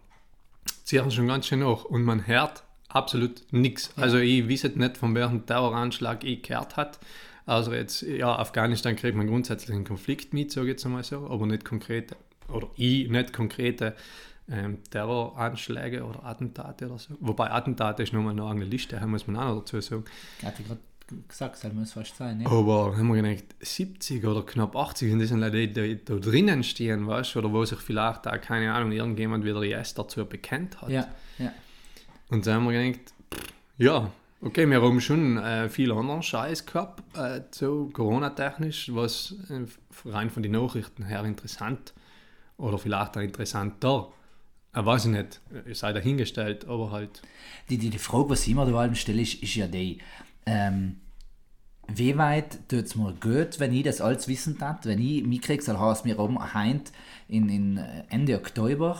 ziehen 0.84 1.10
schon 1.12 1.27
ganz 1.27 1.47
schön 1.47 1.63
hoch 1.63 1.86
und 1.86 2.03
man 2.03 2.27
hört 2.27 2.63
absolut 2.89 3.41
nichts. 3.51 3.91
Also 3.97 4.17
ich 4.17 4.47
weiß 4.47 4.75
nicht, 4.75 4.97
von 4.97 5.15
welchem 5.15 5.45
Terroranschlag 5.45 6.23
ich 6.23 6.43
gehört 6.43 6.77
hat. 6.77 6.99
Also 7.45 7.73
jetzt, 7.73 8.03
ja, 8.03 8.36
Afghanistan 8.38 8.95
kriegt 8.95 9.17
man 9.17 9.27
grundsätzlich 9.27 9.75
einen 9.75 9.86
Konflikt 9.86 10.34
mit, 10.34 10.51
sage 10.51 10.67
ich 10.67 10.71
jetzt 10.73 10.86
einmal 10.86 11.03
so, 11.03 11.27
aber 11.27 11.45
nicht 11.45 11.65
konkrete, 11.65 12.15
oder 12.47 12.69
ich 12.75 13.10
nicht 13.10 13.34
konkrete 13.34 13.95
ähm, 14.49 14.79
Terroranschläge 14.89 16.03
oder 16.03 16.23
Attentate 16.25 16.88
oder 16.88 16.97
so. 16.97 17.15
Wobei 17.19 17.51
Attentate 17.51 18.03
ist 18.03 18.13
nochmal 18.13 18.32
eine 18.32 18.45
eigene 18.45 18.65
Liste, 18.65 18.97
da 18.97 19.06
muss 19.08 19.27
man 19.27 19.38
auch 19.38 19.56
noch 19.56 19.60
dazu 19.60 19.82
sagen. 19.82 20.06
Hatte 20.43 20.62
ich 20.62 20.67
gerade 20.67 20.82
gesagt, 21.27 21.63
das 21.63 21.73
muss 21.73 21.93
fast 21.93 22.15
sein. 22.17 22.41
Ja. 22.41 22.49
Aber 22.49 22.95
haben 22.97 23.08
wir 23.13 23.21
gedacht, 23.21 23.56
70 23.60 24.25
oder 24.25 24.43
knapp 24.43 24.75
80 24.75 25.13
und 25.13 25.19
das 25.19 25.29
sind 25.29 25.39
Leute, 25.39 25.67
die, 25.67 26.03
da 26.03 26.15
drinnen 26.15 26.63
stehen, 26.63 27.08
weißt 27.08 27.36
oder 27.38 27.51
wo 27.51 27.63
sich 27.65 27.79
vielleicht 27.79 28.27
auch, 28.27 28.41
keine 28.41 28.73
Ahnung, 28.73 28.91
irgendjemand 28.91 29.45
wieder 29.45 29.63
yes 29.63 29.93
dazu 29.93 30.25
bekennt 30.25 30.82
hat. 30.82 30.89
Ja, 30.89 31.08
ja. 31.38 31.51
Und 32.29 32.45
dann 32.47 32.56
haben 32.56 32.69
wir 32.69 32.84
gedacht, 32.84 33.13
pff, 33.34 33.53
ja, 33.77 34.12
okay, 34.41 34.65
wir 34.65 34.82
haben 34.82 35.01
schon 35.01 35.38
äh, 35.38 35.69
viel 35.69 35.91
anderen 35.91 36.23
Scheiß 36.23 36.65
gehabt, 36.65 37.03
äh, 37.17 37.41
so 37.51 37.89
Corona-technisch, 37.93 38.93
was 38.93 39.36
äh, 39.49 39.65
rein 40.10 40.29
von 40.29 40.43
den 40.43 40.53
Nachrichten 40.53 41.03
her 41.03 41.23
interessant 41.23 41.93
oder 42.58 42.77
vielleicht 42.77 43.17
auch 43.17 43.21
interessanter, 43.21 44.10
weiß 44.73 45.05
ich 45.05 45.12
nicht, 45.12 45.41
äh, 45.67 45.73
sei 45.73 45.93
dahingestellt, 45.93 46.65
aber 46.67 46.91
halt, 46.91 47.21
Die, 47.69 47.77
die, 47.77 47.89
die 47.89 47.99
Frage, 47.99 48.29
was 48.31 48.47
ich 48.47 48.55
mir 48.55 48.65
da 48.65 48.73
allem 48.77 48.95
stelle, 48.95 49.21
ist, 49.21 49.41
ist 49.41 49.55
ja 49.55 49.67
die, 49.67 49.99
ähm, 50.45 50.97
wie 51.88 52.17
weit 52.17 52.59
tut 52.69 52.86
es 52.86 52.95
mir 52.95 53.13
gut, 53.13 53.59
wenn 53.59 53.73
ich 53.73 53.83
das 53.83 54.01
alles 54.01 54.27
wissen 54.27 54.57
darf, 54.57 54.79
wenn 54.86 54.99
ich 54.99 55.23
mitkriege, 55.23 55.62
soll 55.63 55.77
heißt, 55.79 56.05
wir 56.05 56.17
haben 56.17 56.53
heint 56.53 56.91
in, 57.27 57.49
in 57.49 57.77
Ende 58.09 58.36
Oktober, 58.36 58.97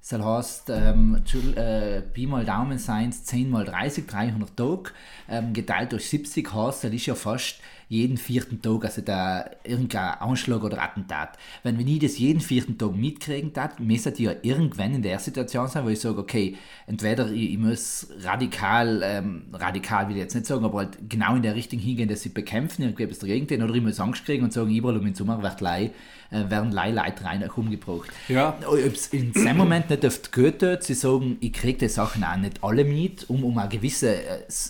soll 0.00 0.24
heißt, 0.24 0.70
ähm, 0.70 1.22
äh, 1.56 2.00
Pi 2.00 2.26
mal 2.26 2.44
Daumen 2.44 2.78
seien 2.78 3.12
10 3.12 3.50
mal 3.50 3.64
30, 3.64 4.06
300 4.06 4.56
Tage, 4.56 4.90
ähm, 5.28 5.52
geteilt 5.52 5.92
durch 5.92 6.08
70 6.08 6.52
heißt, 6.52 6.84
das 6.84 6.92
ist 6.92 7.06
ja 7.06 7.14
fast 7.14 7.60
jeden 7.92 8.16
vierten 8.16 8.62
Tag, 8.62 8.86
also 8.86 9.02
da 9.02 9.44
irgendein 9.64 10.14
Anschlag 10.14 10.64
oder 10.64 10.82
Attentat. 10.82 11.36
Wenn, 11.62 11.78
wenn 11.78 11.86
ich 11.86 11.98
das 11.98 12.18
jeden 12.18 12.40
vierten 12.40 12.78
Tag 12.78 12.96
mitkriegen 12.96 13.52
darf, 13.52 13.78
müsste 13.78 14.08
ich 14.08 14.18
ja 14.20 14.32
irgendwann 14.40 14.94
in 14.94 15.02
der 15.02 15.18
Situation 15.18 15.68
sein, 15.68 15.84
wo 15.84 15.90
ich 15.90 16.00
sage, 16.00 16.18
okay, 16.18 16.56
entweder 16.86 17.30
ich, 17.30 17.52
ich 17.52 17.58
muss 17.58 18.08
radikal, 18.22 19.02
ähm, 19.04 19.42
radikal 19.52 20.08
will 20.08 20.16
ich 20.16 20.22
jetzt 20.22 20.34
nicht 20.34 20.46
sagen, 20.46 20.64
aber 20.64 20.78
halt 20.78 21.10
genau 21.10 21.36
in 21.36 21.42
der 21.42 21.54
Richtung 21.54 21.80
hingehen, 21.80 22.08
dass 22.08 22.22
sie 22.22 22.30
bekämpfen, 22.30 22.80
irgendwie 22.80 23.02
etwas 23.02 23.18
dagegen 23.18 23.62
oder 23.62 23.74
ich 23.74 23.82
muss 23.82 24.00
Angst 24.00 24.24
kriegen 24.24 24.44
und 24.44 24.54
sagen, 24.54 24.74
überall 24.74 24.96
um 24.96 25.04
den 25.04 25.14
Sommer 25.14 25.42
wird 25.42 25.60
Lei, 25.60 25.90
äh, 26.32 26.50
werden 26.50 26.72
Leute 26.72 27.24
rein 27.24 27.48
umgebracht. 27.50 28.10
Ja. 28.28 28.58
Es 28.92 29.08
in 29.08 29.32
dem 29.32 29.56
Moment 29.56 29.90
nicht 29.90 30.04
oft 30.04 30.32
tut, 30.32 30.82
sie 30.82 30.94
sagen, 30.94 31.36
ich 31.40 31.52
kriege 31.52 31.78
die 31.78 31.88
Sachen 31.88 32.24
auch 32.24 32.36
nicht 32.36 32.62
alle 32.64 32.84
mit, 32.84 33.28
um, 33.28 33.44
um 33.44 33.58
ein 33.58 33.68
gewisses 33.68 34.02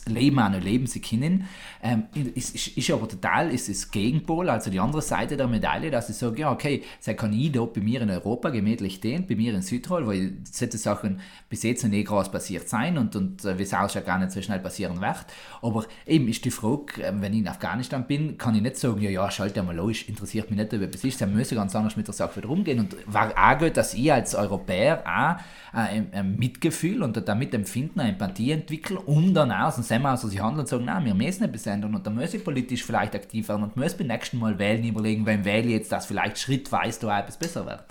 äh, 0.06 0.10
Leben 0.10 0.38
auch 0.38 0.50
noch 0.50 0.60
leben 0.60 0.86
zu 0.86 1.00
können. 1.00 1.48
Ähm, 1.82 2.04
ist, 2.34 2.54
ist, 2.54 2.76
ist 2.76 2.90
aber 2.90 3.08
total 3.08 3.50
ist 3.50 3.68
das 3.68 3.90
Gegenpol, 3.90 4.48
also 4.48 4.70
die 4.70 4.80
andere 4.80 5.02
Seite 5.02 5.36
der 5.36 5.48
Medaille, 5.48 5.90
dass 5.90 6.08
ich 6.10 6.16
sage, 6.16 6.40
ja 6.40 6.52
okay, 6.52 6.82
so 7.00 7.12
kann 7.14 7.32
ich 7.32 7.52
da 7.52 7.64
bei 7.64 7.80
mir 7.80 8.00
in 8.02 8.10
Europa 8.10 8.50
gemütlich 8.50 8.96
stehen, 8.96 9.26
bei 9.26 9.36
mir 9.36 9.54
in 9.54 9.62
Südtirol, 9.62 10.06
weil 10.06 10.32
solche 10.50 10.78
Sachen 10.78 11.20
bis 11.48 11.62
jetzt 11.62 11.82
noch 11.82 11.90
nicht 11.90 12.08
groß 12.08 12.30
passiert 12.30 12.68
sein 12.68 12.98
und, 12.98 13.16
und 13.16 13.44
äh, 13.44 13.58
wie 13.58 13.62
es 13.62 13.74
auch 13.74 13.90
schon 13.90 14.04
gar 14.04 14.18
nicht 14.18 14.32
so 14.32 14.42
schnell 14.42 14.60
passieren 14.60 15.00
wird. 15.00 15.26
Aber 15.60 15.84
eben 16.06 16.28
ist 16.28 16.44
die 16.44 16.50
Frage, 16.50 17.02
äh, 17.02 17.12
wenn 17.14 17.32
ich 17.32 17.40
in 17.40 17.48
Afghanistan 17.48 18.06
bin, 18.06 18.38
kann 18.38 18.54
ich 18.54 18.62
nicht 18.62 18.76
sagen, 18.76 19.00
ja, 19.00 19.10
ja, 19.10 19.30
schalte 19.30 19.62
mal 19.62 19.76
los, 19.76 20.02
interessiert 20.02 20.50
mich 20.50 20.58
nicht, 20.58 20.74
ob 20.74 20.80
etwas 20.80 21.04
ist, 21.04 21.20
dann 21.20 21.36
muss 21.36 21.51
ich 21.52 21.58
ganz 21.58 21.74
anders 21.76 21.96
mit 21.96 22.06
der 22.06 22.14
Sache 22.14 22.36
wieder 22.36 22.50
umgehen. 22.50 22.80
Und 22.80 22.96
war 23.06 23.32
auch 23.36 23.58
gut, 23.58 23.76
dass 23.76 23.94
ich 23.94 24.12
als 24.12 24.34
Europäer 24.34 25.02
auch 25.06 25.76
äh, 25.76 25.98
ein, 25.98 26.08
ein 26.12 26.36
Mitgefühl 26.36 27.02
und 27.02 27.16
damit 27.28 27.54
Empfinden, 27.54 28.00
eine 28.00 28.10
Empathie 28.10 28.52
entwickle, 28.52 28.98
um 28.98 29.32
dann 29.34 29.52
auch 29.52 29.68
aus 29.68 29.76
dem 29.76 29.84
Semmer 29.84 30.14
aus 30.14 30.22
sich 30.22 30.40
handeln 30.40 30.60
und 30.60 30.68
sagen, 30.68 30.84
nein, 30.84 31.04
wir 31.04 31.14
müssen 31.14 31.44
etwas 31.44 31.66
ändern 31.66 31.94
und 31.94 32.06
da 32.06 32.10
muss 32.10 32.34
ich 32.34 32.44
politisch 32.44 32.84
vielleicht 32.84 33.14
aktiv 33.14 33.48
werden 33.48 33.62
und 33.62 33.76
muss 33.76 33.94
beim 33.94 34.08
nächsten 34.08 34.38
Mal 34.38 34.58
wählen 34.58 34.84
überlegen, 34.84 35.26
wem 35.26 35.44
wähle 35.44 35.66
ich 35.66 35.72
jetzt, 35.72 35.92
dass 35.92 36.06
vielleicht 36.06 36.38
schrittweise 36.38 37.00
da 37.00 37.20
etwas 37.20 37.38
besser 37.38 37.66
wird. 37.66 37.84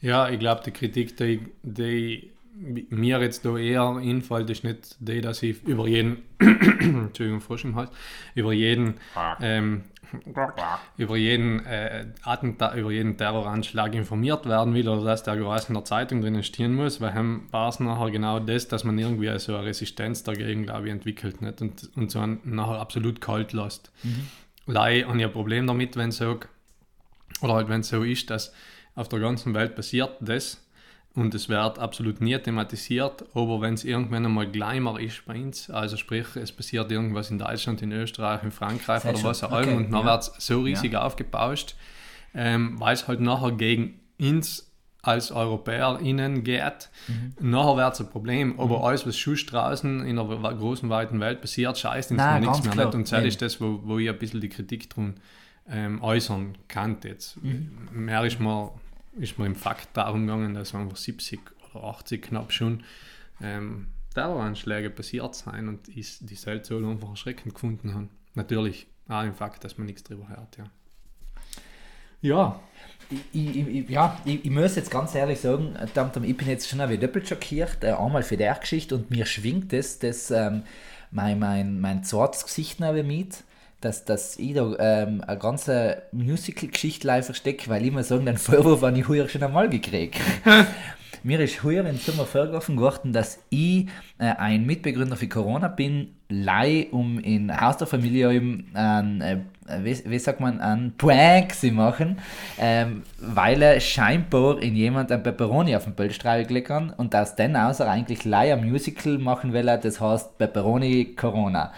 Ja, 0.00 0.28
ich 0.28 0.38
glaube, 0.38 0.62
die 0.64 0.70
Kritik, 0.70 1.16
die, 1.16 1.40
die 1.62 2.30
mir 2.90 3.20
jetzt 3.20 3.44
da 3.44 3.56
eher 3.56 3.96
einfällt, 3.96 4.50
ist 4.50 4.64
nicht 4.64 4.96
die, 5.00 5.20
dass 5.20 5.42
ich 5.42 5.62
über 5.64 5.86
jeden, 5.86 6.22
Entschuldigung, 6.38 7.40
Frosch 7.40 7.64
im 7.64 7.74
Hals, 7.74 7.90
über 8.34 8.52
jeden, 8.52 8.94
ähm, 9.40 9.84
über 10.96 11.16
jeden 11.16 11.64
äh, 11.66 12.06
Attentat, 12.22 12.76
über 12.76 12.90
jeden 12.90 13.16
Terroranschlag 13.16 13.94
informiert 13.94 14.46
werden 14.46 14.74
will 14.74 14.88
oder 14.88 15.04
dass 15.04 15.22
der 15.22 15.36
groß 15.36 15.68
in 15.68 15.74
der 15.74 15.84
Zeitung 15.84 16.20
drinnen 16.20 16.42
stehen 16.42 16.74
muss, 16.74 17.00
weil 17.00 17.14
war 17.50 17.68
es 17.68 17.80
nachher 17.80 18.10
genau 18.10 18.40
das, 18.40 18.68
dass 18.68 18.84
man 18.84 18.98
irgendwie 18.98 19.38
so 19.38 19.56
eine 19.56 19.66
Resistenz 19.66 20.22
dagegen, 20.22 20.64
glaube 20.64 20.86
ich, 20.86 20.92
entwickelt 20.92 21.42
nicht? 21.42 21.60
Und, 21.60 21.90
und 21.96 22.10
so 22.10 22.20
einen 22.20 22.40
nachher 22.44 22.80
absolut 22.80 23.20
kalt 23.20 23.52
lässt. 23.52 23.92
Mhm. 24.02 24.26
Leider 24.66 25.08
habe 25.08 25.18
ich 25.18 25.24
ein 25.24 25.32
Problem 25.32 25.66
damit, 25.66 25.96
wenn 25.96 26.10
so, 26.10 26.38
oder 27.42 27.54
halt 27.54 27.68
wenn 27.68 27.80
es 27.80 27.88
so 27.88 28.02
ist, 28.02 28.30
dass 28.30 28.52
auf 28.94 29.08
der 29.08 29.20
ganzen 29.20 29.54
Welt 29.54 29.74
passiert 29.74 30.16
das 30.20 30.60
und 31.14 31.34
es 31.34 31.48
wird 31.48 31.78
absolut 31.78 32.20
nie 32.20 32.38
thematisiert, 32.38 33.24
aber 33.34 33.60
wenn 33.60 33.74
es 33.74 33.84
irgendwann 33.84 34.24
einmal 34.24 34.46
gleimer 34.46 35.00
ist 35.00 35.24
bei 35.26 35.40
uns, 35.40 35.68
also 35.68 35.96
sprich, 35.96 36.36
es 36.36 36.52
passiert 36.52 36.90
irgendwas 36.92 37.30
in 37.30 37.38
Deutschland, 37.38 37.82
in 37.82 37.92
Österreich, 37.92 38.42
in 38.44 38.52
Frankreich 38.52 39.04
oder 39.04 39.22
was 39.24 39.42
auch 39.42 39.60
immer, 39.60 39.76
und 39.76 39.92
dann 39.92 40.00
ja. 40.00 40.12
wird 40.12 40.22
es 40.22 40.46
so 40.46 40.62
riesig 40.62 40.92
ja. 40.92 41.02
aufgebauscht, 41.02 41.74
ähm, 42.34 42.78
weil 42.78 42.94
es 42.94 43.08
halt 43.08 43.20
nachher 43.20 43.52
gegen 43.52 44.00
uns 44.20 44.70
als 45.02 45.32
EuropäerInnen 45.32 46.44
geht, 46.44 46.90
mhm. 47.08 47.34
nachher 47.40 47.76
wird 47.76 47.94
es 47.94 48.00
ein 48.00 48.10
Problem. 48.10 48.60
Aber 48.60 48.78
mhm. 48.78 48.84
alles, 48.84 49.06
was 49.06 49.16
schon 49.16 49.34
draußen 49.34 50.04
in 50.04 50.16
der 50.16 50.24
großen, 50.24 50.88
weiten 50.90 51.20
Welt 51.20 51.40
passiert, 51.40 51.78
scheißt 51.78 52.10
uns 52.10 52.18
Nein, 52.18 52.42
nichts 52.42 52.62
mehr 52.62 52.72
klar. 52.72 52.86
nicht. 52.86 52.94
Und 52.94 53.10
das 53.10 53.24
ist 53.24 53.40
das, 53.40 53.60
wo, 53.60 53.80
wo 53.84 53.98
ich 53.98 54.08
ein 54.08 54.18
bisschen 54.18 54.40
die 54.40 54.50
Kritik 54.50 54.90
drum 54.90 55.14
ähm, 55.68 56.02
äußern 56.02 56.58
kann 56.68 56.98
jetzt. 57.04 57.42
Mhm. 57.42 57.70
Mehr 57.92 58.24
ist 58.24 58.40
mir 58.40 58.72
ist 59.18 59.38
mir 59.38 59.46
im 59.46 59.56
Fakt 59.56 59.88
darum 59.94 60.26
gegangen, 60.26 60.54
dass 60.54 60.74
einfach 60.74 60.96
70 60.96 61.40
oder 61.74 61.84
80 61.84 62.22
knapp 62.22 62.52
schon 62.52 62.84
ähm, 63.42 63.88
Terroranschläge 64.14 64.90
passiert 64.90 65.34
sein 65.34 65.68
und 65.68 65.88
ich 65.88 66.18
die 66.20 66.34
Seltzoll 66.34 66.84
einfach 66.84 67.10
erschreckend 67.10 67.54
gefunden 67.54 67.94
haben. 67.94 68.10
Natürlich 68.34 68.86
auch 69.08 69.22
im 69.22 69.34
Fakt, 69.34 69.64
dass 69.64 69.78
man 69.78 69.86
nichts 69.86 70.02
darüber 70.04 70.28
hört, 70.28 70.56
ja. 70.56 70.64
Ja, 72.22 72.60
ich, 73.32 73.56
ich, 73.56 73.88
ja, 73.88 74.20
ich, 74.24 74.44
ich, 74.44 74.50
muss 74.50 74.76
jetzt 74.76 74.90
ganz 74.90 75.14
ehrlich 75.14 75.40
sagen, 75.40 75.74
ich 76.22 76.36
bin 76.36 76.48
jetzt 76.48 76.68
schon 76.68 76.80
ein 76.80 76.88
wenig 76.88 77.00
doppelt 77.00 77.26
schockiert, 77.26 77.82
äh, 77.82 77.92
einmal 77.92 78.22
für 78.22 78.36
der 78.36 78.54
Geschichte 78.54 78.94
und 78.94 79.10
mir 79.10 79.24
schwingt 79.24 79.72
das, 79.72 79.98
das 79.98 80.30
ähm, 80.30 80.62
mein, 81.10 81.38
mein, 81.38 81.80
mein 81.80 82.04
zweites 82.04 82.44
Gesicht 82.44 82.78
mit 82.78 83.44
dass, 83.80 84.04
dass 84.04 84.38
ich 84.38 84.54
da 84.54 84.74
ähm, 84.78 85.22
eine 85.26 85.38
ganze 85.38 86.02
Musical-Geschichte 86.12 87.22
verstecke, 87.22 87.70
weil 87.70 87.84
ich 87.84 87.92
mir 87.92 88.04
sagen, 88.04 88.26
den 88.26 88.36
Vorwurf 88.36 88.82
habe 88.82 88.98
ich 88.98 89.04
früher 89.04 89.28
schon 89.28 89.42
einmal 89.42 89.68
gekriegt. 89.68 90.16
Mir 91.22 91.38
ist 91.40 91.56
früher 91.56 91.84
im 91.84 91.98
Sommer 91.98 92.24
vorgeworfen 92.24 92.78
worden, 92.78 93.12
dass 93.12 93.40
ich 93.50 93.88
äh, 94.18 94.24
ein 94.38 94.64
Mitbegründer 94.64 95.16
für 95.16 95.28
Corona 95.28 95.68
bin, 95.68 96.14
lei 96.30 96.86
um 96.92 97.18
in 97.18 97.54
Haus 97.60 97.76
der 97.76 97.86
Familie 97.86 98.30
ein, 98.30 99.20
äh, 99.20 99.36
wie, 99.82 100.02
wie, 100.06 100.18
sagt 100.18 100.40
man, 100.40 100.62
ein 100.62 100.94
Prank 100.96 101.54
zu 101.54 101.72
machen, 101.72 102.18
ähm, 102.58 103.02
weil 103.18 103.60
er 103.60 103.80
scheinbar 103.80 104.62
in 104.62 104.74
jemand 104.74 105.12
ein 105.12 105.22
Pepperoni 105.22 105.76
auf 105.76 105.84
den 105.84 105.94
Bildstreifen 105.94 106.48
gelegt 106.48 106.70
hat 106.70 106.98
und 106.98 107.14
aus 107.14 107.36
den 107.36 107.54
aus 107.54 107.80
er 107.80 107.90
eigentlich 107.90 108.24
ein 108.24 108.66
Musical 108.66 109.18
machen 109.18 109.52
will, 109.52 109.66
das 109.66 110.00
heißt 110.00 110.38
Pepperoni 110.38 111.16
Corona 111.16 111.70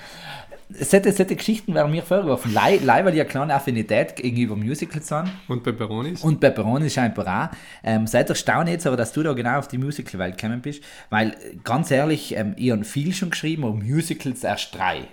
solche, 0.78 1.12
solche 1.12 1.36
Geschichten 1.36 1.74
werden 1.74 1.90
mir 1.90 2.02
vorgeworfen. 2.02 2.52
Leider, 2.52 3.04
weil 3.04 3.12
die 3.12 3.20
eine 3.20 3.28
kleine 3.28 3.54
Affinität 3.54 4.16
gegenüber 4.16 4.56
Musicals 4.56 5.10
haben. 5.10 5.30
Und 5.48 5.62
Pepperonis. 5.62 6.22
Und 6.22 6.40
Pepperonis 6.40 6.94
scheinbar 6.94 7.50
auch. 7.52 7.56
Ähm, 7.84 8.06
seid 8.06 8.28
erstaunt 8.28 8.68
jetzt 8.68 8.86
aber, 8.86 8.96
dass 8.96 9.12
du 9.12 9.22
da 9.22 9.32
genau 9.32 9.58
auf 9.58 9.68
die 9.68 9.78
Musical-Welt 9.78 10.36
gekommen 10.36 10.60
bist. 10.60 10.82
Weil, 11.10 11.36
ganz 11.64 11.90
ehrlich, 11.90 12.36
ähm, 12.36 12.54
ich 12.56 12.70
habe 12.70 12.84
viel 12.84 13.12
schon 13.12 13.30
geschrieben, 13.30 13.64
aber 13.64 13.74
Musicals 13.74 14.44
erst 14.44 14.74
drei. 14.74 15.08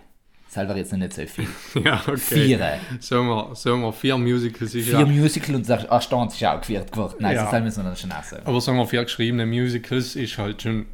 Selber 0.50 0.76
jetzt 0.76 0.92
noch 0.92 1.00
nicht 1.00 1.14
so 1.14 1.24
viel. 1.28 1.48
ja, 1.84 2.02
okay. 2.08 2.18
Vier. 2.18 2.80
Sagen 3.00 3.28
wir, 3.28 3.56
sagen 3.56 3.82
wir 3.82 3.94
vier 3.94 4.18
Musicals. 4.18 4.74
Ist 4.74 4.88
vier 4.88 5.00
ja. 5.00 5.06
Musicals 5.06 5.56
und 5.56 5.70
das 5.70 5.84
Erstaunt 5.84 6.34
ist 6.34 6.44
auch 6.44 6.60
geführt 6.60 6.92
geworden. 6.92 7.18
Nein, 7.20 7.36
ja. 7.36 7.52
das 7.52 7.62
müssen 7.62 7.84
wir 7.84 7.90
dann 7.90 7.96
schon 7.96 8.12
auch 8.12 8.24
sagen. 8.24 8.42
Aber 8.46 8.60
sagen 8.60 8.80
wir, 8.80 8.88
vier 8.88 9.04
geschriebene 9.04 9.46
Musicals 9.46 10.16
ist 10.16 10.40
halt 10.40 10.64
schon, 10.64 10.88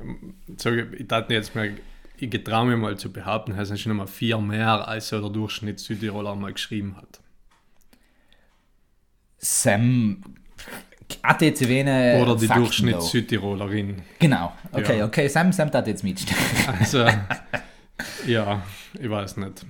sage 0.58 0.90
ich, 0.92 1.00
ich 1.00 1.08
dachte 1.08 1.34
jetzt 1.34 1.56
mal 1.56 1.72
ich 2.18 2.30
getraue 2.30 2.66
mir 2.66 2.78
mal 2.78 2.98
zu 2.98 3.12
behaupten, 3.12 3.52
es 3.58 3.68
sind 3.68 3.80
schon 3.80 3.92
einmal 3.92 4.08
vier 4.08 4.40
mehr, 4.40 4.88
als 4.88 5.10
der 5.10 5.22
Durchschnitt 5.22 5.80
Südtiroler 5.80 6.36
mal 6.36 6.54
geschrieben 6.54 6.96
hat. 6.98 7.20
Sam 9.38 10.24
ATCW 11.22 12.22
Oder 12.22 12.36
die 12.36 12.48
Durchschnitt 12.48 13.02
Südtirolerin. 13.02 14.02
Genau, 14.20 14.54
okay, 14.72 15.00
ja. 15.00 15.06
okay, 15.06 15.28
Sam, 15.28 15.52
Sam 15.52 15.72
hat 15.72 15.88
jetzt 15.88 16.04
mit. 16.04 16.24
Also, 16.80 17.06
ja, 18.28 18.62
ich 19.00 19.10
weiß 19.10 19.38
nicht. 19.38 19.66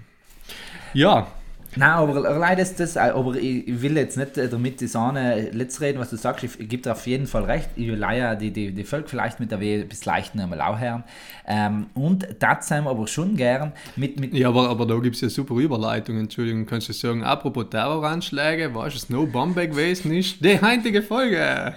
Ja, 0.93 1.27
Nein, 1.75 1.89
aber 1.89 2.21
leider 2.21 2.61
ist 2.61 2.79
das, 2.79 2.95
aber 2.97 3.35
ich 3.35 3.81
will 3.81 3.97
jetzt 3.97 4.17
nicht 4.17 4.37
äh, 4.37 4.47
damit 4.47 4.79
die 4.81 4.87
Sahne 4.87 5.49
letzt 5.51 5.81
reden, 5.81 5.99
was 5.99 6.09
du 6.09 6.15
sagst, 6.15 6.43
ich, 6.43 6.59
ich 6.59 6.69
gebe 6.69 6.83
dir 6.83 6.93
auf 6.93 7.05
jeden 7.07 7.27
Fall 7.27 7.43
recht, 7.43 7.69
ich 7.75 7.87
will 7.87 7.97
leider 7.97 8.35
die, 8.35 8.51
die, 8.51 8.71
die 8.71 8.83
Völker 8.83 9.09
vielleicht 9.09 9.39
mit 9.39 9.51
der 9.51 9.59
W 9.59 9.83
bis 9.83 10.05
leichten 10.05 10.39
einmal 10.39 10.61
auch 10.61 10.79
hören. 10.79 11.03
Ähm, 11.47 11.87
und 11.93 12.27
das 12.39 12.67
sind 12.67 12.83
wir 12.85 12.91
aber 12.91 13.07
schon 13.07 13.35
gern 13.35 13.73
mit, 13.95 14.19
mit 14.19 14.33
Ja, 14.33 14.49
aber, 14.49 14.69
aber 14.69 14.85
da 14.85 14.97
gibt 14.99 15.15
es 15.15 15.21
ja 15.21 15.29
super 15.29 15.55
Überleitungen, 15.55 16.21
Entschuldigung, 16.21 16.65
kannst 16.65 16.89
du 16.89 16.93
sagen, 16.93 17.23
apropos 17.23 17.65
Terroranschläge, 17.69 18.73
was 18.73 18.95
es 18.95 19.09
No 19.09 19.25
Bombe 19.25 19.67
gewesen 19.67 20.13
ist, 20.13 20.43
die 20.43 20.59
heutige 20.61 21.01
Folge. 21.01 21.73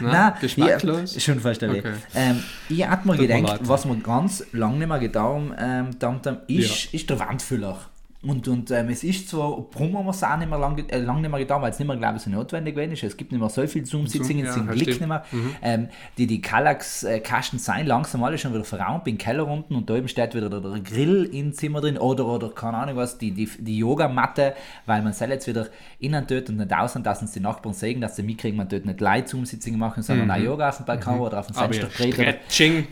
Na, 0.00 0.30
geschmacklos? 0.40 1.14
Ja, 1.14 1.20
schon 1.20 1.40
verstanden. 1.40 1.78
Okay. 1.78 1.94
Ähm, 2.14 2.42
ich 2.68 2.86
habe 2.86 3.08
mir 3.08 3.16
gedacht, 3.16 3.60
was 3.62 3.86
wir 3.86 3.96
ganz 3.96 4.44
lange 4.52 4.78
nicht 4.78 4.88
mehr 4.88 4.98
getan 4.98 5.54
ähm, 5.58 5.90
haben, 6.02 6.38
ist, 6.48 6.92
ja. 6.92 6.98
ist 6.98 7.10
der 7.10 7.18
Wandfüller. 7.18 7.78
Und, 8.26 8.48
und 8.48 8.70
ähm, 8.70 8.88
es 8.88 9.04
ist 9.04 9.28
zwar, 9.28 9.64
warum 9.72 9.98
haben 9.98 10.06
wir 10.06 10.10
es 10.10 10.22
auch 10.22 10.36
nicht 10.36 10.48
mehr 10.48 10.58
lange, 10.58 10.82
äh, 10.88 10.98
lang 10.98 11.20
nicht 11.20 11.30
mehr 11.30 11.40
getan, 11.40 11.60
weil 11.60 11.70
es 11.70 11.78
nicht 11.78 11.88
mehr, 11.88 11.96
glaube 11.96 12.16
ich, 12.16 12.22
so 12.22 12.30
notwendig 12.30 12.74
gewesen 12.74 12.92
ist. 12.92 13.02
Es 13.02 13.16
gibt 13.16 13.32
nicht 13.32 13.40
mehr 13.40 13.50
so 13.50 13.66
viele 13.66 13.84
Zoom-Sitzungen, 13.84 14.46
Zoom, 14.50 14.66
ja, 14.66 14.72
Glück 14.72 14.86
nicht 14.86 15.06
mehr. 15.06 15.24
Mhm. 15.30 15.56
Ähm, 15.62 15.88
die 16.16 16.26
die 16.26 16.40
Kallax-Kasten 16.40 17.58
sein 17.58 17.86
langsam 17.86 18.24
alle 18.24 18.38
schon 18.38 18.54
wieder 18.54 18.64
verraumt 18.64 19.06
im 19.06 19.18
Keller 19.18 19.46
unten 19.46 19.74
und 19.74 19.90
da 19.90 19.96
eben 19.96 20.08
steht 20.08 20.34
wieder 20.34 20.48
der, 20.48 20.60
der 20.60 20.80
Grill 20.80 21.24
im 21.32 21.52
Zimmer 21.52 21.80
drin 21.80 21.98
oder, 21.98 22.26
oder 22.26 22.50
keine 22.50 22.78
Ahnung 22.78 22.96
was, 22.96 23.18
die, 23.18 23.32
die, 23.32 23.48
die 23.58 23.78
Yogamatte, 23.78 24.54
weil 24.86 25.02
man 25.02 25.12
soll 25.12 25.28
jetzt 25.28 25.46
wieder 25.46 25.68
innen 25.98 26.24
dort 26.26 26.48
und 26.48 26.56
nicht 26.56 26.72
außen, 26.72 27.02
dass 27.02 27.20
uns 27.20 27.32
die 27.32 27.40
Nachbarn 27.40 27.74
sehen, 27.74 28.00
dass 28.00 28.16
sie 28.16 28.22
mitkriegen, 28.22 28.56
man 28.56 28.68
dort 28.68 28.84
nicht 28.86 29.00
live 29.00 29.28
Zoom-Sitzungen 29.28 29.78
machen, 29.78 30.02
sondern 30.02 30.26
mhm. 30.26 30.32
auch 30.32 30.38
Yoga 30.38 30.68
auf 30.70 30.76
dem 30.78 30.86
Balkon 30.86 31.16
mhm. 31.16 31.20
oder 31.20 31.40
auf 31.40 31.46
dem 31.46 31.56
Fenster 31.56 31.88
dreht. 31.88 32.38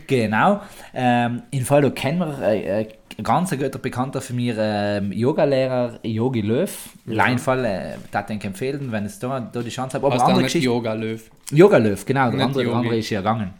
Genau. 0.07 0.61
Ähm, 0.93 1.43
in 1.51 1.65
Fall 1.65 1.89
kennen 1.91 2.19
wir 2.19 2.41
äh, 2.41 2.81
äh 2.81 2.87
ganz 3.21 3.51
ein 3.51 3.59
guter 3.59 3.79
Bekannter 3.79 4.21
von 4.21 4.35
mir, 4.35 4.55
ähm, 4.57 5.11
Yoga-Lehrer 5.11 5.99
Yogi 6.03 6.41
Löw. 6.41 6.71
Ja. 7.05 7.13
Leinfall, 7.13 7.65
äh, 7.65 7.81
das 8.11 8.25
denke 8.25 8.43
ich 8.43 8.47
empfehlen, 8.47 8.91
wenn 8.91 9.05
es 9.05 9.19
da, 9.19 9.39
da 9.39 9.61
die 9.61 9.69
Chance 9.69 9.97
hat. 9.97 10.03
Aber 10.03 10.13
Hast 10.13 10.21
andere 10.21 10.43
Geschichte. 10.43 10.65
Yoga 10.65 10.93
Löw. 10.93 11.21
Yoga 11.51 11.77
Löw, 11.77 12.05
genau. 12.05 12.31
Der 12.31 12.45
andere, 12.45 12.63
der 12.63 12.73
andere 12.73 12.97
ist 12.97 13.09
ja 13.09 13.19
gegangen. 13.19 13.53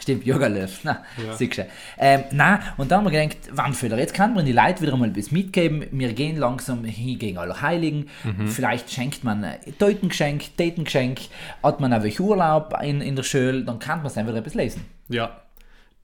Stimmt, 0.00 0.24
Yoga 0.26 0.46
Löw. 0.46 0.70
Na, 0.84 1.02
ja. 1.24 1.34
siehst 1.34 1.58
du. 1.58 1.66
Ähm, 1.98 2.24
nein, 2.32 2.60
und 2.76 2.90
dann 2.90 2.98
haben 3.04 3.12
wir 3.12 3.20
gedacht, 3.20 3.56
Wandfüller, 3.56 3.98
jetzt 3.98 4.14
kann 4.14 4.34
man 4.34 4.46
die 4.46 4.52
Leute 4.52 4.80
wieder 4.80 4.96
mal 4.96 5.08
etwas 5.08 5.30
mitgeben. 5.30 5.84
Wir 5.90 6.12
gehen 6.12 6.36
langsam 6.36 6.84
hin 6.84 7.18
gegen 7.18 7.38
Allerheiligen. 7.38 8.08
Mhm. 8.24 8.48
Vielleicht 8.48 8.90
schenkt 8.90 9.24
man 9.24 9.44
ein 9.44 9.58
Teutengeschenk, 9.78 10.56
Datengeschenk. 10.56 11.20
Hat 11.62 11.80
man 11.80 11.92
ein 11.92 12.12
Urlaub 12.18 12.74
in, 12.82 13.00
in 13.00 13.16
der 13.16 13.22
Schule, 13.22 13.64
dann 13.64 13.78
kann 13.78 13.98
man 13.98 14.06
es 14.06 14.16
einfach 14.16 14.34
etwas 14.34 14.54
lesen. 14.54 14.84
Ja. 15.08 15.42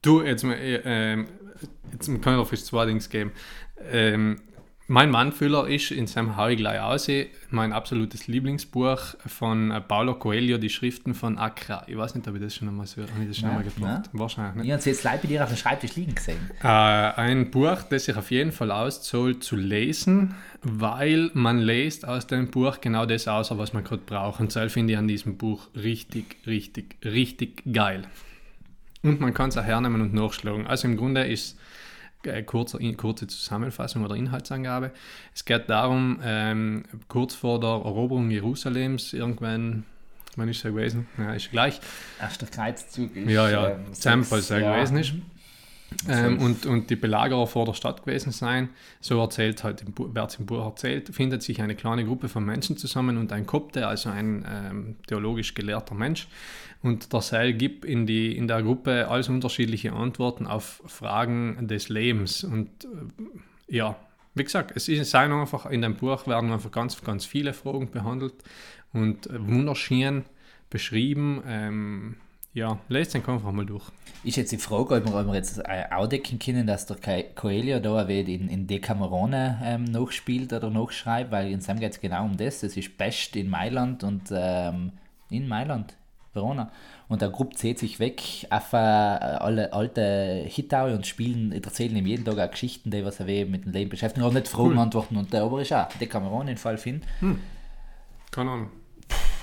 Du, 0.02 0.22
jetzt 0.22 0.44
mal, 0.44 0.54
äh, 0.54 1.24
jetzt 1.92 2.06
kann 2.06 2.40
ich 2.40 2.50
noch 2.50 2.52
zwei 2.52 2.86
Dings 2.86 3.08
geben. 3.08 3.32
Ähm, 3.90 4.40
mein 4.86 5.10
Mannfüller 5.10 5.66
ist 5.66 5.92
in 5.92 6.06
seinem 6.06 6.36
Hau 6.36 6.54
gleich 6.54 6.78
aussehen, 6.78 7.28
mein 7.48 7.72
absolutes 7.72 8.26
Lieblingsbuch 8.26 8.98
von 9.24 9.70
äh, 9.70 9.80
Paulo 9.80 10.16
Coelho, 10.16 10.58
die 10.58 10.68
Schriften 10.68 11.14
von 11.14 11.38
Accra. 11.38 11.84
Ich 11.86 11.96
weiß 11.96 12.14
nicht, 12.14 12.28
ob 12.28 12.34
ich 12.34 12.42
das 12.42 12.54
schon 12.54 12.68
einmal 12.68 12.86
so, 12.86 13.00
habe 13.00 13.22
ich 13.22 13.28
das 13.28 13.38
schon 13.38 13.48
einmal. 13.48 14.02
Wahrscheinlich 14.12 14.56
nicht. 14.56 14.64
Ich 14.66 14.70
habe 14.72 14.80
es 14.80 14.84
jetzt 14.84 15.02
live 15.04 15.22
bei 15.22 15.28
dir 15.28 15.42
auf 15.42 15.48
dem 15.48 15.56
Schreibtisch 15.56 15.96
liegen 15.96 16.14
gesehen. 16.14 16.50
Äh, 16.62 16.66
ein 16.66 17.50
Buch, 17.50 17.80
das 17.88 18.04
sich 18.04 18.14
auf 18.14 18.30
jeden 18.30 18.52
Fall 18.52 18.70
auszahlt 18.70 19.42
zu 19.42 19.56
lesen, 19.56 20.34
weil 20.62 21.30
man 21.32 21.60
lest 21.60 22.06
aus 22.06 22.26
dem 22.26 22.50
Buch 22.50 22.82
genau 22.82 23.06
das 23.06 23.26
aus, 23.26 23.56
was 23.56 23.72
man 23.72 23.84
gerade 23.84 24.02
braucht. 24.04 24.40
Und 24.40 24.54
das 24.54 24.70
finde 24.70 24.92
ich 24.92 24.98
an 24.98 25.08
diesem 25.08 25.38
Buch 25.38 25.68
richtig, 25.74 26.36
richtig, 26.46 26.96
richtig 27.02 27.62
geil. 27.72 28.02
Und 29.04 29.20
man 29.20 29.34
kann 29.34 29.50
es 29.50 29.58
auch 29.58 29.62
hernehmen 29.62 30.00
und 30.00 30.14
nachschlagen. 30.14 30.66
Also 30.66 30.88
im 30.88 30.96
Grunde 30.96 31.24
ist 31.24 31.58
äh, 32.24 32.42
kurze, 32.42 32.78
kurze 32.94 33.26
Zusammenfassung 33.26 34.02
oder 34.02 34.16
Inhaltsangabe. 34.16 34.92
Es 35.34 35.44
geht 35.44 35.68
darum, 35.68 36.20
ähm, 36.24 36.84
kurz 37.06 37.34
vor 37.34 37.60
der 37.60 37.68
Eroberung 37.68 38.30
Jerusalems, 38.30 39.12
irgendwann, 39.12 39.84
wann 40.36 40.48
ist 40.48 40.56
es 40.56 40.62
gewesen? 40.62 41.06
Ja, 41.18 41.34
ist 41.34 41.50
gleich. 41.50 41.80
Erster 42.18 42.46
Kreuzzug 42.46 43.14
ist. 43.14 43.30
Ja, 43.30 43.50
ja, 43.50 43.68
ähm, 43.72 43.92
Tempel 43.92 44.42
ja. 44.48 44.74
gewesen 44.74 44.96
ist. 44.96 45.12
ähm, 46.08 46.38
und, 46.38 46.64
und 46.64 46.88
die 46.88 46.96
Belagerer 46.96 47.46
vor 47.46 47.66
der 47.66 47.74
Stadt 47.74 48.04
gewesen 48.06 48.32
sein. 48.32 48.70
So 49.02 49.20
erzählt 49.20 49.62
halt, 49.64 49.84
wird 49.86 50.30
es 50.30 50.36
im 50.36 50.46
Buch 50.46 50.64
erzählt, 50.64 51.14
findet 51.14 51.42
sich 51.42 51.60
eine 51.60 51.74
kleine 51.74 52.06
Gruppe 52.06 52.30
von 52.30 52.42
Menschen 52.42 52.78
zusammen 52.78 53.18
und 53.18 53.32
ein 53.32 53.44
Kopte, 53.44 53.86
also 53.86 54.08
ein 54.08 54.46
ähm, 54.48 54.96
theologisch 55.06 55.52
gelehrter 55.52 55.94
Mensch. 55.94 56.26
Und 56.84 57.14
der 57.14 57.22
Seil 57.22 57.54
gibt 57.54 57.86
in, 57.86 58.06
die, 58.06 58.36
in 58.36 58.46
der 58.46 58.62
Gruppe 58.62 59.08
alles 59.08 59.30
unterschiedliche 59.30 59.94
Antworten 59.94 60.46
auf 60.46 60.82
Fragen 60.84 61.66
des 61.66 61.88
Lebens. 61.88 62.44
Und 62.44 62.68
äh, 62.84 63.74
ja, 63.74 63.96
wie 64.34 64.44
gesagt, 64.44 64.70
es 64.76 64.88
ist 64.88 65.14
einfach, 65.14 65.64
in 65.64 65.80
dem 65.80 65.96
Buch 65.96 66.26
werden 66.26 66.52
einfach 66.52 66.70
ganz, 66.70 67.00
ganz 67.02 67.24
viele 67.24 67.54
Fragen 67.54 67.90
behandelt 67.90 68.34
und 68.92 69.28
äh, 69.28 69.48
wunderschön 69.48 70.24
beschrieben. 70.68 71.42
Ähm, 71.46 72.16
ja, 72.52 72.78
lest 72.90 73.14
den 73.14 73.24
einfach 73.26 73.50
mal 73.50 73.64
durch. 73.64 73.90
Ist 74.22 74.36
jetzt 74.36 74.52
die 74.52 74.58
Frage, 74.58 74.96
ob 74.96 75.06
wir, 75.06 75.14
ob 75.14 75.26
wir 75.26 75.34
jetzt 75.36 75.60
äh, 75.60 75.86
auch 75.90 76.06
decken 76.06 76.38
können, 76.38 76.66
dass 76.66 76.84
der 76.84 76.98
Coelho 77.34 77.80
da 77.80 78.02
in, 78.02 78.50
in 78.50 78.66
Decamerone 78.66 79.58
ähm, 79.64 79.84
nachspielt 79.84 80.52
oder 80.52 80.68
nachschreibt, 80.68 81.30
weil 81.32 81.50
in 81.50 81.62
seinem 81.62 81.80
geht 81.80 81.92
es 81.92 82.00
genau 82.02 82.26
um 82.26 82.36
das. 82.36 82.60
Das 82.60 82.76
ist 82.76 82.98
Pest 82.98 83.36
in 83.36 83.48
Mailand 83.48 84.04
und 84.04 84.24
ähm, 84.30 84.92
in 85.30 85.48
Mailand, 85.48 85.96
Verona. 86.34 86.70
Und 87.08 87.22
der 87.22 87.30
Gruppe 87.30 87.56
zieht 87.56 87.78
sich 87.78 88.00
weg 88.00 88.22
auf 88.50 88.72
äh, 88.72 88.76
alle 88.76 89.72
alte 89.72 90.44
Hitau 90.46 90.86
und 90.86 91.06
spielen, 91.06 91.52
erzählen 91.52 91.96
ihm 91.96 92.06
jeden 92.06 92.24
Tag 92.24 92.38
auch 92.38 92.50
Geschichten, 92.50 92.90
die 92.90 93.04
was 93.04 93.20
er 93.20 93.26
mit 93.46 93.64
dem 93.64 93.72
Leben 93.72 93.90
beschäftigen. 93.90 94.26
Und 94.26 94.34
nicht 94.34 94.48
Fragen 94.48 94.70
cool. 94.70 94.78
antworten. 94.78 95.16
Und 95.16 95.32
der 95.32 95.42
aber 95.42 95.60
ist 95.60 95.72
auch 95.72 95.88
Decamerone 96.00 96.52
in 96.52 96.56
Fall 96.56 96.78
finden. 96.78 97.06
Hm. 97.20 97.40
Keine 98.30 98.50
Ahnung. 98.50 98.70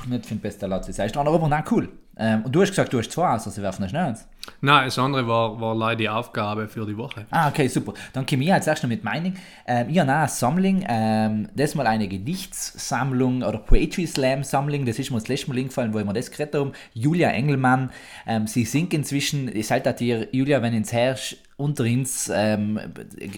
Nicht 0.07 0.25
für 0.25 0.35
den 0.35 0.41
besten 0.41 0.69
Latz. 0.69 0.87
Das 0.87 0.99
heißt, 0.99 1.15
aber 1.15 1.47
nein, 1.47 1.63
cool. 1.71 1.89
Ähm, 2.17 2.43
und 2.43 2.51
du 2.51 2.61
hast 2.61 2.69
gesagt, 2.69 2.91
du 2.91 2.99
hast 2.99 3.11
zwei 3.11 3.29
aus, 3.35 3.45
also 3.45 3.61
werfen 3.61 3.87
schnell 3.87 4.05
eins. 4.05 4.27
Nein, 4.59 4.85
das 4.85 4.99
andere 4.99 5.27
war, 5.27 5.59
war 5.59 5.73
leider 5.75 5.95
die 5.97 6.09
Aufgabe 6.09 6.67
für 6.67 6.85
die 6.85 6.97
Woche. 6.97 7.25
Ah, 7.31 7.47
okay, 7.49 7.67
super. 7.67 7.93
Dann 8.13 8.25
komme 8.25 8.43
ich 8.43 8.49
jetzt 8.49 8.67
erst 8.67 8.83
noch 8.83 8.89
mit 8.89 9.03
meinem. 9.03 9.33
Ähm, 9.65 9.89
ich 9.89 9.99
habe 9.99 10.11
eine 10.11 10.27
Sammlung, 10.27 10.83
ähm, 10.87 11.49
das 11.55 11.75
mal 11.75 11.87
eine 11.87 12.07
Gedichtssammlung 12.07 13.43
oder 13.43 13.57
Poetry 13.57 14.05
Slam 14.05 14.43
Sammlung, 14.43 14.85
das 14.85 14.99
ist 14.99 15.11
mir 15.11 15.17
das 15.17 15.27
letzte 15.27 15.49
Mal 15.49 15.59
eingefallen, 15.59 15.93
wo 15.93 15.99
ich 15.99 16.05
mir 16.05 16.13
das 16.13 16.29
geredet 16.29 16.55
habe. 16.55 16.71
Julia 16.93 17.29
Engelmann, 17.29 17.91
ähm, 18.27 18.47
sie 18.47 18.65
singt 18.65 18.93
inzwischen, 18.93 19.55
ich 19.55 19.67
sage 19.67 19.93
dir, 19.93 20.27
Julia, 20.31 20.61
wenn 20.61 20.73
ins 20.73 20.91
herrscht, 20.91 21.37
unter 21.57 21.83
uns 21.83 22.31
ähm, 22.33 22.79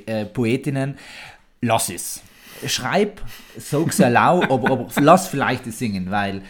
äh, 0.06 0.26
Poetinnen, 0.26 0.96
lass 1.62 1.90
es. 1.90 2.22
Schreib, 2.66 3.22
sag's 3.58 4.00
erlau, 4.00 4.44
aber, 4.44 4.72
aber 4.72 4.88
lass 5.02 5.28
vielleicht 5.28 5.68
es 5.68 5.80
singen, 5.80 6.12
weil, 6.12 6.42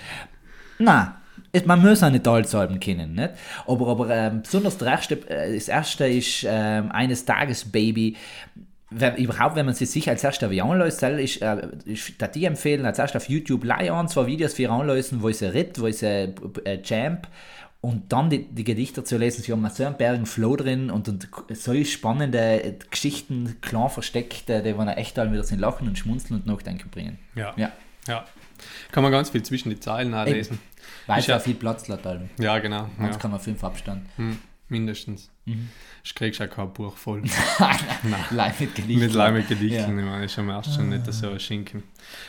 na, 0.78 1.23
man 1.66 1.82
muss 1.82 2.04
auch 2.04 2.10
nicht 2.10 2.28
alles 2.28 2.56
Alben 2.56 2.80
kennen, 2.80 3.14
nicht? 3.14 3.32
aber, 3.68 3.88
aber 3.88 4.10
ähm, 4.10 4.42
besonders 4.42 4.78
der 4.78 4.90
erste, 4.90 5.16
äh, 5.30 5.54
das 5.54 5.68
erste 5.68 6.08
ist 6.08 6.46
ähm, 6.48 6.92
eines 6.92 7.26
Tages 7.26 7.66
Baby. 7.66 8.16
Wenn, 8.90 9.16
überhaupt, 9.16 9.56
wenn 9.56 9.66
man 9.66 9.74
sich 9.74 9.90
sicher 9.90 10.12
als 10.12 10.24
erstes 10.24 10.52
löst, 10.52 11.02
ist, 11.04 11.42
äh, 11.42 11.68
ich 11.86 12.20
würde 12.20 12.34
die 12.34 12.46
empfehlen, 12.46 12.86
als 12.86 13.00
erstes 13.00 13.24
auf 13.24 13.30
YouTube 13.30 13.64
leihen, 13.64 14.08
zwei 14.08 14.28
Videos 14.28 14.54
für 14.54 14.70
anlösen, 14.70 15.24
wo 15.24 15.32
sie 15.32 15.52
ritt, 15.52 15.80
wo 15.80 15.90
sie 15.90 16.34
äh, 16.66 16.82
Champ 16.84 17.28
und 17.82 18.14
dann 18.14 18.30
die, 18.30 18.46
die, 18.46 18.64
Gedichte 18.64 19.04
zu 19.04 19.18
lesen. 19.18 19.44
Sie 19.44 19.52
haben 19.52 19.68
so 19.70 19.84
einen 19.84 19.98
Bergen 19.98 20.26
Flow 20.26 20.56
drin 20.56 20.90
und, 20.90 21.10
und 21.10 21.28
so 21.50 21.84
spannende 21.84 22.78
Geschichten, 22.90 23.58
klar 23.62 23.90
versteckt, 23.90 24.48
die 24.48 24.74
man 24.74 24.88
echt 24.88 25.18
dann 25.18 25.34
wieder 25.34 25.44
sind 25.44 25.60
lachen 25.60 25.88
und 25.90 25.98
schmunzeln 25.98 26.40
und 26.40 26.46
nachdenken 26.46 26.90
bringen. 26.90 27.20
Ja. 27.36 27.54
ja. 27.58 27.72
ja. 28.08 28.24
Kann 28.92 29.04
man 29.04 29.12
ganz 29.12 29.32
viel 29.32 29.44
zwischen 29.44 29.70
die 29.70 29.80
Zeilen 29.80 30.12
nachlesen. 30.12 30.60
Weil 31.08 31.20
es 31.20 31.28
ja 31.28 31.40
viel 31.40 31.56
Platz 31.56 31.88
hat. 31.90 32.02
Ja, 32.40 32.60
genau. 32.60 32.90
Sonst 32.98 33.16
ja. 33.16 33.20
kann 33.20 33.32
man 33.32 33.40
fünf 33.40 33.64
Abstand. 33.64 34.08
Hm, 34.18 34.38
mindestens. 34.70 35.30
Mhm. 35.46 35.70
Ich 36.04 36.16
krieg 36.16 36.36
schon 36.36 36.50
kein 36.50 36.72
Buch 36.74 36.96
voll. 36.98 37.22
Nein, 38.32 38.54
mit 38.60 38.76
Gedichten. 38.76 39.00
Mit 39.00 39.14
Leih 39.14 39.32
mit 39.32 39.48
Gedichten, 39.48 39.98
ja. 39.98 40.04
ich 40.04 40.10
meine, 40.12 40.26
ist 40.26 40.38
am 40.38 40.50
ersten 40.50 40.74
schon 40.74 40.90
nicht 40.90 41.12
so 41.12 41.30
ein 41.30 41.40
Schinken. 41.40 41.84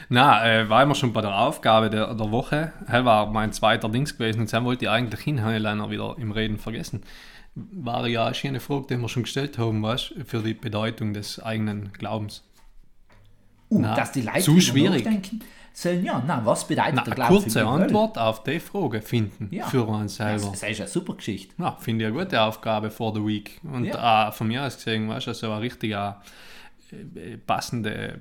Nein, 0.08 0.66
äh, 0.66 0.68
war 0.68 0.82
immer 0.82 0.94
schon 0.94 1.12
bei 1.12 1.20
der 1.20 1.36
Aufgabe 1.36 1.90
der, 1.90 2.14
der 2.14 2.30
Woche. 2.30 2.72
Das 2.86 3.04
war 3.04 3.26
mein 3.30 3.52
zweiter 3.52 3.88
Dings 3.88 4.16
gewesen 4.16 4.40
und 4.40 4.52
dann 4.52 4.64
wollte 4.64 4.84
ich 4.84 4.90
eigentlich 4.90 5.20
hin, 5.20 5.42
habe 5.42 5.56
ich 5.56 5.62
leider 5.62 5.90
wieder 5.90 6.16
im 6.18 6.30
Reden 6.30 6.58
vergessen. 6.58 7.02
War 7.56 8.06
ja 8.06 8.26
eine 8.26 8.60
Frage, 8.60 8.86
die 8.90 8.96
wir 8.96 9.08
schon 9.08 9.24
gestellt 9.24 9.58
haben, 9.58 9.82
weißt 9.82 10.14
für 10.26 10.40
die 10.40 10.54
Bedeutung 10.54 11.14
des 11.14 11.40
eigenen 11.40 11.92
Glaubens. 11.92 12.42
Uh, 13.70 13.80
Na, 13.80 13.94
dass 13.94 14.12
die 14.12 14.22
Leute 14.22 14.40
zu 14.40 14.60
schwierig. 14.60 15.04
Denken, 15.04 15.40
sollen, 15.76 16.04
ja, 16.04 16.22
na, 16.24 16.40
was 16.44 16.66
bedeutet 16.66 16.94
na, 16.94 17.02
der 17.02 17.14
Glaube? 17.14 17.34
Eine 17.34 17.42
kurze 17.42 17.66
Antwort 17.66 18.16
auf 18.16 18.44
die 18.44 18.60
Frage 18.60 19.02
finden 19.02 19.48
ja. 19.50 19.66
für 19.66 19.84
uns 19.84 20.16
selber. 20.16 20.50
Das, 20.50 20.60
das 20.60 20.70
ist 20.70 20.80
eine 20.80 20.88
super 20.88 21.14
Geschichte. 21.14 21.54
Ja, 21.58 21.76
finde 21.80 22.04
ich 22.04 22.12
eine 22.12 22.24
gute 22.24 22.40
Aufgabe 22.40 22.90
for 22.90 23.12
the 23.12 23.20
week. 23.20 23.60
Und 23.64 23.86
ja. 23.86 24.30
von 24.30 24.46
mir 24.46 24.62
aus 24.62 24.76
gesehen, 24.76 25.08
weißt 25.08 25.26
du, 25.26 25.30
also 25.32 25.50
eine 25.50 25.60
richtig 25.60 25.90
äh, 25.90 26.12
passende 27.44 27.90
äh, 27.92 28.18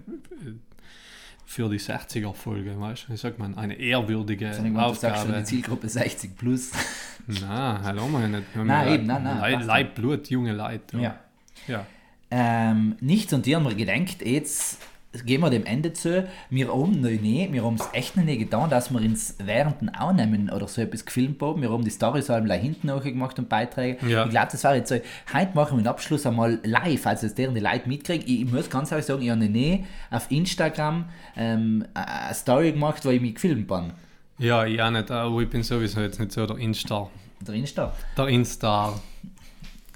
für 1.45 1.69
die 1.69 1.79
60er-Folge, 1.79 2.79
weißt 2.79 3.05
du, 3.07 3.13
wie 3.13 3.17
sagt 3.17 3.37
man, 3.37 3.55
eine 3.55 3.75
ehrwürdige 3.75 4.47
das 4.47 4.57
Aufgabe. 4.57 4.93
Du 4.93 4.99
sagst 4.99 5.21
schon 5.23 5.35
die 5.35 5.43
Zielgruppe 5.43 5.89
60 5.89 6.35
plus. 6.35 6.71
Nein, 7.27 7.83
hallo, 7.83 8.07
wir 8.07 8.27
nicht. 8.27 8.55
Nein, 8.55 8.93
eben, 8.93 9.05
nein, 9.05 9.23
nein. 9.23 9.39
Leib, 9.39 9.65
Leib, 9.65 9.95
Blut, 9.95 10.29
junge 10.29 10.53
Leute. 10.53 10.97
Ja. 10.99 11.19
ja. 11.67 11.85
Ähm, 12.31 12.95
nichts 12.99 13.31
und 13.31 13.45
dir 13.45 13.57
haben 13.57 13.65
wir 13.65 13.75
gedacht, 13.75 14.25
jetzt 14.25 14.79
gehen 15.25 15.41
wir 15.41 15.49
dem 15.49 15.65
Ende 15.65 15.93
zu. 15.93 16.27
Wir 16.49 16.67
haben 16.69 17.01
noch 17.01 17.09
nicht, 17.09 17.53
wir 17.53 17.63
haben 17.63 17.75
es 17.75 17.87
echt 17.93 18.17
noch 18.17 18.23
nicht 18.23 18.39
getan, 18.39 18.69
dass 18.69 18.91
wir 18.91 18.99
uns 18.99 19.35
während 19.43 19.81
dem 19.81 19.89
Aufnehmen 19.89 20.49
oder 20.49 20.67
so 20.67 20.81
etwas 20.81 21.05
gefilmt 21.05 21.41
haben. 21.41 21.61
Wir 21.61 21.71
haben 21.71 21.83
die 21.83 21.91
Storys 21.91 22.29
allem 22.29 22.49
hinten 22.49 22.89
auch 22.89 23.03
gemacht 23.03 23.37
und 23.37 23.47
Beiträge. 23.47 24.05
Ja. 24.07 24.25
Ich 24.25 24.31
glaube, 24.31 24.47
das 24.51 24.63
war 24.63 24.75
jetzt 24.75 24.89
so. 24.89 24.95
Heute 25.33 25.51
machen 25.53 25.77
wir 25.77 25.83
den 25.83 25.87
Abschluss 25.87 26.25
einmal 26.25 26.59
live, 26.63 27.05
also 27.05 27.27
dass 27.27 27.35
deren 27.35 27.53
die 27.53 27.61
Leute 27.61 27.87
mitkriegen. 27.87 28.27
Ich, 28.27 28.41
ich, 28.41 28.51
muss 28.51 28.69
ganz 28.69 28.91
ehrlich 28.91 29.05
sagen, 29.05 29.21
ich 29.21 29.29
habe 29.29 29.41
noch 29.41 29.49
nie 29.49 29.85
auf 30.09 30.29
Instagram 30.31 31.05
ähm, 31.37 31.85
eine 31.93 32.33
Story 32.33 32.71
gemacht, 32.71 33.05
wo 33.05 33.09
ich 33.09 33.21
mich 33.21 33.35
gefilmt 33.35 33.69
habe. 33.69 33.91
Ja, 34.39 34.65
ich 34.65 34.81
auch 34.81 34.89
nicht, 34.89 35.11
aber 35.11 35.41
ich 35.41 35.49
bin 35.49 35.61
sowieso 35.63 36.01
jetzt 36.01 36.19
nicht 36.19 36.31
so 36.31 36.45
der 36.45 36.57
Insta. 36.57 37.09
Der 37.47 37.55
Insta? 37.55 37.93
Der 38.17 38.27
Insta. 38.27 38.93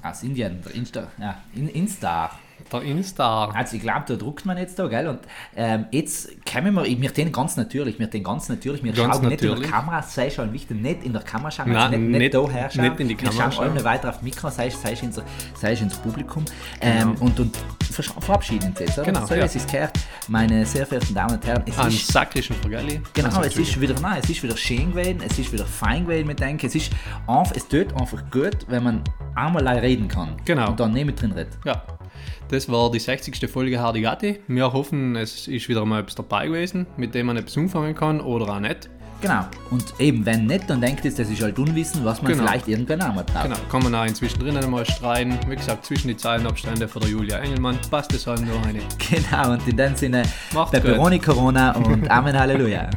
Aus 0.03 0.23
Indien, 0.23 0.61
der 0.63 0.75
Insta. 0.75 1.07
Ja, 1.19 1.41
in, 1.55 1.69
Insta. 1.69 2.31
Der 2.71 2.81
Insta. 2.81 3.45
Also 3.49 3.75
ich 3.75 3.81
glaube, 3.81 4.03
da 4.07 4.15
druckt 4.15 4.45
man 4.45 4.57
jetzt 4.57 4.77
da, 4.79 4.87
gell? 4.87 5.07
Und 5.07 5.19
ähm, 5.55 5.85
jetzt 5.91 6.29
kommen 6.45 6.73
wir, 6.75 6.85
wir 6.85 7.11
den 7.11 7.31
ganz 7.31 7.55
natürlich, 7.57 7.99
wir 7.99 8.07
den 8.07 8.23
ganz 8.23 8.49
natürlich, 8.49 8.83
wir 8.83 8.93
ganz 8.93 9.15
schauen 9.15 9.29
natürlich. 9.29 9.41
nicht 9.41 9.55
in 9.55 9.61
der 9.61 9.71
Kamera, 9.71 10.01
sei 10.01 10.29
schon 10.29 10.53
wichtig, 10.53 10.81
nicht 10.81 11.03
in 11.03 11.13
der 11.13 11.21
Kamera 11.21 11.51
schauen, 11.51 11.71
Nein, 11.71 11.77
also 11.77 11.97
nicht, 11.97 12.09
nicht, 12.09 12.19
nicht 12.19 12.33
da 12.33 12.49
her 12.49 12.69
schauen. 12.69 12.89
Nicht 12.89 12.99
in 12.99 13.07
die 13.07 13.15
Kamera 13.15 13.45
wir 13.45 13.51
schauen 13.51 13.71
alle 13.71 13.83
weiter 13.83 14.09
auf 14.09 14.21
Mikro, 14.21 14.49
sei, 14.49 14.69
sei, 14.69 14.93
ins, 14.93 15.21
sei 15.55 15.73
ins 15.73 15.97
Publikum 15.97 16.45
ähm, 16.81 17.15
genau. 17.15 17.25
und, 17.25 17.39
und 17.39 17.57
verabschieden 18.03 18.69
uns 18.69 18.79
jetzt, 18.79 18.97
oder? 18.97 19.05
Genau, 19.05 19.25
so, 19.25 19.35
ja. 19.35 19.45
es 19.45 19.55
ist 19.55 19.71
gehört, 19.71 19.97
meine 20.27 20.65
sehr 20.65 20.85
verehrten 20.85 21.13
Damen 21.13 21.35
und 21.35 21.45
Herren. 21.45 21.63
Es 21.65 21.77
An 21.77 21.87
ist, 21.87 22.07
sakrischen 22.07 22.55
Vergelli. 22.57 23.01
Genau, 23.13 23.29
also, 23.29 23.41
es 23.41 23.57
ist 23.57 23.79
wieder, 23.79 23.95
nein, 24.01 24.19
es 24.23 24.29
ist 24.29 24.43
wieder 24.43 24.57
schön 24.57 24.91
gewesen, 24.91 25.21
es 25.25 25.39
ist 25.39 25.51
wieder 25.51 25.65
fein 25.65 26.03
gewesen, 26.03 26.27
mit 26.27 26.39
denken, 26.39 26.65
es 26.65 26.75
ist 26.75 26.91
einfach, 27.27 27.55
es 27.55 27.67
tut 27.67 27.93
einfach 27.93 28.23
gut, 28.31 28.57
wenn 28.67 28.83
man 28.83 29.01
einmal 29.35 29.67
reden 29.67 30.07
kann. 30.07 30.35
Genau. 30.45 30.69
Und 30.69 30.79
dann 30.79 30.91
nicht 30.91 31.05
mit 31.05 31.21
drin 31.21 31.31
redet. 31.31 31.57
Ja. 31.65 31.83
Das 32.49 32.69
war 32.69 32.91
die 32.91 32.99
60. 32.99 33.49
Folge 33.49 33.79
Hardigati. 33.79 34.39
Wir 34.47 34.71
hoffen, 34.71 35.15
es 35.15 35.47
ist 35.47 35.67
wieder 35.69 35.85
mal 35.85 36.01
etwas 36.01 36.15
dabei 36.15 36.47
gewesen, 36.47 36.87
mit 36.97 37.13
dem 37.13 37.27
man 37.27 37.37
etwas 37.37 37.57
umfangen 37.57 37.95
kann 37.95 38.21
oder 38.21 38.49
auch 38.49 38.59
nicht. 38.59 38.89
Genau. 39.21 39.45
Und 39.71 39.93
eben, 39.99 40.25
wenn 40.25 40.45
nicht, 40.45 40.69
dann 40.69 40.79
denkt 40.79 41.03
es, 41.05 41.15
das 41.15 41.29
ist 41.29 41.41
halt 41.41 41.57
Unwissen, 41.57 42.05
was 42.05 42.21
man 42.21 42.31
genau. 42.31 42.45
vielleicht 42.45 42.67
irgendwann 42.67 43.01
einmal 43.01 43.23
braucht. 43.23 43.43
Genau, 43.43 43.55
kann 43.69 43.83
man 43.83 43.95
auch 43.95 44.05
inzwischen 44.05 44.39
drinnen 44.39 44.63
einmal 44.63 44.85
streiten. 44.85 45.39
Wie 45.47 45.55
gesagt, 45.55 45.85
zwischen 45.85 46.09
die 46.09 46.17
Zeilenabstände 46.17 46.87
von 46.87 47.01
der 47.01 47.11
Julia 47.11 47.37
Engelmann 47.39 47.79
passt 47.89 48.13
es 48.13 48.27
halt 48.27 48.41
nur 48.41 48.61
eine. 48.63 48.79
Genau, 49.09 49.53
und 49.53 49.67
in 49.67 49.77
dem 49.77 49.95
Sinne, 49.95 50.23
Macht's 50.53 50.71
Pepperoni 50.71 51.19
Corona 51.19 51.71
und 51.71 52.09
Amen 52.11 52.37
Halleluja. 52.37 52.89